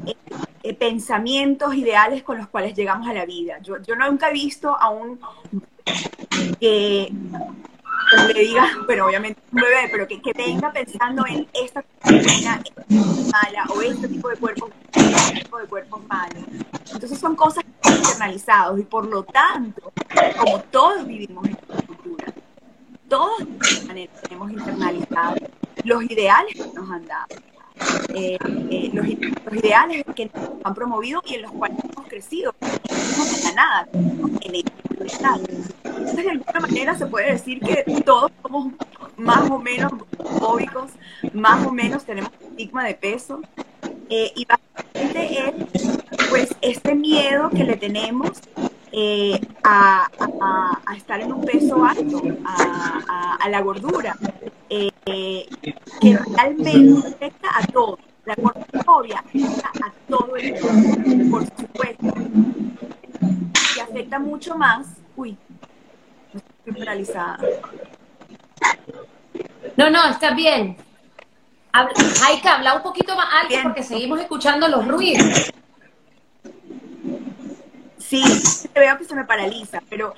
eh, 0.05 0.15
eh, 0.63 0.73
pensamientos 0.73 1.75
ideales 1.75 2.23
con 2.23 2.37
los 2.37 2.47
cuales 2.47 2.75
llegamos 2.75 3.07
a 3.07 3.13
la 3.13 3.25
vida. 3.25 3.59
Yo, 3.61 3.77
yo 3.81 3.95
nunca 3.95 4.29
he 4.29 4.33
visto 4.33 4.75
a 4.75 4.89
un 4.89 5.19
que 6.59 7.11
le 8.33 8.41
diga, 8.41 8.67
pero 8.87 9.07
obviamente 9.07 9.41
un 9.51 9.61
bebé, 9.61 9.89
pero 9.91 10.07
que, 10.07 10.21
que 10.21 10.33
venga 10.33 10.71
pensando 10.71 11.25
en 11.27 11.47
esta 11.53 11.83
cosa 11.83 12.61
mala 13.31 13.65
o 13.75 13.81
este 13.81 14.07
tipo 14.07 14.29
de 14.29 14.37
cuerpo, 14.37 14.69
este 14.93 15.41
tipo 15.41 15.57
de 15.57 15.67
cuerpo 15.67 15.99
malo. 16.07 16.39
Entonces 16.91 17.19
son 17.19 17.35
cosas 17.35 17.63
internalizadas 17.83 18.79
y 18.79 18.83
por 18.83 19.05
lo 19.05 19.23
tanto, 19.23 19.91
como 20.39 20.59
todos 20.63 21.05
vivimos 21.05 21.45
en 21.47 21.57
todos 23.13 23.43
tenemos 24.23 24.51
internalizados 24.51 25.37
los 25.83 26.03
ideales 26.05 26.55
que 26.55 26.73
nos 26.73 26.89
han 26.89 27.05
dado, 27.05 27.27
eh, 28.15 28.39
eh, 28.71 28.89
los, 28.91 29.05
ideales 29.53 30.03
que 30.15 30.31
nos 30.33 30.49
han 30.63 30.73
promovido 30.73 31.21
y 31.27 31.35
en 31.35 31.43
los 31.43 31.51
cuales 31.51 31.77
hemos 31.83 32.07
crecido, 32.07 32.55
no 32.59 33.25
tenga 33.25 33.53
nada 33.53 33.87
en 33.93 34.55
el 34.55 34.63
Entonces, 34.89 36.15
de 36.15 36.31
alguna 36.31 36.59
manera 36.59 36.97
se 36.97 37.05
puede 37.05 37.33
decir 37.33 37.59
que 37.59 37.83
todos 38.03 38.31
somos 38.41 38.73
más 39.17 39.47
o 39.51 39.59
menos 39.59 39.91
fóbicos, 40.39 40.89
más 41.33 41.67
o 41.67 41.71
menos 41.71 42.03
tenemos 42.05 42.31
estigma 42.41 42.83
de 42.83 42.95
peso, 42.95 43.41
eh, 44.09 44.33
y 44.35 44.43
básicamente 44.45 45.53
es 45.75 45.99
pues 46.31 46.49
este 46.61 46.95
miedo 46.95 47.51
que 47.51 47.63
le 47.63 47.77
tenemos 47.77 48.31
eh, 48.95 49.41
a, 49.63 50.07
estar 50.95 51.19
en 51.19 51.33
un 51.33 51.43
peso 51.43 51.83
alto, 51.83 52.21
a, 52.45 53.49
la 53.49 53.61
gordura, 53.61 54.15
eh, 54.69 54.91
que 55.03 56.19
realmente 56.37 57.07
afecta 57.07 57.49
a 57.57 57.65
todo. 57.67 57.97
La 58.25 58.35
gordofobia 58.35 59.19
afecta 59.19 59.71
a 59.83 59.91
todo 60.07 60.35
el 60.37 60.53
mundo, 60.61 61.31
por 61.31 61.45
supuesto. 61.57 62.13
Y 63.75 63.79
afecta 63.79 64.19
mucho 64.19 64.55
más. 64.55 64.87
Uy, 65.15 65.35
estoy 66.33 66.73
paralizada. 66.85 67.39
No, 69.75 69.89
no, 69.89 70.07
está 70.09 70.35
bien. 70.35 70.77
Hay 71.73 72.39
que 72.41 72.47
hablar 72.47 72.77
un 72.77 72.83
poquito 72.83 73.15
más 73.15 73.27
alto 73.41 73.55
porque 73.63 73.81
seguimos 73.81 74.19
escuchando 74.19 74.67
los 74.67 74.87
ruidos. 74.87 75.51
Sí, 77.97 78.23
veo 78.79 78.97
que 78.97 79.05
se 79.05 79.15
me 79.15 79.25
paraliza, 79.25 79.81
pero 79.89 80.13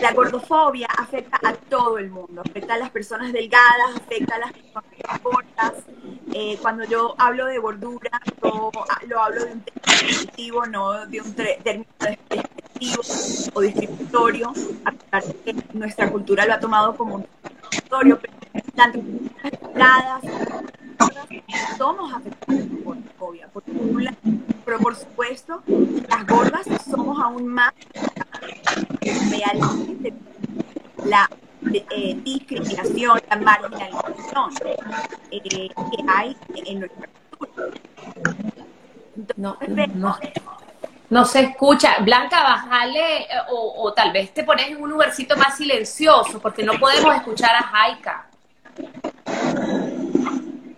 la 0.00 0.12
gordofobia 0.12 0.88
afecta 0.96 1.38
a 1.42 1.52
todo 1.52 1.98
el 1.98 2.10
mundo, 2.10 2.42
afecta 2.44 2.74
a 2.74 2.78
las 2.78 2.90
personas 2.90 3.32
delgadas, 3.32 3.96
afecta 3.96 4.36
a 4.36 4.38
las 4.38 4.52
personas 4.52 5.22
gordas. 5.22 5.72
Eh, 6.34 6.58
cuando 6.60 6.84
yo 6.84 7.14
hablo 7.18 7.46
de 7.46 7.58
gordura, 7.58 8.20
yo 8.42 8.70
lo 9.06 9.22
hablo 9.22 9.44
de 9.44 9.52
un 9.52 9.60
término 9.62 10.06
descriptivo, 10.08 10.66
no 10.66 11.06
de 11.06 11.20
un 11.20 11.34
término 11.34 11.86
despectivo 12.00 13.02
o 13.54 13.60
discriminatorio, 13.60 14.52
a 14.84 14.92
pesar 14.92 15.24
de 15.24 15.34
que 15.42 15.54
nuestra 15.72 16.10
cultura 16.10 16.46
lo 16.46 16.54
ha 16.54 16.60
tomado 16.60 16.96
como 16.96 17.16
un 17.16 17.26
discriminatorio, 17.70 18.18
pero 18.20 18.32
tanto 18.74 19.00
las 19.74 20.22
somos 21.76 22.12
afectados 22.12 22.62
por 22.84 22.96
gordofobia, 22.96 23.48
pero 24.64 24.78
por 24.78 24.94
supuesto, 24.94 25.62
las 26.08 26.26
gordas 26.26 26.66
somos 26.88 27.18
aún 27.20 27.46
más 27.46 27.72
realmente 29.30 30.12
la 31.04 31.28
eh, 31.90 32.18
discriminación, 32.22 33.20
la 33.28 33.36
marginalización 33.36 34.50
eh, 35.30 35.40
que 35.40 35.70
hay 36.08 36.36
en 36.54 36.80
nuestra 36.80 37.08
cultura. 37.36 37.70
no, 39.36 39.56
no. 39.94 40.18
No 41.10 41.24
se 41.24 41.40
escucha. 41.40 42.00
Blanca, 42.00 42.42
bajale 42.42 43.22
eh, 43.22 43.26
o, 43.50 43.82
o 43.82 43.92
tal 43.94 44.12
vez 44.12 44.32
te 44.34 44.44
pones 44.44 44.68
en 44.68 44.82
un 44.82 44.90
lugarcito 44.90 45.36
más 45.36 45.56
silencioso 45.56 46.38
porque 46.38 46.62
no 46.62 46.74
podemos 46.78 47.14
escuchar 47.14 47.56
a 47.56 47.62
Jaika. 47.62 48.26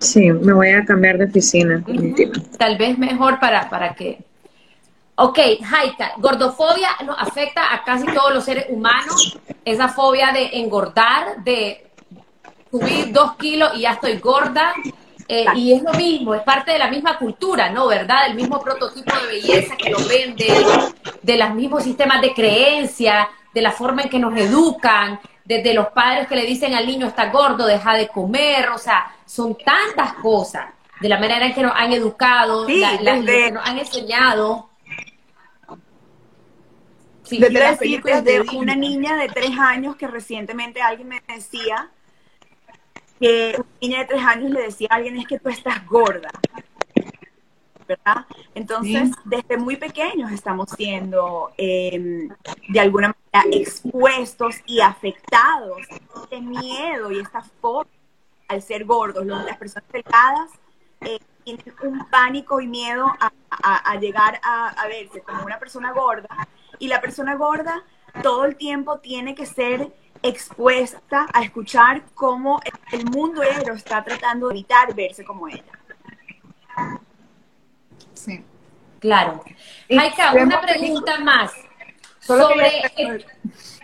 Sí, 0.01 0.33
me 0.33 0.55
voy 0.55 0.71
a 0.71 0.85
cambiar 0.85 1.19
de 1.19 1.27
oficina. 1.27 1.85
Tal 2.59 2.79
vez 2.79 2.99
mejor 2.99 3.39
para, 3.39 3.69
para 3.69 3.95
que... 3.95 4.19
Ok, 5.17 5.39
Jaika, 5.63 6.13
gordofobia 6.17 6.89
nos 7.05 7.17
afecta 7.19 7.75
a 7.75 7.85
casi 7.85 8.07
todos 8.07 8.33
los 8.33 8.43
seres 8.43 8.67
humanos. 8.71 9.39
Esa 9.65 9.89
fobia 9.89 10.33
de 10.33 10.59
engordar, 10.59 11.45
de 11.45 11.87
subir 12.71 13.13
dos 13.13 13.37
kilos 13.37 13.73
y 13.77 13.83
ya 13.83 13.93
estoy 13.93 14.17
gorda. 14.17 14.73
Eh, 15.29 15.45
y 15.55 15.75
es 15.75 15.83
lo 15.83 15.93
mismo, 15.93 16.35
es 16.35 16.43
parte 16.43 16.73
de 16.73 16.79
la 16.79 16.89
misma 16.89 17.19
cultura, 17.19 17.71
¿no? 17.71 17.87
¿Verdad? 17.87 18.27
El 18.29 18.35
mismo 18.35 18.59
prototipo 18.61 19.15
de 19.15 19.27
belleza 19.27 19.77
que 19.77 19.91
nos 19.91 20.09
venden, 20.09 20.65
de 21.23 21.37
los 21.37 21.55
mismos 21.55 21.85
sistemas 21.85 22.21
de 22.21 22.33
creencia, 22.33 23.29
de 23.55 23.63
la 23.63 23.71
forma 23.71 24.03
en 24.03 24.09
que 24.09 24.19
nos 24.19 24.37
educan, 24.37 25.21
desde 25.51 25.75
los 25.75 25.89
padres 25.89 26.29
que 26.29 26.37
le 26.37 26.47
dicen 26.47 26.75
al 26.75 26.87
niño 26.87 27.09
está 27.09 27.29
gordo, 27.29 27.67
deja 27.67 27.95
de 27.95 28.07
comer, 28.07 28.69
o 28.69 28.79
sea, 28.79 29.13
son 29.27 29.59
tantas 29.59 30.13
cosas, 30.15 30.71
de 31.01 31.09
la 31.09 31.19
manera 31.19 31.45
en 31.45 31.53
que 31.53 31.63
nos 31.63 31.73
han 31.75 31.93
educado, 31.93 32.69
la, 32.69 33.21
que 33.21 33.51
nos 33.51 33.69
han 33.69 33.79
enseñado. 33.79 34.71
Sí, 37.25 37.41
de 37.41 38.47
una 38.55 38.77
niña 38.77 39.17
de 39.17 39.27
tres 39.27 39.51
años 39.59 39.97
que 39.97 40.07
recientemente 40.07 40.81
alguien 40.81 41.09
me 41.09 41.21
decía 41.27 41.91
que 43.19 43.57
una 43.59 43.69
niña 43.81 43.99
de 43.99 44.05
tres 44.05 44.23
años 44.23 44.51
le 44.53 44.63
decía 44.63 44.87
a 44.89 44.95
alguien 44.95 45.17
es 45.17 45.27
que 45.27 45.41
tú 45.41 45.49
estás 45.49 45.85
gorda. 45.85 46.31
¿verdad? 47.89 48.25
Entonces, 48.55 49.11
desde 49.25 49.57
muy 49.57 49.75
pequeños 49.75 50.31
estamos 50.31 50.71
siendo 50.77 51.51
em, 51.57 52.29
de 52.69 52.79
alguna 52.79 53.09
manera 53.09 53.20
expuestos 53.33 54.57
y 54.67 54.81
afectados 54.81 55.79
de 56.31 56.41
miedo 56.41 57.13
y 57.13 57.21
esta 57.21 57.43
forma 57.61 57.91
al 58.49 58.63
ser 58.63 58.85
gordos. 58.85 59.25
Las 59.25 59.57
personas 59.57 59.89
delgadas 59.93 60.51
eh, 61.01 61.21
tienen 61.45 61.65
un 61.83 62.07
pánico 62.11 62.61
y 62.61 62.67
miedo 62.67 63.07
a, 63.51 63.97
llegar 63.97 64.41
a, 64.43 64.69
a 64.69 64.89
verse 64.89 65.23
como 65.23 65.45
una 65.45 65.59
persona 65.59 65.93
gorda 65.93 66.29
y 66.79 66.89
la 66.89 67.01
persona 67.01 67.35
gorda 67.37 67.85
todo 68.23 68.45
el 68.45 68.57
tiempo 68.57 68.99
tiene 68.99 69.35
que 69.35 69.47
ser 69.47 69.93
expuesta 70.23 71.27
a 71.33 71.43
escuchar 71.43 72.03
cómo 72.15 72.61
el 72.93 73.05
mundo 73.07 73.43
entero 73.43 73.75
está 73.75 74.05
tratando 74.05 74.49
de 74.49 74.55
evitar 74.55 74.95
verse 74.95 75.25
como 75.25 75.49
ella. 75.49 75.65
Sí. 78.15 78.45
Claro. 78.99 79.43
Maika, 79.89 80.35
una 80.35 80.61
pregunta 80.61 81.19
más. 81.21 81.53
Sobre, 82.39 83.23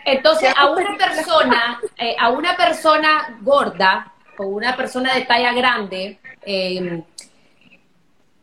entonces, 0.05 0.53
a 0.55 0.67
una 0.67 0.97
persona, 0.97 1.81
eh, 1.97 2.15
a 2.19 2.29
una 2.29 2.55
persona 2.55 3.37
gorda 3.41 4.13
o 4.37 4.45
una 4.45 4.75
persona 4.75 5.13
de 5.13 5.21
talla 5.25 5.53
grande, 5.53 6.19
em, 6.43 7.03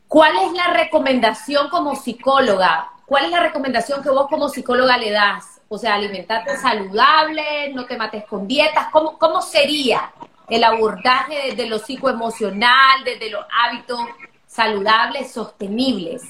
¿cuál 0.09 0.33
es 0.45 0.53
la 0.53 0.75
recomendación 0.75 1.69
como 1.69 1.97
psicóloga? 1.97 2.91
¿Cuál 3.07 3.27
es 3.27 3.31
la 3.31 3.41
recomendación 3.41 4.03
que 4.03 4.11
vos 4.11 4.29
como 4.29 4.49
psicóloga 4.49 4.97
le 4.99 5.11
das? 5.11 5.61
O 5.69 5.79
sea, 5.79 5.95
alimentarte 5.95 6.57
saludable, 6.57 7.73
no 7.73 7.87
te 7.87 7.97
mates 7.97 8.25
con 8.25 8.47
dietas. 8.47 8.89
¿Cómo, 8.93 9.19
cómo 9.19 9.41
sería 9.41 10.13
el 10.49 10.65
abordaje 10.65 11.51
desde 11.51 11.69
lo 11.69 11.79
psicoemocional, 11.79 13.05
desde 13.05 13.31
los 13.31 13.45
hábitos 13.51 14.01
saludables, 14.47 15.33
sostenibles. 15.33 16.23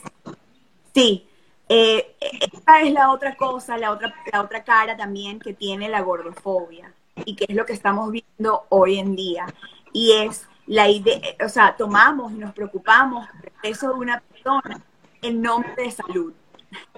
Sí, 0.94 1.26
eh, 1.68 2.16
esta 2.52 2.80
es 2.80 2.92
la 2.92 3.10
otra 3.10 3.36
cosa, 3.36 3.78
la 3.78 3.90
otra, 3.90 4.14
la 4.32 4.42
otra 4.42 4.64
cara 4.64 4.96
también 4.96 5.38
que 5.38 5.54
tiene 5.54 5.88
la 5.88 6.02
gordofobia 6.02 6.92
y 7.24 7.36
que 7.36 7.46
es 7.48 7.56
lo 7.56 7.64
que 7.64 7.72
estamos 7.72 8.10
viendo 8.10 8.66
hoy 8.68 8.98
en 8.98 9.16
día. 9.16 9.46
Y 9.92 10.12
es 10.12 10.46
la 10.66 10.88
idea, 10.88 11.20
o 11.44 11.48
sea, 11.48 11.76
tomamos 11.76 12.32
y 12.32 12.36
nos 12.36 12.52
preocupamos 12.52 13.26
por 13.28 13.52
el 13.62 13.74
de 13.74 13.88
una 13.88 14.20
persona 14.20 14.80
en 15.22 15.42
nombre 15.42 15.74
de 15.76 15.90
salud, 15.90 16.32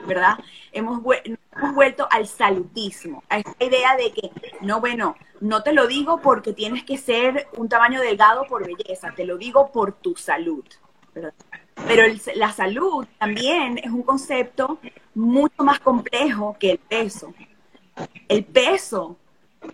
¿verdad? 0.07 0.39
Hemos, 0.73 1.01
hemos 1.25 1.75
vuelto 1.75 2.09
al 2.11 2.27
salutismo, 2.27 3.23
a 3.29 3.39
esta 3.39 3.65
idea 3.65 3.97
de 3.97 4.13
que, 4.13 4.31
no, 4.63 4.81
bueno, 4.81 5.17
no 5.41 5.63
te 5.63 5.73
lo 5.73 5.87
digo 5.87 6.21
porque 6.21 6.53
tienes 6.53 6.85
que 6.85 6.97
ser 6.97 7.49
un 7.57 7.69
tamaño 7.69 8.01
delgado 8.01 8.45
por 8.47 8.67
belleza, 8.67 9.13
te 9.15 9.25
lo 9.25 9.37
digo 9.37 9.71
por 9.71 9.93
tu 9.93 10.17
salud. 10.17 10.65
Pero 11.87 12.05
la 12.35 12.53
salud 12.53 13.07
también 13.19 13.79
es 13.79 13.91
un 13.91 14.03
concepto 14.03 14.79
mucho 15.15 15.63
más 15.63 15.79
complejo 15.81 16.57
que 16.59 16.73
el 16.73 16.79
peso. 16.79 17.35
El 18.29 18.45
peso 18.45 19.17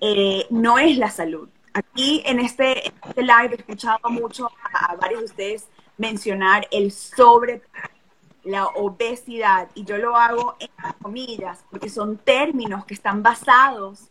eh, 0.01 0.47
no 0.51 0.79
es 0.79 0.97
la 0.99 1.11
salud. 1.11 1.49
Aquí 1.75 2.23
en 2.27 2.41
este, 2.41 2.89
este 2.89 3.23
live 3.23 3.51
he 3.53 3.55
escuchado 3.55 4.11
mucho 4.11 4.51
a, 4.73 4.95
varios 4.97 5.21
de 5.21 5.27
ustedes 5.27 5.69
mencionar 5.97 6.67
el 6.71 6.93
sobre 6.93 7.63
la 8.45 8.67
obesidad, 8.67 9.69
y 9.75 9.85
yo 9.85 9.99
lo 9.99 10.17
hago 10.17 10.57
en 10.59 10.69
comillas, 11.01 11.65
porque 11.71 11.89
son 11.89 12.19
términos 12.19 12.85
que 12.85 12.95
están 12.95 13.23
basados 13.23 14.09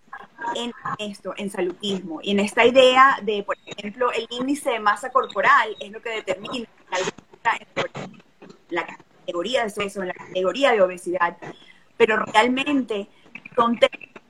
en 0.56 0.72
esto, 1.00 1.34
en 1.36 1.50
saludismo, 1.50 2.22
y 2.24 2.32
en 2.32 2.40
esta 2.40 2.66
idea 2.66 3.20
de, 3.22 3.44
por 3.44 3.58
ejemplo, 3.66 4.10
el 4.14 4.28
índice 4.30 4.72
de 4.72 4.80
masa 4.80 5.10
corporal 5.12 5.76
es 5.82 5.92
lo 5.92 6.02
que 6.02 6.12
determina 6.12 6.66
la 8.70 8.86
categoría 8.86 9.66
de 9.66 9.72
peso, 9.72 10.02
en 10.02 10.10
la 10.10 10.14
categoría 10.14 10.72
de 10.72 10.82
obesidad, 10.82 11.38
pero 11.98 12.18
realmente 12.26 13.08
son 13.56 13.80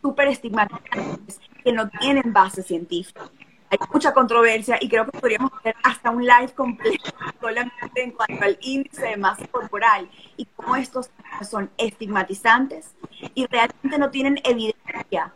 súper 0.01 0.27
estigmatizantes 0.27 1.39
que 1.63 1.71
no 1.71 1.89
tienen 1.89 2.33
base 2.33 2.63
científica. 2.63 3.29
Hay 3.69 3.77
mucha 3.93 4.13
controversia 4.13 4.77
y 4.81 4.89
creo 4.89 5.05
que 5.05 5.17
podríamos 5.17 5.53
hacer 5.53 5.75
hasta 5.83 6.11
un 6.11 6.25
live 6.25 6.51
completo 6.53 7.09
solamente 7.39 8.03
en 8.03 8.11
cuanto 8.11 8.43
al 8.43 8.57
índice 8.59 9.05
de 9.05 9.15
masa 9.17 9.47
corporal 9.47 10.09
y 10.35 10.45
cómo 10.45 10.75
estos 10.75 11.09
son 11.49 11.69
estigmatizantes 11.77 12.93
y 13.33 13.45
realmente 13.45 13.97
no 13.97 14.11
tienen 14.11 14.41
evidencia. 14.43 15.33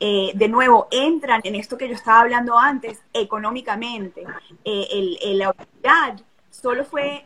Eh, 0.00 0.32
de 0.34 0.48
nuevo, 0.48 0.86
entran 0.90 1.40
en 1.44 1.54
esto 1.54 1.78
que 1.78 1.88
yo 1.88 1.94
estaba 1.94 2.20
hablando 2.20 2.58
antes, 2.58 3.02
económicamente. 3.12 4.22
Eh, 4.64 5.16
el, 5.22 5.38
la 5.38 5.50
obesidad 5.50 6.20
solo 6.60 6.84
fue 6.84 7.24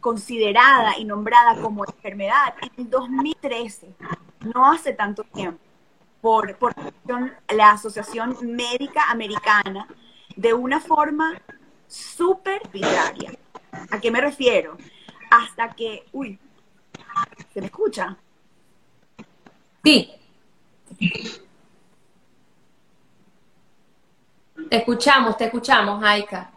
considerada 0.00 0.98
y 0.98 1.04
nombrada 1.04 1.60
como 1.60 1.84
enfermedad 1.84 2.54
en 2.60 2.84
el 2.84 2.90
2013, 2.90 3.94
no 4.54 4.70
hace 4.70 4.92
tanto 4.92 5.24
tiempo, 5.24 5.60
por, 6.20 6.56
por 6.56 6.74
la 7.48 7.70
Asociación 7.70 8.36
Médica 8.42 9.10
Americana, 9.10 9.86
de 10.36 10.52
una 10.52 10.80
forma 10.80 11.40
súper 11.86 12.60
arbitraria. 12.64 13.32
¿A 13.90 14.00
qué 14.00 14.10
me 14.10 14.20
refiero? 14.20 14.76
Hasta 15.30 15.70
que, 15.74 16.04
uy, 16.12 16.38
¿se 17.52 17.60
me 17.60 17.66
escucha? 17.66 18.16
Sí. 19.82 20.10
Te 24.68 24.76
escuchamos, 24.76 25.36
te 25.36 25.44
escuchamos, 25.46 26.02
Aika. 26.04 26.52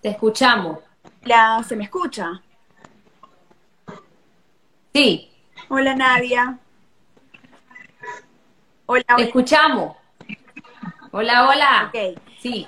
Te 0.00 0.08
escuchamos. 0.08 0.78
La, 1.22 1.62
¿Se 1.62 1.76
me 1.76 1.84
escucha? 1.84 2.42
Sí. 4.94 5.30
Hola 5.68 5.94
Nadia. 5.94 6.58
Hola, 8.86 9.04
Te 9.16 9.22
escuchamos. 9.24 9.96
Hola, 11.12 11.48
hola. 11.48 11.92
Ok. 11.92 12.20
Sí. 12.40 12.66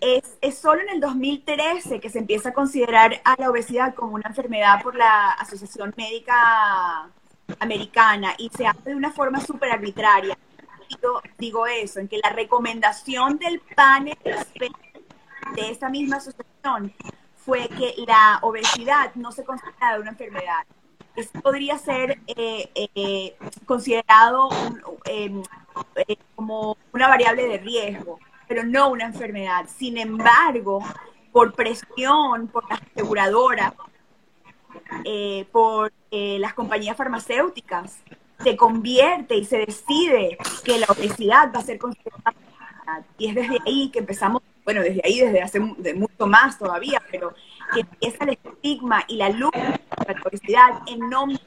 Es, 0.00 0.38
es, 0.40 0.58
solo 0.58 0.82
en 0.82 0.90
el 0.90 1.00
2013 1.00 2.00
que 2.00 2.10
se 2.10 2.18
empieza 2.18 2.50
a 2.50 2.52
considerar 2.52 3.20
a 3.24 3.36
la 3.38 3.50
obesidad 3.50 3.94
como 3.94 4.14
una 4.14 4.28
enfermedad 4.28 4.82
por 4.82 4.96
la 4.96 5.32
Asociación 5.32 5.94
Médica 5.96 7.08
Americana 7.58 8.34
y 8.38 8.50
se 8.50 8.66
hace 8.66 8.90
de 8.90 8.96
una 8.96 9.10
forma 9.10 9.40
súper 9.40 9.72
arbitraria. 9.72 10.36
Digo, 10.88 11.22
digo 11.38 11.66
eso, 11.66 12.00
en 12.00 12.08
que 12.08 12.18
la 12.18 12.30
recomendación 12.30 13.38
del 13.38 13.60
panel 13.74 14.16
de 15.54 15.70
esa 15.70 15.88
misma 15.88 16.16
asociación 16.16 16.92
fue 17.36 17.68
que 17.68 17.94
la 18.06 18.38
obesidad 18.42 19.14
no 19.14 19.32
se 19.32 19.44
considera 19.44 19.98
una 19.98 20.10
enfermedad. 20.10 20.64
Eso 21.16 21.40
podría 21.40 21.76
ser 21.78 22.20
eh, 22.26 22.70
eh, 22.74 23.36
considerado 23.66 24.48
em, 25.04 25.42
eh, 25.96 26.16
como 26.36 26.76
una 26.92 27.08
variable 27.08 27.48
de 27.48 27.58
riesgo, 27.58 28.18
pero 28.46 28.64
no 28.64 28.90
una 28.90 29.06
enfermedad. 29.06 29.66
Sin 29.68 29.98
embargo, 29.98 30.80
por 31.32 31.52
presión, 31.54 32.48
por 32.48 32.68
las 32.68 32.80
aseguradoras, 32.82 33.72
por 35.52 35.92
las 36.10 36.54
compañías 36.54 36.96
farmacéuticas, 36.96 37.98
se 38.42 38.56
convierte 38.56 39.36
y 39.36 39.44
se 39.44 39.58
decide 39.58 40.38
que 40.64 40.78
la 40.78 40.86
obesidad 40.86 41.52
va 41.54 41.60
a 41.60 41.64
ser 41.64 41.78
considerada. 41.78 42.34
Y 43.18 43.28
es 43.28 43.34
desde 43.34 43.58
ahí 43.66 43.90
que 43.90 44.00
empezamos 44.00 44.42
bueno, 44.72 44.82
desde 44.82 45.00
ahí, 45.04 45.18
desde 45.18 45.42
hace 45.42 45.58
mucho 45.58 46.26
más 46.28 46.56
todavía, 46.56 47.02
pero 47.10 47.34
que 47.74 47.80
empieza 47.80 48.24
el 48.24 48.38
estigma 48.44 49.04
y 49.08 49.16
la 49.16 49.30
lucha 49.30 49.80
la 50.06 50.22
obesidad 50.24 50.82
en 50.86 51.10
nombre 51.10 51.40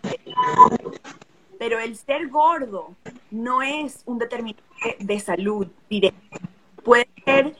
pero 1.57 1.79
el 1.79 1.95
ser 1.95 2.27
gordo 2.27 2.93
no 3.31 3.61
es 3.61 4.01
un 4.05 4.19
determinante 4.19 4.97
de 4.99 5.19
salud 5.21 5.67
directo. 5.89 6.39
Puede 6.83 7.07
ser 7.23 7.55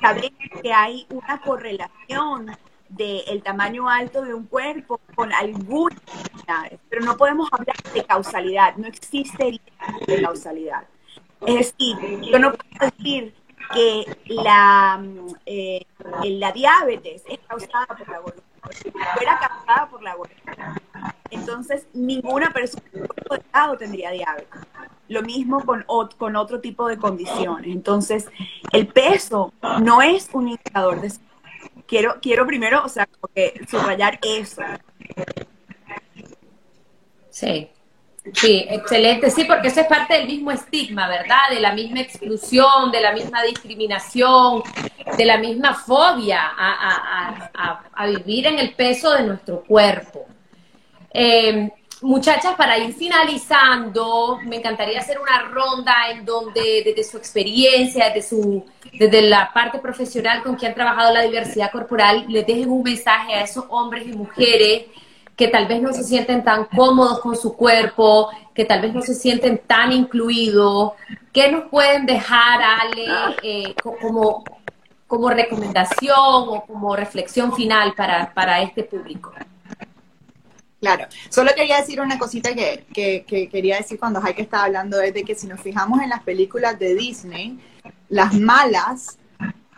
saber 0.00 0.32
que 0.62 0.72
hay 0.72 1.06
una 1.10 1.38
correlación 1.42 2.56
del 2.88 3.42
tamaño 3.42 3.90
alto 3.90 4.22
de 4.22 4.32
un 4.32 4.46
cuerpo 4.46 4.98
con 5.14 5.30
algunas 5.34 6.00
enfermedades, 6.06 6.80
pero 6.88 7.04
no 7.04 7.18
podemos 7.18 7.50
hablar 7.52 7.76
de 7.92 8.02
causalidad, 8.04 8.76
no 8.76 8.86
existe 8.86 9.60
de 10.06 10.22
causalidad. 10.22 10.84
Es 11.46 11.54
decir, 11.76 11.96
yo 12.22 12.38
no 12.38 12.52
puedo 12.54 12.92
decir 12.96 13.34
que 13.74 14.16
la, 14.26 15.02
eh, 15.46 15.84
la 16.24 16.52
diabetes 16.52 17.22
es 17.28 17.38
causada 17.46 17.86
por 17.86 18.08
la 18.08 18.18
gordura, 18.18 18.44
era 19.20 19.38
causada 19.38 19.88
por 19.88 20.02
la 20.02 20.14
gordura. 20.14 20.80
Entonces, 21.30 21.86
ninguna 21.94 22.52
persona 22.52 22.82
con 23.28 23.78
tendría 23.78 24.10
diabetes. 24.10 24.60
Lo 25.08 25.22
mismo 25.22 25.64
con, 25.64 25.84
con 26.18 26.36
otro 26.36 26.60
tipo 26.60 26.86
de 26.88 26.96
condiciones. 26.96 27.70
Entonces, 27.70 28.28
el 28.72 28.86
peso 28.86 29.52
no 29.80 30.02
es 30.02 30.28
un 30.32 30.48
indicador 30.48 31.00
de 31.00 31.12
quiero, 31.86 32.16
quiero 32.20 32.46
primero, 32.46 32.84
o 32.84 32.88
sea, 32.88 33.08
subrayar 33.68 34.18
eso. 34.22 34.62
Sí. 37.30 37.70
Sí, 38.34 38.64
excelente. 38.68 39.30
Sí, 39.30 39.44
porque 39.44 39.68
eso 39.68 39.80
es 39.80 39.86
parte 39.86 40.14
del 40.14 40.26
mismo 40.26 40.52
estigma, 40.52 41.08
¿verdad? 41.08 41.50
De 41.50 41.58
la 41.58 41.72
misma 41.72 42.00
exclusión, 42.00 42.92
de 42.92 43.00
la 43.00 43.12
misma 43.12 43.42
discriminación, 43.42 44.62
de 45.16 45.24
la 45.24 45.38
misma 45.38 45.74
fobia 45.74 46.52
a, 46.56 48.06
vivir 48.06 48.46
en 48.46 48.58
el 48.58 48.74
peso 48.74 49.12
de 49.12 49.24
nuestro 49.24 49.62
cuerpo. 49.64 50.26
Eh, 51.12 51.70
Muchachas, 52.02 52.56
para 52.56 52.76
ir 52.78 52.92
finalizando, 52.94 54.40
me 54.44 54.56
encantaría 54.56 54.98
hacer 54.98 55.20
una 55.20 55.42
ronda 55.42 55.94
en 56.10 56.24
donde 56.24 56.82
desde 56.84 57.04
su 57.04 57.16
experiencia, 57.16 58.06
desde, 58.06 58.28
su, 58.28 58.64
desde 58.92 59.22
la 59.22 59.52
parte 59.54 59.78
profesional 59.78 60.42
con 60.42 60.56
que 60.56 60.66
han 60.66 60.74
trabajado 60.74 61.14
la 61.14 61.22
diversidad 61.22 61.70
corporal, 61.70 62.26
les 62.28 62.44
dejen 62.44 62.72
un 62.72 62.82
mensaje 62.82 63.34
a 63.34 63.44
esos 63.44 63.66
hombres 63.68 64.04
y 64.04 64.16
mujeres 64.16 64.86
que 65.36 65.48
tal 65.48 65.66
vez 65.66 65.80
no 65.80 65.92
se 65.92 66.04
sienten 66.04 66.44
tan 66.44 66.66
cómodos 66.66 67.20
con 67.20 67.36
su 67.36 67.56
cuerpo, 67.56 68.30
que 68.54 68.64
tal 68.64 68.82
vez 68.82 68.94
no 68.94 69.02
se 69.02 69.14
sienten 69.14 69.62
tan 69.66 69.92
incluidos. 69.92 70.92
¿Qué 71.32 71.50
nos 71.50 71.68
pueden 71.70 72.06
dejar, 72.06 72.60
Ale, 72.62 73.06
eh, 73.42 73.74
como, 73.82 74.44
como 75.06 75.30
recomendación 75.30 76.16
o 76.18 76.64
como 76.66 76.94
reflexión 76.94 77.54
final 77.54 77.94
para, 77.94 78.32
para 78.34 78.62
este 78.62 78.84
público? 78.84 79.32
Claro, 80.82 81.06
solo 81.28 81.52
quería 81.54 81.76
decir 81.76 82.00
una 82.00 82.18
cosita 82.18 82.52
que, 82.56 82.84
que, 82.92 83.48
quería 83.48 83.76
decir 83.76 84.00
cuando 84.00 84.20
Heike 84.20 84.42
estaba 84.42 84.64
hablando, 84.64 85.00
es 85.00 85.14
de 85.14 85.22
que 85.22 85.36
si 85.36 85.46
nos 85.46 85.60
fijamos 85.60 86.02
en 86.02 86.08
las 86.10 86.24
películas 86.24 86.76
de 86.76 86.96
Disney, 86.96 87.60
las 88.08 88.34
malas 88.34 89.16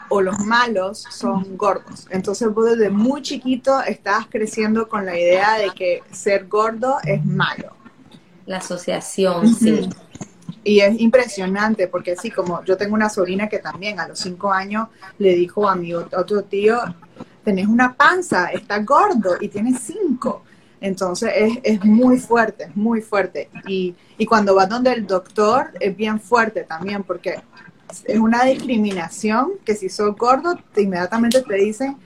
o 0.09 0.21
los 0.21 0.39
malos 0.41 1.05
son 1.11 1.57
gordos. 1.57 2.07
Entonces 2.11 2.53
vos 2.53 2.67
desde 2.67 2.91
muy 2.91 3.23
chiquito 3.23 3.81
estás 3.83 4.27
creciendo 4.29 4.89
con 4.89 5.05
la 5.05 5.19
idea 5.19 5.55
de 5.59 5.71
que 5.71 6.03
ser 6.13 6.47
gordo 6.47 6.99
es 7.05 7.25
malo. 7.25 7.73
La 8.47 8.59
asociación, 8.59 9.55
sí. 9.55 9.89
Y 10.63 10.81
es 10.81 10.99
impresionante 10.99 11.89
porque 11.89 12.17
sí, 12.17 12.31
como 12.31 12.65
yo 12.65 12.77
tengo 12.77 12.95
una 12.95 13.09
sobrina 13.09 13.49
que 13.49 13.59
también 13.59 14.01
a 14.01 14.09
los 14.09 14.19
cinco 14.19 14.51
años 14.51 14.89
le 15.19 15.35
dijo 15.35 15.69
a 15.69 15.77
mi 15.77 15.95
otro 15.95 16.43
tío, 16.45 16.79
tenés 17.45 17.67
una 17.67 17.95
panza, 17.95 18.47
estás 18.47 18.85
gordo 18.85 19.37
y 19.41 19.49
tienes 19.49 19.81
cinco. 19.81 20.43
Entonces 20.81 21.33
es, 21.35 21.59
es 21.63 21.85
muy 21.85 22.19
fuerte, 22.19 22.65
es 22.65 22.77
muy 22.77 23.01
fuerte. 23.03 23.51
Y, 23.67 23.95
y 24.19 24.27
cuando 24.27 24.55
vas 24.55 24.69
donde 24.69 24.93
el 24.93 25.07
doctor 25.07 25.71
es 25.81 25.97
bien 25.97 26.21
fuerte 26.21 26.65
también, 26.65 27.03
porque 27.03 27.43
es 28.07 28.19
una 28.19 28.45
discriminación 28.45 29.53
que 29.65 29.75
si 29.75 29.89
sos 29.89 30.17
gordo, 30.17 30.59
te, 30.73 30.83
inmediatamente 30.83 31.43
te 31.43 31.55
dicen 31.55 31.97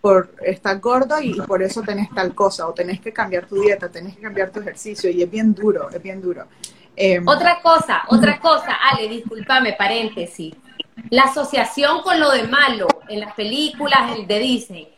por 0.00 0.34
estar 0.44 0.80
gordo 0.80 1.20
y, 1.20 1.40
por 1.42 1.62
eso 1.62 1.82
tenés 1.82 2.10
tal 2.10 2.34
cosa, 2.34 2.66
o 2.68 2.74
tenés 2.74 3.00
que 3.00 3.12
cambiar 3.12 3.46
tu 3.46 3.60
dieta, 3.60 3.88
tenés 3.88 4.16
que 4.16 4.22
cambiar 4.22 4.50
tu 4.50 4.60
ejercicio, 4.60 5.08
y 5.10 5.22
es 5.22 5.30
bien 5.30 5.54
duro, 5.54 5.88
es 5.90 6.02
bien 6.02 6.20
duro. 6.20 6.46
Em, 6.96 7.26
otra 7.26 7.60
cosa, 7.62 8.02
otra 8.08 8.40
cosa, 8.40 8.76
Ale, 8.90 9.08
discúlpame, 9.08 9.74
paréntesis. 9.74 10.54
La 11.10 11.22
asociación 11.22 12.02
con 12.02 12.18
lo 12.20 12.30
de 12.30 12.44
malo 12.44 12.86
en 13.08 13.20
las 13.20 13.32
películas 13.34 14.26
de 14.26 14.38
Disney 14.38 14.92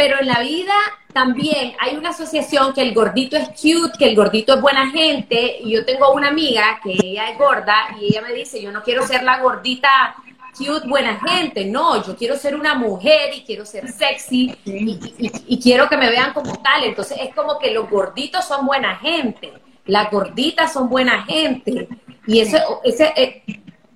pero 0.00 0.18
en 0.18 0.28
la 0.28 0.40
vida 0.40 0.72
también 1.12 1.74
hay 1.78 1.94
una 1.94 2.08
asociación 2.08 2.72
que 2.72 2.80
el 2.80 2.94
gordito 2.94 3.36
es 3.36 3.48
cute, 3.48 3.98
que 3.98 4.08
el 4.08 4.16
gordito 4.16 4.54
es 4.54 4.60
buena 4.62 4.90
gente, 4.90 5.58
y 5.62 5.72
yo 5.72 5.84
tengo 5.84 6.10
una 6.14 6.28
amiga 6.28 6.80
que 6.82 6.92
ella 6.92 7.28
es 7.28 7.36
gorda 7.36 7.74
y 8.00 8.06
ella 8.06 8.22
me 8.22 8.32
dice, 8.32 8.62
yo 8.62 8.72
no 8.72 8.82
quiero 8.82 9.06
ser 9.06 9.22
la 9.24 9.40
gordita 9.42 10.16
cute, 10.56 10.88
buena 10.88 11.20
gente, 11.20 11.66
no, 11.66 12.02
yo 12.02 12.16
quiero 12.16 12.38
ser 12.38 12.54
una 12.54 12.72
mujer 12.72 13.34
y 13.36 13.42
quiero 13.42 13.66
ser 13.66 13.92
sexy 13.92 14.56
y, 14.64 15.60
quiero 15.62 15.86
que 15.86 15.98
me 15.98 16.08
vean 16.08 16.32
como 16.32 16.56
tal, 16.62 16.84
entonces 16.84 17.18
es 17.20 17.34
como 17.34 17.58
que 17.58 17.70
los 17.70 17.90
gorditos 17.90 18.46
son 18.46 18.64
buena 18.64 18.96
gente, 18.96 19.52
las 19.84 20.10
gorditas 20.10 20.72
son 20.72 20.88
buena 20.88 21.24
gente, 21.24 21.88
y 22.26 22.40
eso, 22.40 22.56
ese, 22.84 23.12
eh, 23.16 23.42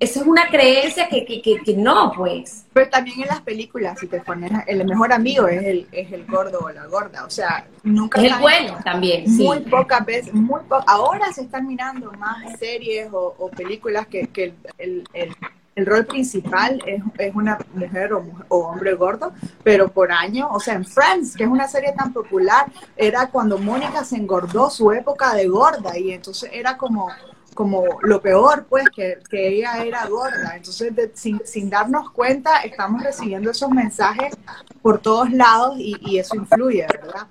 esa 0.04 0.20
es 0.20 0.26
una 0.26 0.48
creencia 0.48 1.08
que, 1.08 1.24
que, 1.24 1.40
que, 1.40 1.76
no, 1.76 2.12
pues. 2.14 2.66
Pero 2.72 2.90
también 2.90 3.22
en 3.22 3.28
las 3.28 3.40
películas, 3.40 3.98
si 3.98 4.06
te 4.06 4.20
pones, 4.20 4.52
el 4.66 4.84
mejor 4.84 5.12
amigo 5.12 5.48
es 5.48 5.62
el, 5.64 5.88
es 5.92 6.12
el 6.12 6.26
gordo 6.26 6.60
o 6.60 6.70
la 6.70 6.86
gorda, 6.86 7.24
o 7.24 7.30
sea, 7.30 7.66
nunca... 7.82 8.20
Es 8.20 8.32
el 8.32 8.38
bueno 8.38 8.78
también, 8.84 9.24
Muy 9.36 9.60
pocas 9.60 10.04
veces, 10.04 10.34
muy 10.34 10.60
ahora 10.86 11.32
se 11.32 11.42
están 11.42 11.66
mirando 11.66 12.12
más 12.12 12.58
series 12.58 13.08
o, 13.12 13.50
películas 13.56 14.06
que, 14.06 14.26
que 14.28 14.54
el, 14.78 15.04
el, 15.14 15.34
el, 15.76 15.86
rol 15.86 16.04
principal 16.06 16.80
es, 16.86 17.02
es 17.18 17.34
una 17.34 17.58
mujer 17.74 18.12
o, 18.12 18.24
o, 18.48 18.58
hombre 18.68 18.94
gordo, 18.94 19.32
pero 19.62 19.88
por 19.88 20.12
año, 20.12 20.48
o 20.50 20.60
sea, 20.60 20.74
en 20.74 20.84
Friends, 20.84 21.36
que 21.36 21.44
es 21.44 21.48
una 21.48 21.68
serie 21.68 21.92
tan 21.92 22.12
popular, 22.12 22.66
era 22.96 23.28
cuando 23.28 23.58
Mónica 23.58 24.04
se 24.04 24.16
engordó 24.16 24.70
su 24.70 24.92
época 24.92 25.34
de 25.34 25.48
gorda 25.48 25.96
y 25.96 26.12
entonces 26.12 26.50
era 26.52 26.76
como 26.76 27.10
como 27.54 27.84
lo 28.02 28.20
peor, 28.20 28.66
pues, 28.68 28.84
que, 28.94 29.18
ella 29.30 29.82
era 29.84 30.06
gorda. 30.06 30.56
Entonces, 30.56 30.92
sin, 31.14 31.70
darnos 31.70 32.10
cuenta, 32.10 32.62
estamos 32.62 33.02
recibiendo 33.02 33.50
esos 33.50 33.70
mensajes 33.70 34.36
por 34.82 34.98
todos 34.98 35.30
lados 35.30 35.76
y, 35.78 36.18
eso 36.18 36.36
influye, 36.36 36.86
¿verdad? 36.90 37.26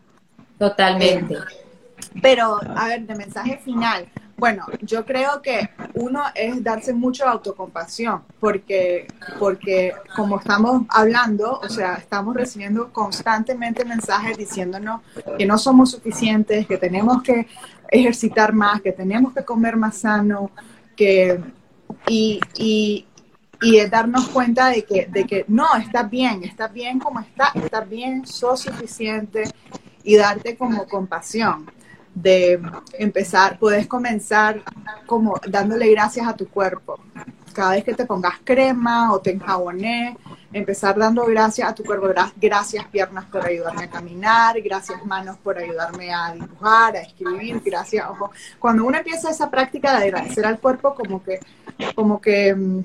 Totalmente. 0.58 1.38
pero, 2.22 2.60
a 2.76 2.88
ver, 2.88 3.06
de 3.06 3.16
mensaje 3.16 3.58
final. 3.58 4.08
Bueno, 4.36 4.66
yo 4.82 5.06
creo 5.06 5.42
que 5.42 5.70
uno 5.94 6.24
es 6.34 6.64
darse 6.64 6.92
mucho 6.94 7.26
autocompasión, 7.26 8.24
porque, 8.40 9.08
porque 9.40 9.94
como 10.16 10.40
estamos 10.40 10.84
hablando, 10.90 11.60
o 11.60 11.70
sea, 11.70 11.96
estamos 11.96 12.36
recibiendo 12.36 12.92
constantemente 12.92 13.86
mensajes 13.86 14.38
diciéndonos 14.38 15.02
que 15.38 15.46
no 15.46 15.58
somos 15.58 15.92
suficientes, 15.92 16.66
que 16.68 16.78
tenemos 16.78 17.22
que 17.22 17.48
ejercitar 17.90 18.54
más, 18.54 18.82
que 18.82 18.92
tenemos 18.92 19.34
que 19.34 19.46
comer 19.46 19.78
más 19.78 19.98
sano, 19.98 20.50
que, 20.96 21.40
y, 22.08 22.40
y, 22.58 23.06
y 23.62 23.86
darnos 23.86 24.30
cuenta 24.30 24.70
de 24.70 24.84
que, 24.84 25.06
de 25.06 25.26
que 25.26 25.46
no, 25.48 25.68
está 25.76 26.04
bien, 26.04 26.44
está 26.44 26.68
bien 26.68 27.00
como 27.00 27.20
está, 27.20 27.52
está 27.54 27.82
bien, 27.82 28.26
sos 28.26 28.62
suficiente 28.62 29.44
y 30.04 30.18
darte 30.18 30.58
como 30.58 30.88
compasión 30.88 31.68
de 32.16 32.62
empezar, 32.94 33.58
puedes 33.58 33.88
comenzar 33.88 34.62
como 35.06 35.40
dándole 35.48 35.90
gracias 35.92 36.28
a 36.28 36.36
tu 36.36 36.48
cuerpo. 36.48 37.00
Cada 37.54 37.72
vez 37.72 37.84
que 37.84 37.94
te 37.94 38.06
pongas 38.06 38.40
crema 38.44 39.14
o 39.14 39.20
te 39.20 39.32
enjabones, 39.32 40.18
empezar 40.52 40.98
dando 40.98 41.26
gracias 41.26 41.70
a 41.70 41.76
tu 41.76 41.84
cuerpo. 41.84 42.08
Gracias 42.38 42.86
piernas 42.88 43.26
por 43.26 43.46
ayudarme 43.46 43.84
a 43.84 43.90
caminar, 43.90 44.60
gracias 44.62 45.04
manos 45.06 45.38
por 45.38 45.58
ayudarme 45.58 46.14
a 46.14 46.34
dibujar, 46.34 46.96
a 46.96 47.02
escribir, 47.02 47.62
gracias 47.64 48.08
ojo. 48.10 48.32
Cuando 48.60 48.86
uno 48.86 48.98
empieza 48.98 49.30
esa 49.30 49.50
práctica 49.50 49.98
de 49.98 50.06
agradecer 50.06 50.46
al 50.46 50.60
cuerpo, 50.60 50.96
como 50.96 51.24
que, 51.24 51.40
como 51.96 52.20
que 52.20 52.56
mm, 52.56 52.80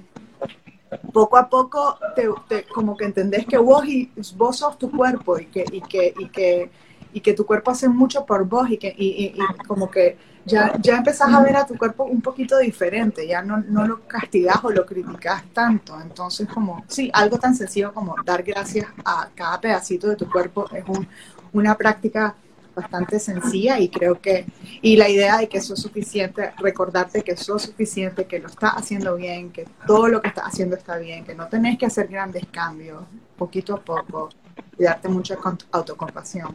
poco 1.12 1.36
a 1.36 1.48
poco 1.48 1.98
te, 2.14 2.64
como 2.64 2.96
que 2.96 3.04
entendés 3.04 3.46
que 3.46 3.58
vos, 3.58 3.86
y, 3.86 4.10
vos 4.36 4.58
sos 4.58 4.78
tu 4.78 4.90
cuerpo 4.90 5.38
y 5.38 5.46
que, 5.46 5.64
y 5.70 5.80
que, 5.82 6.14
y 6.18 6.28
que 6.28 6.70
y 7.12 7.20
que 7.20 7.34
tu 7.34 7.46
cuerpo 7.46 7.70
hace 7.70 7.88
mucho 7.88 8.24
por 8.24 8.44
vos 8.46 8.70
y 8.70 8.76
que 8.76 8.94
y, 8.96 9.34
como 9.66 9.90
que 9.90 10.16
ya, 10.44 10.72
ya 10.80 10.96
empezás 10.96 11.32
a 11.32 11.42
ver 11.42 11.56
a 11.56 11.66
tu 11.66 11.76
cuerpo 11.76 12.04
un 12.04 12.22
poquito 12.22 12.58
diferente, 12.58 13.26
ya 13.26 13.42
no, 13.42 13.58
no 13.58 13.86
lo 13.86 14.00
castigas 14.06 14.58
o 14.62 14.70
lo 14.70 14.86
criticas 14.86 15.44
tanto. 15.52 16.00
Entonces, 16.00 16.48
como, 16.48 16.84
sí, 16.88 17.10
algo 17.12 17.38
tan 17.38 17.54
sencillo 17.54 17.92
como 17.92 18.14
dar 18.24 18.42
gracias 18.42 18.86
a 19.04 19.28
cada 19.34 19.60
pedacito 19.60 20.08
de 20.08 20.16
tu 20.16 20.30
cuerpo 20.30 20.66
es 20.72 20.84
un, 20.88 21.06
una 21.52 21.76
práctica 21.76 22.34
bastante 22.74 23.18
sencilla 23.18 23.78
y 23.80 23.88
creo 23.88 24.20
que, 24.20 24.46
y 24.82 24.96
la 24.96 25.08
idea 25.08 25.38
de 25.38 25.48
que 25.48 25.60
sos 25.60 25.80
suficiente, 25.80 26.52
recordarte 26.58 27.22
que 27.22 27.36
sos 27.36 27.62
suficiente, 27.62 28.26
que 28.26 28.38
lo 28.38 28.46
estás 28.46 28.72
haciendo 28.76 29.16
bien, 29.16 29.50
que 29.50 29.66
todo 29.86 30.08
lo 30.08 30.22
que 30.22 30.28
estás 30.28 30.44
haciendo 30.46 30.76
está 30.76 30.96
bien, 30.96 31.24
que 31.24 31.34
no 31.34 31.48
tenés 31.48 31.76
que 31.76 31.86
hacer 31.86 32.06
grandes 32.06 32.44
cambios, 32.50 33.02
poquito 33.36 33.74
a 33.74 33.80
poco, 33.80 34.30
y 34.78 34.84
darte 34.84 35.08
mucha 35.08 35.36
autocompasión. 35.72 36.54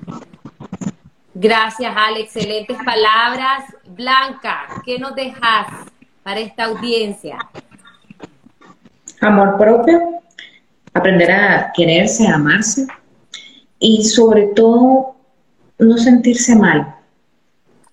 Gracias, 1.33 1.93
Ale. 1.95 2.21
Excelentes 2.21 2.77
palabras. 2.85 3.63
Blanca, 3.87 4.81
¿qué 4.85 4.99
nos 4.99 5.15
dejas 5.15 5.67
para 6.21 6.39
esta 6.39 6.65
audiencia? 6.65 7.37
Amor 9.21 9.57
propio, 9.57 10.21
aprender 10.93 11.31
a 11.31 11.71
quererse, 11.75 12.27
a 12.27 12.35
amarse 12.35 12.87
y 13.79 14.03
sobre 14.03 14.47
todo 14.55 15.15
no 15.79 15.97
sentirse 15.97 16.55
mal. 16.55 16.95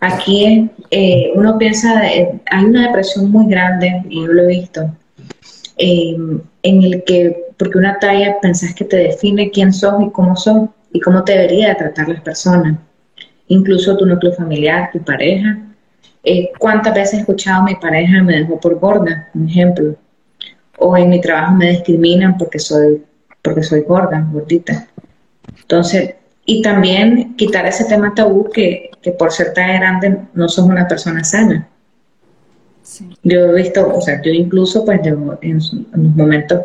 Aquí 0.01 0.71
eh, 0.91 1.33
uno 1.35 1.59
piensa, 1.59 2.01
hay 2.01 2.65
una 2.65 2.87
depresión 2.87 3.31
muy 3.31 3.47
grande, 3.49 4.03
y 4.09 4.23
yo 4.23 4.33
lo 4.33 4.43
he 4.45 4.47
visto, 4.47 4.91
eh, 5.77 6.17
en 6.63 6.83
el 6.83 7.05
que, 7.05 7.50
porque 7.61 7.77
una 7.77 7.99
talla 7.99 8.39
pensás 8.41 8.75
que 8.75 8.87
te 8.87 8.97
define 8.97 9.51
quién 9.51 9.71
sos 9.71 10.03
y 10.03 10.11
cómo 10.13 10.35
sos 10.35 10.71
y 10.95 10.99
cómo 10.99 11.23
te 11.25 11.33
debería 11.33 11.77
tratar 11.77 12.09
las 12.09 12.23
personas, 12.23 12.79
incluso 13.49 13.99
tu 13.99 14.07
núcleo 14.07 14.33
familiar, 14.33 14.89
tu 14.91 15.05
pareja. 15.05 15.59
Eh, 16.25 16.51
¿Cuántas 16.59 16.95
veces 16.95 17.15
he 17.15 17.17
escuchado 17.19 17.61
a 17.61 17.65
mi 17.67 17.75
pareja 17.75 18.23
me 18.23 18.39
dejó 18.39 18.59
por 18.59 18.79
gorda, 18.79 19.29
un 19.35 19.47
ejemplo? 19.47 19.95
O 20.79 20.97
en 20.97 21.11
mi 21.11 21.21
trabajo 21.21 21.55
me 21.55 21.69
discriminan 21.73 22.39
porque 22.39 22.59
soy, 22.59 23.05
porque 23.43 23.63
soy 23.63 23.83
gorda, 23.83 24.27
gordita. 24.33 24.89
Entonces, 25.61 26.15
y 26.47 26.63
también 26.63 27.37
quitar 27.37 27.67
ese 27.67 27.85
tema 27.85 28.15
tabú 28.15 28.49
que, 28.49 28.91
que 29.03 29.13
por 29.13 29.33
ser 29.33 29.53
tan 29.53 29.77
grande 29.77 30.17
no 30.33 30.49
sos 30.49 30.65
una 30.65 30.89
persona 30.89 31.23
sana. 31.25 31.69
Yo 33.23 33.51
he 33.51 33.55
visto, 33.55 33.95
o 33.95 34.01
sea, 34.01 34.23
yo 34.23 34.33
incluso 34.33 34.83
pues 34.83 35.01
en, 35.05 35.39
en, 35.43 35.59
los 35.93 36.17
momentos 36.17 36.63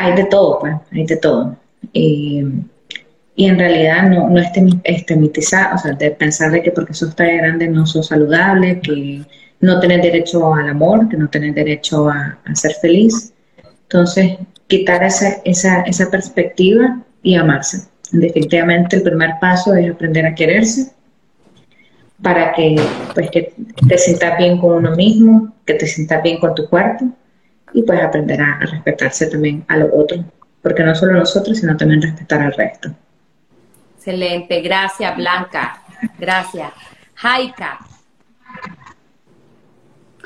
hay 0.00 0.14
de 0.14 0.24
todo, 0.24 0.58
pues, 0.58 0.74
hay 0.92 1.06
de 1.06 1.16
todo. 1.16 1.56
y 1.92 3.46
en 3.46 3.58
realidad 3.58 4.08
no, 4.10 4.28
no 4.28 4.40
estigmatizar, 4.84 5.74
o 5.74 5.78
sea, 5.78 5.92
de 5.92 6.10
pensar 6.10 6.50
de 6.50 6.62
que 6.62 6.72
porque 6.72 6.92
sos 6.92 7.14
tan 7.16 7.36
grande 7.38 7.68
no 7.68 7.86
sos 7.86 8.08
saludable, 8.08 8.80
que 8.80 9.24
no 9.60 9.80
tenés 9.80 10.02
derecho 10.02 10.54
al 10.54 10.68
amor, 10.68 11.08
que 11.08 11.16
no 11.16 11.28
tenés 11.28 11.54
derecho 11.54 12.08
a, 12.08 12.38
a 12.44 12.54
ser 12.54 12.72
feliz. 12.82 13.32
Entonces, 13.82 14.38
quitar 14.66 15.02
esa, 15.02 15.38
esa, 15.44 15.82
esa 15.82 16.10
perspectiva 16.10 17.02
y 17.22 17.34
amarse. 17.34 17.88
Definitivamente 18.12 18.96
el 18.96 19.02
primer 19.02 19.30
paso 19.40 19.74
es 19.74 19.90
aprender 19.90 20.26
a 20.26 20.34
quererse 20.34 20.92
para 22.22 22.52
que, 22.52 22.76
pues, 23.14 23.30
que 23.30 23.54
te 23.88 23.98
sientas 23.98 24.36
bien 24.36 24.58
con 24.58 24.72
uno 24.72 24.94
mismo, 24.96 25.54
que 25.64 25.74
te 25.74 25.86
sientas 25.86 26.22
bien 26.22 26.38
con 26.38 26.54
tu 26.54 26.68
cuerpo 26.68 27.06
y 27.72 27.82
pues 27.82 28.02
aprender 28.02 28.40
a, 28.40 28.58
respetarse 28.60 29.26
también 29.26 29.64
a 29.68 29.76
los 29.76 29.90
otros, 29.92 30.24
porque 30.62 30.82
no 30.82 30.94
solo 30.94 31.12
nosotros, 31.12 31.58
sino 31.58 31.76
también 31.76 32.02
respetar 32.02 32.40
al 32.42 32.52
resto. 32.52 32.90
Excelente, 33.96 34.60
gracias 34.60 35.16
Blanca, 35.16 35.82
gracias. 36.18 36.72
Jaika, 37.14 37.78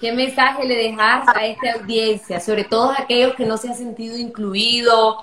¿qué 0.01 0.13
mensaje 0.13 0.65
le 0.65 0.77
dejas 0.77 1.27
a 1.35 1.45
esta 1.45 1.73
audiencia, 1.73 2.41
sobre 2.41 2.65
todo 2.65 2.91
a 2.91 3.03
aquellos 3.03 3.35
que 3.35 3.47
no 3.47 3.57
se 3.57 3.69
han 3.69 3.77
sentido 3.77 4.17
incluidos 4.17 5.17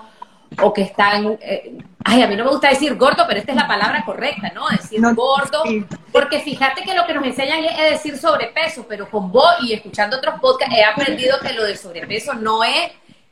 o 0.62 0.74
que 0.74 0.82
están, 0.82 1.38
eh, 1.42 1.78
ay, 2.12 2.22
a 2.24 2.28
mí 2.28 2.36
no 2.36 2.44
me 2.44 2.52
gusta 2.52 2.70
decir 2.70 2.96
gordo, 2.96 3.24
pero 3.26 3.40
esta 3.40 3.54
es 3.54 3.58
la 3.58 3.68
palabra 3.68 4.04
correcta, 4.06 4.52
¿no? 4.54 4.68
Decir 4.70 5.02
gordo, 5.16 5.64
porque 6.12 6.40
fíjate 6.40 6.84
que 6.84 6.94
lo 6.94 7.06
que 7.06 7.14
nos 7.14 7.26
enseñan 7.26 7.64
es, 7.64 7.92
decir 7.92 8.18
sobrepeso, 8.18 8.86
pero 8.88 9.10
con 9.10 9.32
vos 9.32 9.56
y 9.62 9.74
escuchando 9.74 10.18
otros 10.18 10.40
podcasts 10.42 10.76
he 10.76 10.84
aprendido 10.84 11.40
que 11.40 11.54
lo 11.54 11.64
de 11.64 11.78
sobrepeso 11.78 12.34
no 12.34 12.64
es, 12.64 12.92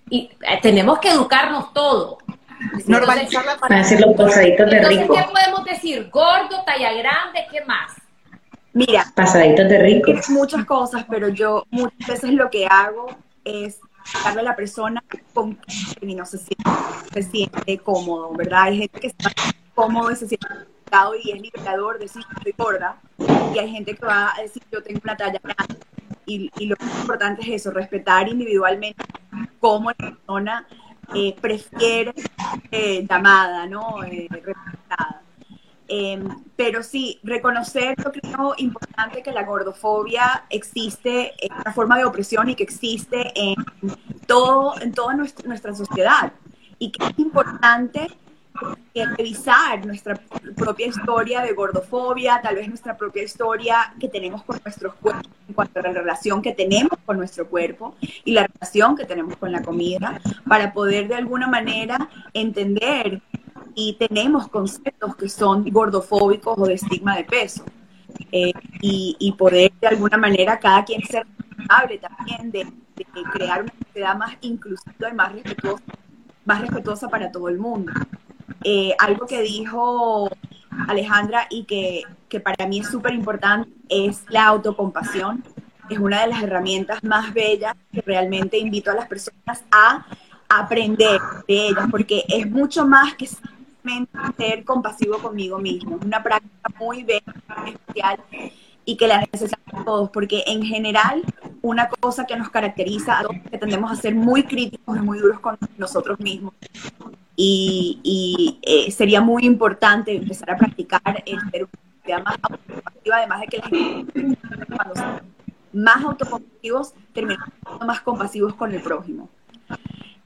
y 0.09 0.31
eh, 0.41 0.59
tenemos 0.61 0.99
que 0.99 1.09
educarnos 1.09 1.73
todos. 1.73 2.17
Normalizar 2.87 3.45
la 3.45 3.57
Para 3.57 3.77
decir 3.77 3.99
los 3.99 4.15
pasaditos 4.15 4.69
de 4.69 4.81
rico. 4.81 5.13
¿qué 5.13 5.23
podemos 5.23 5.65
decir? 5.65 6.09
Gordo, 6.09 6.63
talla 6.65 6.93
grande, 6.93 7.45
¿qué 7.51 7.63
más? 7.65 7.93
Mira, 8.73 9.05
pasaditos 9.15 9.67
de 9.67 9.79
rico. 9.79 10.11
Muchas 10.29 10.65
cosas, 10.65 11.05
pero 11.09 11.29
yo 11.29 11.65
muchas 11.69 12.07
veces 12.07 12.31
lo 12.31 12.49
que 12.49 12.65
hago 12.65 13.07
es 13.43 13.79
darle 14.23 14.41
a 14.41 14.43
la 14.43 14.55
persona 14.55 15.03
con 15.33 15.59
y 16.01 16.15
no 16.15 16.25
se 16.25 16.37
siente, 16.37 16.71
se 17.13 17.23
siente 17.23 17.77
cómodo, 17.79 18.33
¿verdad? 18.33 18.63
Hay 18.63 18.77
gente 18.79 18.99
que 18.99 19.07
está 19.07 19.31
cómodo 19.73 20.11
y 20.11 20.15
se 20.15 20.27
siente 20.27 20.47
y 21.23 21.31
es 21.31 21.41
liberador 21.41 21.99
decir 21.99 22.23
que 22.25 22.49
estoy 22.49 22.53
gorda 22.57 22.97
y 23.53 23.59
hay 23.59 23.69
gente 23.69 23.95
que 23.95 24.05
va 24.05 24.33
a 24.35 24.41
decir 24.41 24.63
yo 24.71 24.81
tengo 24.81 24.99
una 25.03 25.15
talla 25.15 25.39
grande 25.43 25.75
y, 26.25 26.51
y 26.57 26.65
lo 26.65 26.75
importante 26.79 27.41
es 27.43 27.61
eso, 27.61 27.71
respetar 27.71 28.27
individualmente 28.27 29.03
cómo 29.59 29.91
la 29.91 29.95
persona 29.95 30.67
eh, 31.13 31.35
prefiere 31.39 32.13
eh, 32.71 33.05
llamada, 33.07 33.65
¿no? 33.65 34.03
Eh, 34.03 34.27
respetada. 34.31 35.21
Em, 35.91 36.43
pero 36.55 36.83
sí, 36.83 37.19
reconocer, 37.23 37.95
yo 37.97 38.11
creo 38.11 38.53
importante 38.57 39.23
que 39.23 39.31
la 39.31 39.43
gordofobia 39.43 40.45
existe, 40.51 41.33
es 41.43 41.49
una 41.49 41.73
forma 41.73 41.97
de 41.97 42.05
opresión 42.05 42.47
y 42.47 42.55
que 42.55 42.63
existe 42.63 43.31
en, 43.35 43.55
todo, 44.27 44.79
en 44.79 44.91
toda 44.93 45.15
nuestra, 45.15 45.47
nuestra 45.47 45.73
sociedad. 45.73 46.31
Y 46.77 46.91
que 46.91 47.05
es 47.05 47.17
importante 47.17 48.07
revisar 48.93 49.85
nuestra 49.85 50.19
propia 50.55 50.87
historia 50.87 51.41
de 51.41 51.53
gordofobia, 51.53 52.41
tal 52.41 52.55
vez 52.55 52.67
nuestra 52.67 52.97
propia 52.97 53.23
historia 53.23 53.93
que 53.99 54.09
tenemos 54.09 54.43
con 54.43 54.59
nuestros 54.63 54.93
cuerpos, 54.95 55.31
en 55.47 55.53
cuanto 55.53 55.79
a 55.79 55.83
la 55.83 55.93
relación 55.93 56.41
que 56.41 56.53
tenemos 56.53 56.99
con 57.05 57.17
nuestro 57.17 57.47
cuerpo 57.47 57.95
y 58.25 58.33
la 58.33 58.47
relación 58.47 58.95
que 58.95 59.05
tenemos 59.05 59.37
con 59.37 59.51
la 59.51 59.61
comida, 59.61 60.19
para 60.47 60.73
poder 60.73 61.07
de 61.07 61.15
alguna 61.15 61.47
manera 61.47 62.09
entender 62.33 63.21
y 63.79 63.93
tenemos 63.93 64.49
conceptos 64.49 65.15
que 65.15 65.29
son 65.29 65.63
gordofóbicos 65.71 66.57
o 66.57 66.65
de 66.65 66.73
estigma 66.73 67.15
de 67.15 67.23
peso. 67.23 67.63
Eh, 68.31 68.51
y, 68.81 69.33
poder 69.37 69.71
de 69.79 69.87
alguna 69.87 70.17
manera 70.17 70.59
cada 70.59 70.83
quien 70.83 71.01
ser 71.03 71.25
responsable 71.25 71.99
también 71.99 72.51
de, 72.51 72.67
crear 73.31 73.61
una 73.61 73.73
sociedad 73.87 74.17
más 74.17 74.33
inclusiva 74.41 75.09
y 75.09 75.13
más 75.13 75.31
respetuosa, 75.31 75.83
más 76.43 76.61
respetuosa 76.61 77.07
para 77.07 77.31
todo 77.31 77.47
el 77.47 77.57
mundo. 77.57 77.93
Eh, 78.65 78.93
algo 78.99 79.25
que 79.25 79.41
dijo 79.41 80.29
Alejandra 80.89 81.47
y 81.49 81.63
que, 81.63 82.01
que 82.27 82.41
para 82.41 82.67
mí 82.67 82.79
es 82.79 82.87
súper 82.87 83.13
importante 83.13 83.71
es 83.87 84.25
la 84.27 84.47
autocompasión. 84.47 85.41
Es 85.89 85.99
una 85.99 86.21
de 86.21 86.27
las 86.27 86.43
herramientas 86.43 87.01
más 87.03 87.33
bellas 87.33 87.75
que 87.93 88.01
realmente 88.01 88.57
invito 88.57 88.91
a 88.91 88.95
las 88.95 89.07
personas 89.07 89.63
a 89.71 90.05
aprender 90.49 91.21
de 91.47 91.67
ellas, 91.67 91.87
porque 91.89 92.25
es 92.27 92.49
mucho 92.49 92.85
más 92.85 93.13
que 93.13 93.29
ser 94.37 94.63
compasivo 94.63 95.17
conmigo 95.19 95.59
mismo. 95.59 95.97
Es 95.97 96.05
una 96.05 96.21
práctica 96.21 96.69
muy 96.79 97.03
bella, 97.03 97.23
especial 97.65 98.19
y 98.85 98.97
que 98.97 99.07
la 99.07 99.19
necesitamos 99.31 99.85
todos, 99.85 100.09
porque 100.09 100.43
en 100.47 100.63
general 100.63 101.23
una 101.61 101.89
cosa 101.89 102.25
que 102.25 102.35
nos 102.35 102.49
caracteriza 102.49 103.19
a 103.19 103.21
todos 103.23 103.35
que 103.51 103.57
tendemos 103.57 103.91
a 103.91 103.95
ser 103.95 104.15
muy 104.15 104.43
críticos 104.43 104.97
y 104.97 105.01
muy 105.01 105.19
duros 105.19 105.39
con 105.39 105.57
nosotros 105.77 106.19
mismos. 106.19 106.53
Y, 107.35 108.59
eh, 108.63 108.91
sería 108.91 109.21
muy 109.21 109.45
importante 109.45 110.15
empezar 110.15 110.51
a 110.51 110.57
practicar 110.57 111.23
el 111.25 111.39
ser 111.51 111.67
más 112.23 112.35
autocompasiva, 112.41 113.17
además 113.17 113.41
de 113.41 113.47
que 113.47 113.57
la 113.59 113.67
gente, 113.67 114.37
cuando 114.75 115.21
más 115.71 116.03
autocompasivos, 116.03 116.93
terminamos 117.13 117.53
más 117.85 118.01
compasivos 118.01 118.55
con 118.55 118.73
el 118.73 118.81
prójimo. 118.81 119.29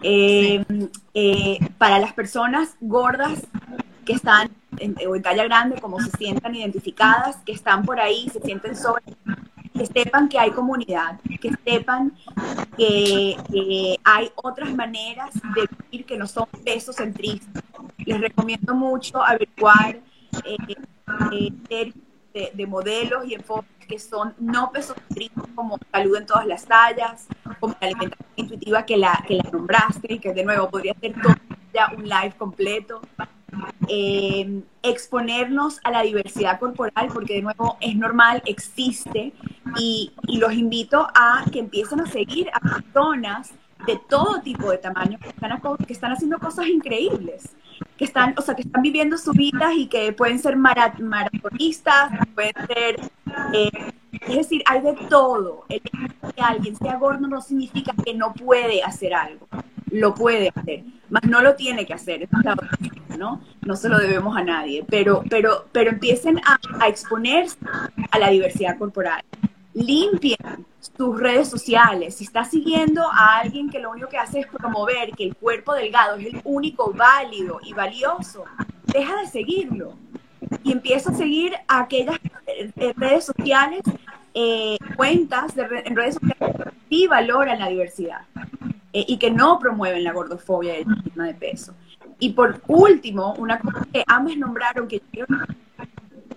Eh, 0.04 0.64
eh, 1.14 1.60
para 1.78 1.98
las 1.98 2.14
personas 2.14 2.76
gordas 2.82 3.48
que 4.06 4.14
están 4.14 4.50
en, 4.78 4.96
o 5.08 5.20
talla 5.22 5.46
grande, 5.46 5.80
como 5.80 6.00
se 6.02 6.12
sientan 6.18 6.56
identificadas, 6.56 7.38
que 7.46 7.54
están 7.54 7.86
por 7.86 8.00
ahí, 8.00 8.30
se 8.30 8.42
sienten 8.42 8.76
sobre, 8.76 9.04
que 9.74 9.86
sepan 9.86 10.28
que 10.28 10.38
hay 10.38 10.52
comunidad, 10.52 11.20
que 11.42 11.52
sepan 11.64 12.14
que, 12.78 13.38
hay 14.04 14.32
otras 14.36 14.74
maneras 14.74 15.34
de 15.34 15.70
vivir 15.90 16.06
que 16.06 16.18
no 16.18 16.28
son 16.28 16.48
pesos 16.64 16.98
centristas. 16.98 17.64
Les 18.06 18.20
recomiendo 18.20 18.76
mucho 18.76 19.24
averiguar 19.24 20.00
eh, 20.44 21.54
de, 22.34 22.52
de, 22.54 22.68
modelos 22.68 23.26
y 23.26 23.34
enfoques 23.36 23.70
que 23.88 24.00
son 24.00 24.34
no 24.40 24.72
pesocentristas 24.72 25.46
como 25.56 25.78
salud 25.92 26.18
en 26.18 26.26
todas 26.26 26.46
las 26.46 26.66
tallas, 26.66 27.28
como 27.60 27.76
la 27.80 27.88
alimentación 27.88 28.30
intuitiva 28.36 28.86
que 28.86 28.98
la, 28.98 29.24
que 29.28 29.36
la 29.36 29.50
nombraste, 29.52 30.14
y 30.14 30.20
que 30.20 30.34
de 30.34 30.44
nuevo 30.44 30.70
podría 30.70 30.94
ser 31.00 31.14
todo 31.22 31.36
ya 31.74 31.92
un 31.96 32.04
live 32.04 32.34
completo. 32.38 33.02
Eh, 33.88 34.64
exponernos 34.82 35.80
a 35.84 35.92
la 35.92 36.02
diversidad 36.02 36.60
corporal, 36.60 37.10
porque 37.14 37.36
de 37.36 37.42
nuevo 37.44 37.78
es 37.82 37.96
normal, 37.96 38.42
existe, 38.46 39.34
y, 39.78 40.12
y 40.28 40.38
los 40.38 40.54
invito 40.54 41.08
a 41.14 41.46
que 41.52 41.60
empiecen 41.60 42.00
a 42.02 42.06
seguir 42.08 42.50
a 42.54 42.60
personas 42.60 43.54
de 43.86 44.00
todo 44.08 44.42
tipo 44.42 44.72
de 44.72 44.78
tamaño 44.78 45.18
que 45.20 45.30
están, 45.94 46.12
haciendo 46.12 46.40
cosas 46.40 46.68
increíbles, 46.68 47.56
que 47.98 48.06
están, 48.06 48.34
o 48.38 48.42
sea, 48.42 48.56
que 48.56 48.64
están 48.64 48.82
viviendo 48.82 49.18
su 49.18 49.32
vida 49.32 49.74
y 49.74 49.88
que 49.88 50.14
pueden 50.14 50.40
ser 50.40 50.56
maratonistas, 50.56 52.12
pueden 52.34 52.54
ser, 52.68 53.00
eh, 53.54 53.92
es 54.12 54.36
decir, 54.36 54.64
hay 54.66 54.82
de 54.82 54.94
todo. 55.10 55.66
El 55.70 55.82
que 55.82 56.42
alguien 56.42 56.76
sea 56.76 56.98
gordo 56.98 57.28
no 57.28 57.42
significa 57.42 57.94
que 58.04 58.14
no 58.14 58.34
puede 58.34 58.84
hacer 58.84 59.14
algo, 59.14 59.48
lo 59.92 60.14
puede 60.14 60.52
hacer, 60.56 60.84
más 61.10 61.24
no 61.24 61.42
lo 61.42 61.56
tiene 61.56 61.86
que 61.86 61.94
hacer, 61.94 62.28
¿no? 63.18 63.42
No 63.62 63.76
se 63.76 63.90
lo 63.90 63.98
debemos 64.00 64.36
a 64.36 64.44
nadie, 64.44 64.86
pero, 64.88 65.24
pero, 65.30 65.68
pero 65.72 65.92
empiecen 65.92 66.40
a, 66.40 66.60
a 66.80 66.88
exponerse 66.88 67.58
a 68.12 68.20
la 68.20 68.30
diversidad 68.30 68.78
corporal 68.78 69.24
limpien 69.74 70.66
sus 70.80 71.20
redes 71.20 71.50
sociales. 71.50 72.16
Si 72.16 72.26
estás 72.26 72.50
siguiendo 72.50 73.04
a 73.12 73.40
alguien 73.40 73.70
que 73.70 73.80
lo 73.80 73.92
único 73.92 74.08
que 74.08 74.18
hace 74.18 74.42
es 74.42 74.48
promover 74.48 75.12
que 75.12 75.24
el 75.26 75.36
cuerpo 75.36 75.74
delgado 75.74 76.18
es 76.18 76.28
el 76.28 76.42
único 76.44 76.94
válido 76.94 77.60
y 77.64 77.74
valioso, 77.74 78.46
deja 78.86 79.16
de 79.22 79.28
seguirlo 79.28 79.94
y 80.64 80.72
empieza 80.72 81.12
a 81.12 81.16
seguir 81.16 81.54
a 81.68 81.82
aquellas 81.82 82.20
eh, 82.48 82.94
redes 82.96 83.26
sociales, 83.26 83.82
eh, 84.34 84.78
cuentas 84.96 85.56
de 85.56 85.64
en 85.86 85.96
redes 85.96 86.16
sociales 86.16 86.56
que 86.58 86.72
sí 86.90 87.08
valoran 87.08 87.60
la 87.60 87.70
diversidad 87.70 88.22
eh, 88.92 89.06
y 89.08 89.18
que 89.18 89.32
no 89.32 89.58
promueven 89.60 90.04
la 90.04 90.12
gordofobia 90.12 90.78
y 90.78 90.82
el 90.84 90.92
estigma 90.98 91.28
de 91.28 91.34
peso. 91.34 91.74
Y 92.20 92.34
por 92.34 92.62
último, 92.68 93.34
una 93.38 93.60
cosa 93.60 93.88
que 93.92 94.04
ambas 94.08 94.38
nombraron 94.38 94.88
que 94.88 95.02
yo, 95.12 95.26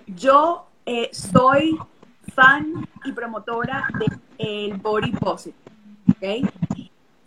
yo 0.07 0.67
soy 1.13 1.79
fan 2.35 2.87
y 3.05 3.13
promotora 3.13 3.89
del 4.39 4.75
body 4.79 5.13
positive. 5.13 5.57
¿okay? 6.17 6.45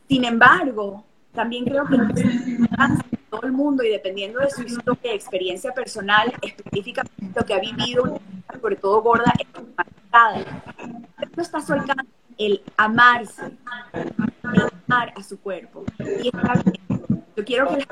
Sin 0.08 0.26
embargo, 0.26 1.04
también 1.34 1.66
creo 1.66 1.86
que 1.86 1.98
todo 3.30 3.44
el 3.44 3.52
mundo 3.52 3.84
y 3.84 3.90
dependiendo 3.90 4.40
de 4.40 4.50
su 4.50 4.64
historia, 4.64 5.14
experiencia 5.14 5.72
personal 5.72 6.34
específica, 6.42 7.04
lo 7.36 7.46
que 7.46 7.54
ha 7.54 7.60
vivido, 7.60 8.20
sobre 8.60 8.76
todo 8.76 9.02
gorda, 9.02 9.32
no 11.36 11.42
está 11.42 11.62
soltando 11.62 12.04
el 12.38 12.62
amarse, 12.78 13.44
el 13.94 14.62
amar 14.88 15.14
a 15.16 15.24
su 15.24 15.40
cuerpo. 15.40 15.84
Y 16.24 16.32
Yo 17.36 17.46
quiero 17.46 17.68
que 17.70 17.86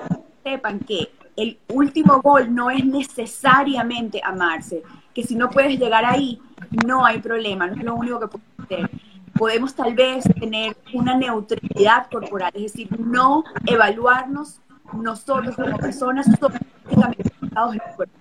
sepan 0.44 0.80
que 0.80 1.12
el 1.36 1.60
último 1.68 2.22
gol 2.22 2.54
no 2.54 2.72
es 2.72 2.84
necesariamente 2.84 4.20
amarse, 4.24 4.82
que 5.14 5.24
si 5.24 5.36
no 5.36 5.50
puedes 5.50 5.78
llegar 5.80 6.04
ahí, 6.04 6.42
no 6.86 7.06
hay 7.06 7.20
problema, 7.20 7.68
no 7.68 7.76
es 7.76 7.84
lo 7.84 7.96
único 7.96 8.20
que 8.20 8.28
podemos 8.28 8.60
hacer. 8.60 8.90
Podemos 9.38 9.76
tal 9.76 9.94
vez 9.94 10.24
tener 10.40 10.76
una 10.94 11.16
neutralidad 11.16 12.08
corporal, 12.10 12.52
es 12.56 12.64
decir, 12.64 12.88
no 13.00 13.44
evaluarnos 13.66 14.60
nosotros 14.94 15.56
como 15.56 15.78
personas 15.78 16.26
sobre 16.40 16.58
el 16.58 17.96
cuerpo 17.96 18.18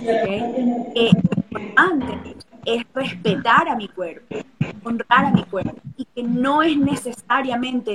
eh, 0.00 1.10
importante 1.50 2.36
es 2.64 2.84
respetar 2.94 3.68
a 3.68 3.76
mi 3.76 3.88
cuerpo, 3.88 4.36
honrar 4.84 5.24
a 5.26 5.30
mi 5.30 5.42
cuerpo 5.44 5.76
y 5.96 6.04
que 6.04 6.22
no 6.22 6.62
es 6.62 6.76
necesariamente 6.76 7.94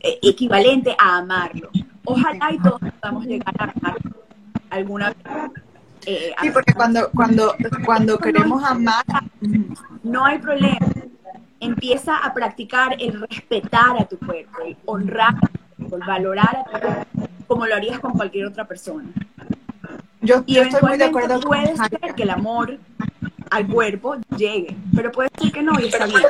eh, 0.00 0.18
equivalente 0.22 0.96
a 0.98 1.18
amarlo. 1.18 1.68
Ojalá 2.04 2.52
y 2.52 2.58
todos 2.58 2.80
podamos 3.00 3.26
llegar 3.26 3.54
a 3.58 3.64
amar 3.64 3.96
alguna 4.70 5.08
vez 5.10 5.16
eh, 6.06 6.34
sí, 6.40 6.50
porque 6.50 6.72
cuando, 6.72 7.10
cuando, 7.10 7.54
cuando 7.84 8.18
queremos 8.18 8.62
amar... 8.64 9.04
No 10.02 10.24
hay 10.24 10.38
problema. 10.38 10.78
Empieza 11.60 12.16
a 12.16 12.32
practicar 12.32 12.96
el 13.00 13.20
respetar 13.28 14.00
a 14.00 14.04
tu 14.04 14.18
cuerpo, 14.18 14.58
el 14.64 14.76
honrar, 14.84 15.34
el 15.78 16.00
valorar 16.06 16.64
a 16.72 16.80
tu 16.80 16.86
cuerpo, 16.86 17.28
como 17.46 17.66
lo 17.66 17.74
harías 17.74 17.98
con 17.98 18.12
cualquier 18.12 18.46
otra 18.46 18.66
persona. 18.66 19.08
Yo, 20.20 20.42
y 20.46 20.58
estoy 20.58 20.80
muy 20.82 20.98
de 20.98 21.04
acuerdo 21.04 21.40
puede 21.40 21.76
ser 21.76 22.14
que 22.14 22.22
el 22.24 22.30
amor 22.30 22.78
al 23.50 23.66
cuerpo 23.66 24.16
llegue, 24.36 24.76
pero 24.94 25.12
puede 25.12 25.30
ser 25.40 25.52
que 25.52 25.62
no 25.62 25.78
y 25.80 25.86
está 25.86 26.06
bien. 26.06 26.22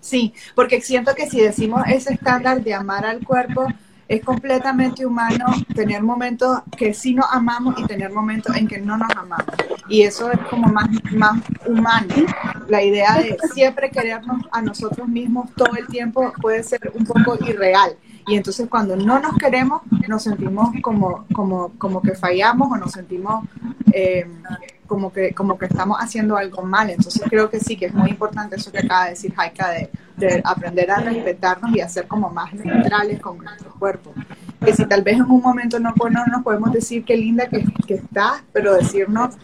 Sí, 0.00 0.34
porque 0.54 0.80
siento 0.80 1.14
que 1.14 1.28
si 1.28 1.40
decimos 1.40 1.82
ese 1.86 2.14
estándar 2.14 2.62
de 2.62 2.74
amar 2.74 3.06
al 3.06 3.24
cuerpo, 3.24 3.66
es 4.12 4.22
completamente 4.22 5.06
humano 5.06 5.46
tener 5.74 6.02
momentos 6.02 6.58
que 6.76 6.92
sí 6.92 7.14
nos 7.14 7.24
amamos 7.32 7.76
y 7.78 7.84
tener 7.86 8.12
momentos 8.12 8.54
en 8.54 8.68
que 8.68 8.78
no 8.78 8.98
nos 8.98 9.10
amamos. 9.16 9.46
Y 9.88 10.02
eso 10.02 10.30
es 10.30 10.38
como 10.50 10.68
más, 10.68 10.90
más 11.12 11.40
humano. 11.66 12.14
La 12.68 12.82
idea 12.82 13.14
de 13.14 13.38
siempre 13.54 13.90
querernos 13.90 14.42
a 14.52 14.60
nosotros 14.60 15.08
mismos 15.08 15.48
todo 15.56 15.74
el 15.78 15.86
tiempo 15.86 16.30
puede 16.42 16.62
ser 16.62 16.92
un 16.92 17.06
poco 17.06 17.42
irreal. 17.42 17.96
Y 18.26 18.36
entonces 18.36 18.68
cuando 18.68 18.96
no 18.96 19.18
nos 19.18 19.34
queremos, 19.38 19.80
nos 20.06 20.24
sentimos 20.24 20.68
como, 20.82 21.24
como, 21.32 21.70
como 21.78 22.02
que 22.02 22.14
fallamos 22.14 22.70
o 22.70 22.76
nos 22.76 22.92
sentimos 22.92 23.46
eh, 23.94 24.26
como, 24.92 25.12
que, 25.12 25.32
como 25.32 25.58
que 25.58 25.66
estamos 25.66 25.98
haciendo 26.00 26.36
algo 26.36 26.62
mal. 26.62 26.90
Entonces 26.90 27.22
creo 27.28 27.48
que 27.48 27.60
sí, 27.60 27.76
que 27.76 27.86
es 27.86 27.94
muy 27.94 28.10
importante 28.10 28.56
eso 28.56 28.70
que 28.70 28.78
acaba 28.78 29.04
de 29.04 29.10
decir 29.10 29.34
Jaika 29.34 29.70
de 29.70 29.90
de 30.16 30.42
aprender 30.44 30.90
a 30.90 30.96
respetarnos 30.96 31.74
y 31.74 31.80
a 31.80 31.88
ser 31.88 32.06
como 32.06 32.30
más 32.30 32.52
neutrales 32.54 33.20
con 33.20 33.38
nuestro 33.38 33.72
cuerpo. 33.74 34.12
Que 34.64 34.74
si 34.74 34.86
tal 34.86 35.02
vez 35.02 35.16
en 35.16 35.22
un 35.22 35.40
momento 35.40 35.78
no, 35.78 35.94
pues 35.94 36.12
no 36.12 36.24
nos 36.26 36.42
podemos 36.42 36.72
decir 36.72 37.04
qué 37.04 37.16
linda 37.16 37.48
que, 37.48 37.64
que 37.86 37.94
estás, 37.94 38.42
pero 38.52 38.74
decirnos, 38.74 39.34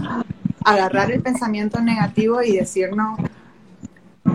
agarrar 0.65 1.11
el 1.11 1.23
pensamiento 1.23 1.81
negativo 1.81 2.43
y 2.43 2.57
decirnos, 2.57 3.19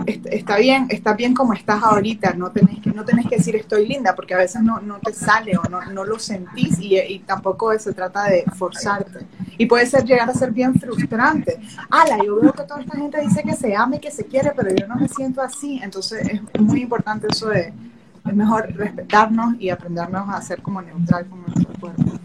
está 0.06 0.58
bien, 0.58 0.86
está 0.90 1.14
bien 1.14 1.34
como 1.34 1.54
estás 1.54 1.82
ahorita, 1.82 2.34
no 2.34 2.50
tenés 2.50 2.80
que, 2.80 2.90
no 2.90 3.04
tenés 3.04 3.26
que 3.26 3.36
decir 3.36 3.56
estoy 3.56 3.86
linda, 3.86 4.14
porque 4.14 4.34
a 4.34 4.38
veces 4.38 4.62
no, 4.62 4.80
no 4.80 4.98
te 4.98 5.12
sale 5.12 5.56
o 5.56 5.62
no, 5.70 5.80
no 5.86 6.04
lo 6.04 6.18
sentís 6.18 6.78
y, 6.80 6.98
y, 6.98 7.20
tampoco 7.20 7.76
se 7.78 7.92
trata 7.94 8.24
de 8.24 8.44
forzarte. 8.56 9.20
Y 9.58 9.66
puede 9.66 9.86
ser 9.86 10.04
llegar 10.04 10.28
a 10.28 10.34
ser 10.34 10.50
bien 10.50 10.74
frustrante. 10.74 11.60
Ala, 11.90 12.18
yo 12.24 12.40
veo 12.40 12.52
que 12.52 12.62
toda 12.64 12.80
esta 12.80 12.96
gente 12.96 13.20
dice 13.20 13.42
que 13.42 13.54
se 13.54 13.74
ama 13.74 13.96
y 13.96 14.00
que 14.00 14.10
se 14.10 14.24
quiere, 14.24 14.52
pero 14.54 14.74
yo 14.74 14.86
no 14.86 14.96
me 14.96 15.08
siento 15.08 15.40
así. 15.40 15.80
Entonces 15.82 16.40
es 16.52 16.60
muy 16.60 16.82
importante 16.82 17.26
eso 17.30 17.48
de, 17.48 17.72
es 18.26 18.34
mejor 18.34 18.72
respetarnos 18.74 19.54
y 19.58 19.70
aprendernos 19.70 20.28
a 20.28 20.40
ser 20.40 20.62
como 20.62 20.80
neutral 20.80 21.26
con 21.26 21.42
nuestro 21.42 21.72
cuerpo. 21.80 22.18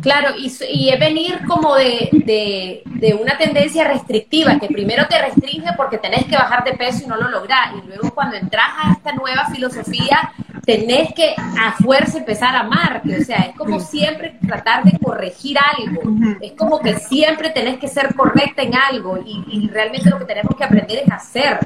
Claro, 0.00 0.34
y, 0.36 0.50
y 0.70 0.88
es 0.88 0.98
venir 0.98 1.40
como 1.46 1.74
de, 1.74 2.82
una 3.20 3.36
tendencia 3.36 3.86
restrictiva, 3.86 4.58
que 4.58 4.68
primero 4.68 5.06
te 5.08 5.20
restringe 5.20 5.72
porque 5.76 5.98
tenés 5.98 6.24
que 6.24 6.36
bajar 6.36 6.64
de 6.64 6.72
peso 6.72 7.04
y 7.04 7.06
no 7.06 7.16
lo 7.16 7.28
lográs, 7.28 7.74
y 7.74 7.86
luego 7.86 8.10
cuando 8.14 8.36
entras 8.36 8.66
a 8.82 8.92
esta 8.92 9.12
nueva 9.12 9.46
filosofía, 9.52 10.32
tenés 10.64 11.12
que 11.14 11.34
a 11.36 11.72
fuerza 11.72 12.18
empezar 12.18 12.54
a 12.54 12.60
amarte, 12.60 13.20
o 13.20 13.24
sea, 13.24 13.38
es 13.38 13.56
como 13.56 13.80
siempre 13.80 14.36
tratar 14.46 14.84
de 14.84 14.98
corregir 14.98 15.56
algo, 15.58 16.02
es 16.40 16.52
como 16.52 16.80
que 16.80 16.94
siempre 16.94 17.50
tenés 17.50 17.78
que 17.78 17.88
ser 17.88 18.14
correcta 18.14 18.62
en 18.62 18.74
algo, 18.74 19.18
y, 19.24 19.68
realmente 19.68 20.10
lo 20.10 20.18
que 20.18 20.24
tenemos 20.24 20.56
que 20.56 20.64
aprender 20.64 21.02
es 21.04 21.12
hacer 21.12 21.58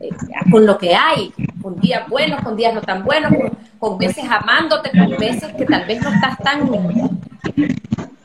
eh, 0.00 0.08
con 0.50 0.64
lo 0.64 0.78
que 0.78 0.94
hay, 0.94 1.32
con 1.60 1.78
días 1.80 2.08
buenos, 2.08 2.40
con 2.42 2.56
días 2.56 2.74
no 2.74 2.80
tan 2.80 3.04
buenos, 3.04 3.32
con 3.78 3.98
veces 3.98 4.24
amándote, 4.28 4.90
con 4.90 5.10
veces 5.18 5.52
que 5.54 5.64
tal 5.64 5.84
vez 5.86 6.02
no 6.02 6.10
estás 6.10 6.38
tan 6.38 6.70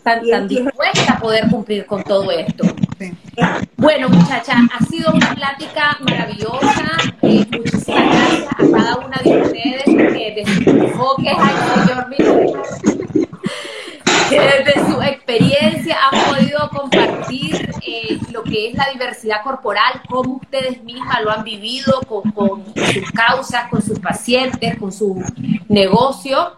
tan, 0.04 0.48
dispuesta 0.48 1.14
a 1.14 1.20
poder 1.20 1.50
cumplir 1.50 1.86
con 1.86 2.04
todo 2.04 2.30
esto. 2.32 2.64
Bueno, 3.78 4.10
muchacha, 4.10 4.56
ha 4.74 4.86
sido 4.86 5.12
una 5.12 5.36
plática 5.36 5.98
maravillosa. 6.02 6.98
Eh, 7.22 7.46
muchísimas 7.52 8.06
gracias 8.06 8.48
a 8.52 8.78
cada 8.78 8.96
una 8.98 9.18
de 9.24 9.42
ustedes 9.42 9.84
que 9.86 10.34
de 10.36 10.46
sus 10.46 10.68
enfoques 10.68 11.34
que 14.30 14.40
desde 14.40 14.92
su 14.92 15.02
experiencia 15.02 15.98
han 16.12 16.36
podido 16.36 16.70
compartir 16.70 17.70
eh, 17.86 18.18
lo 18.32 18.44
que 18.44 18.70
es 18.70 18.76
la 18.76 18.90
diversidad 18.92 19.44
corporal, 19.44 20.02
cómo 20.10 20.38
ustedes 20.38 20.84
mismas 20.84 21.22
lo 21.22 21.32
han 21.32 21.44
vivido 21.44 22.02
con 22.08 22.64
sus 22.76 23.12
causas, 23.12 23.70
con 23.70 23.82
sus 23.82 24.00
pacientes, 24.00 24.78
con 24.78 24.92
su 24.92 25.22
negocio 25.68 26.58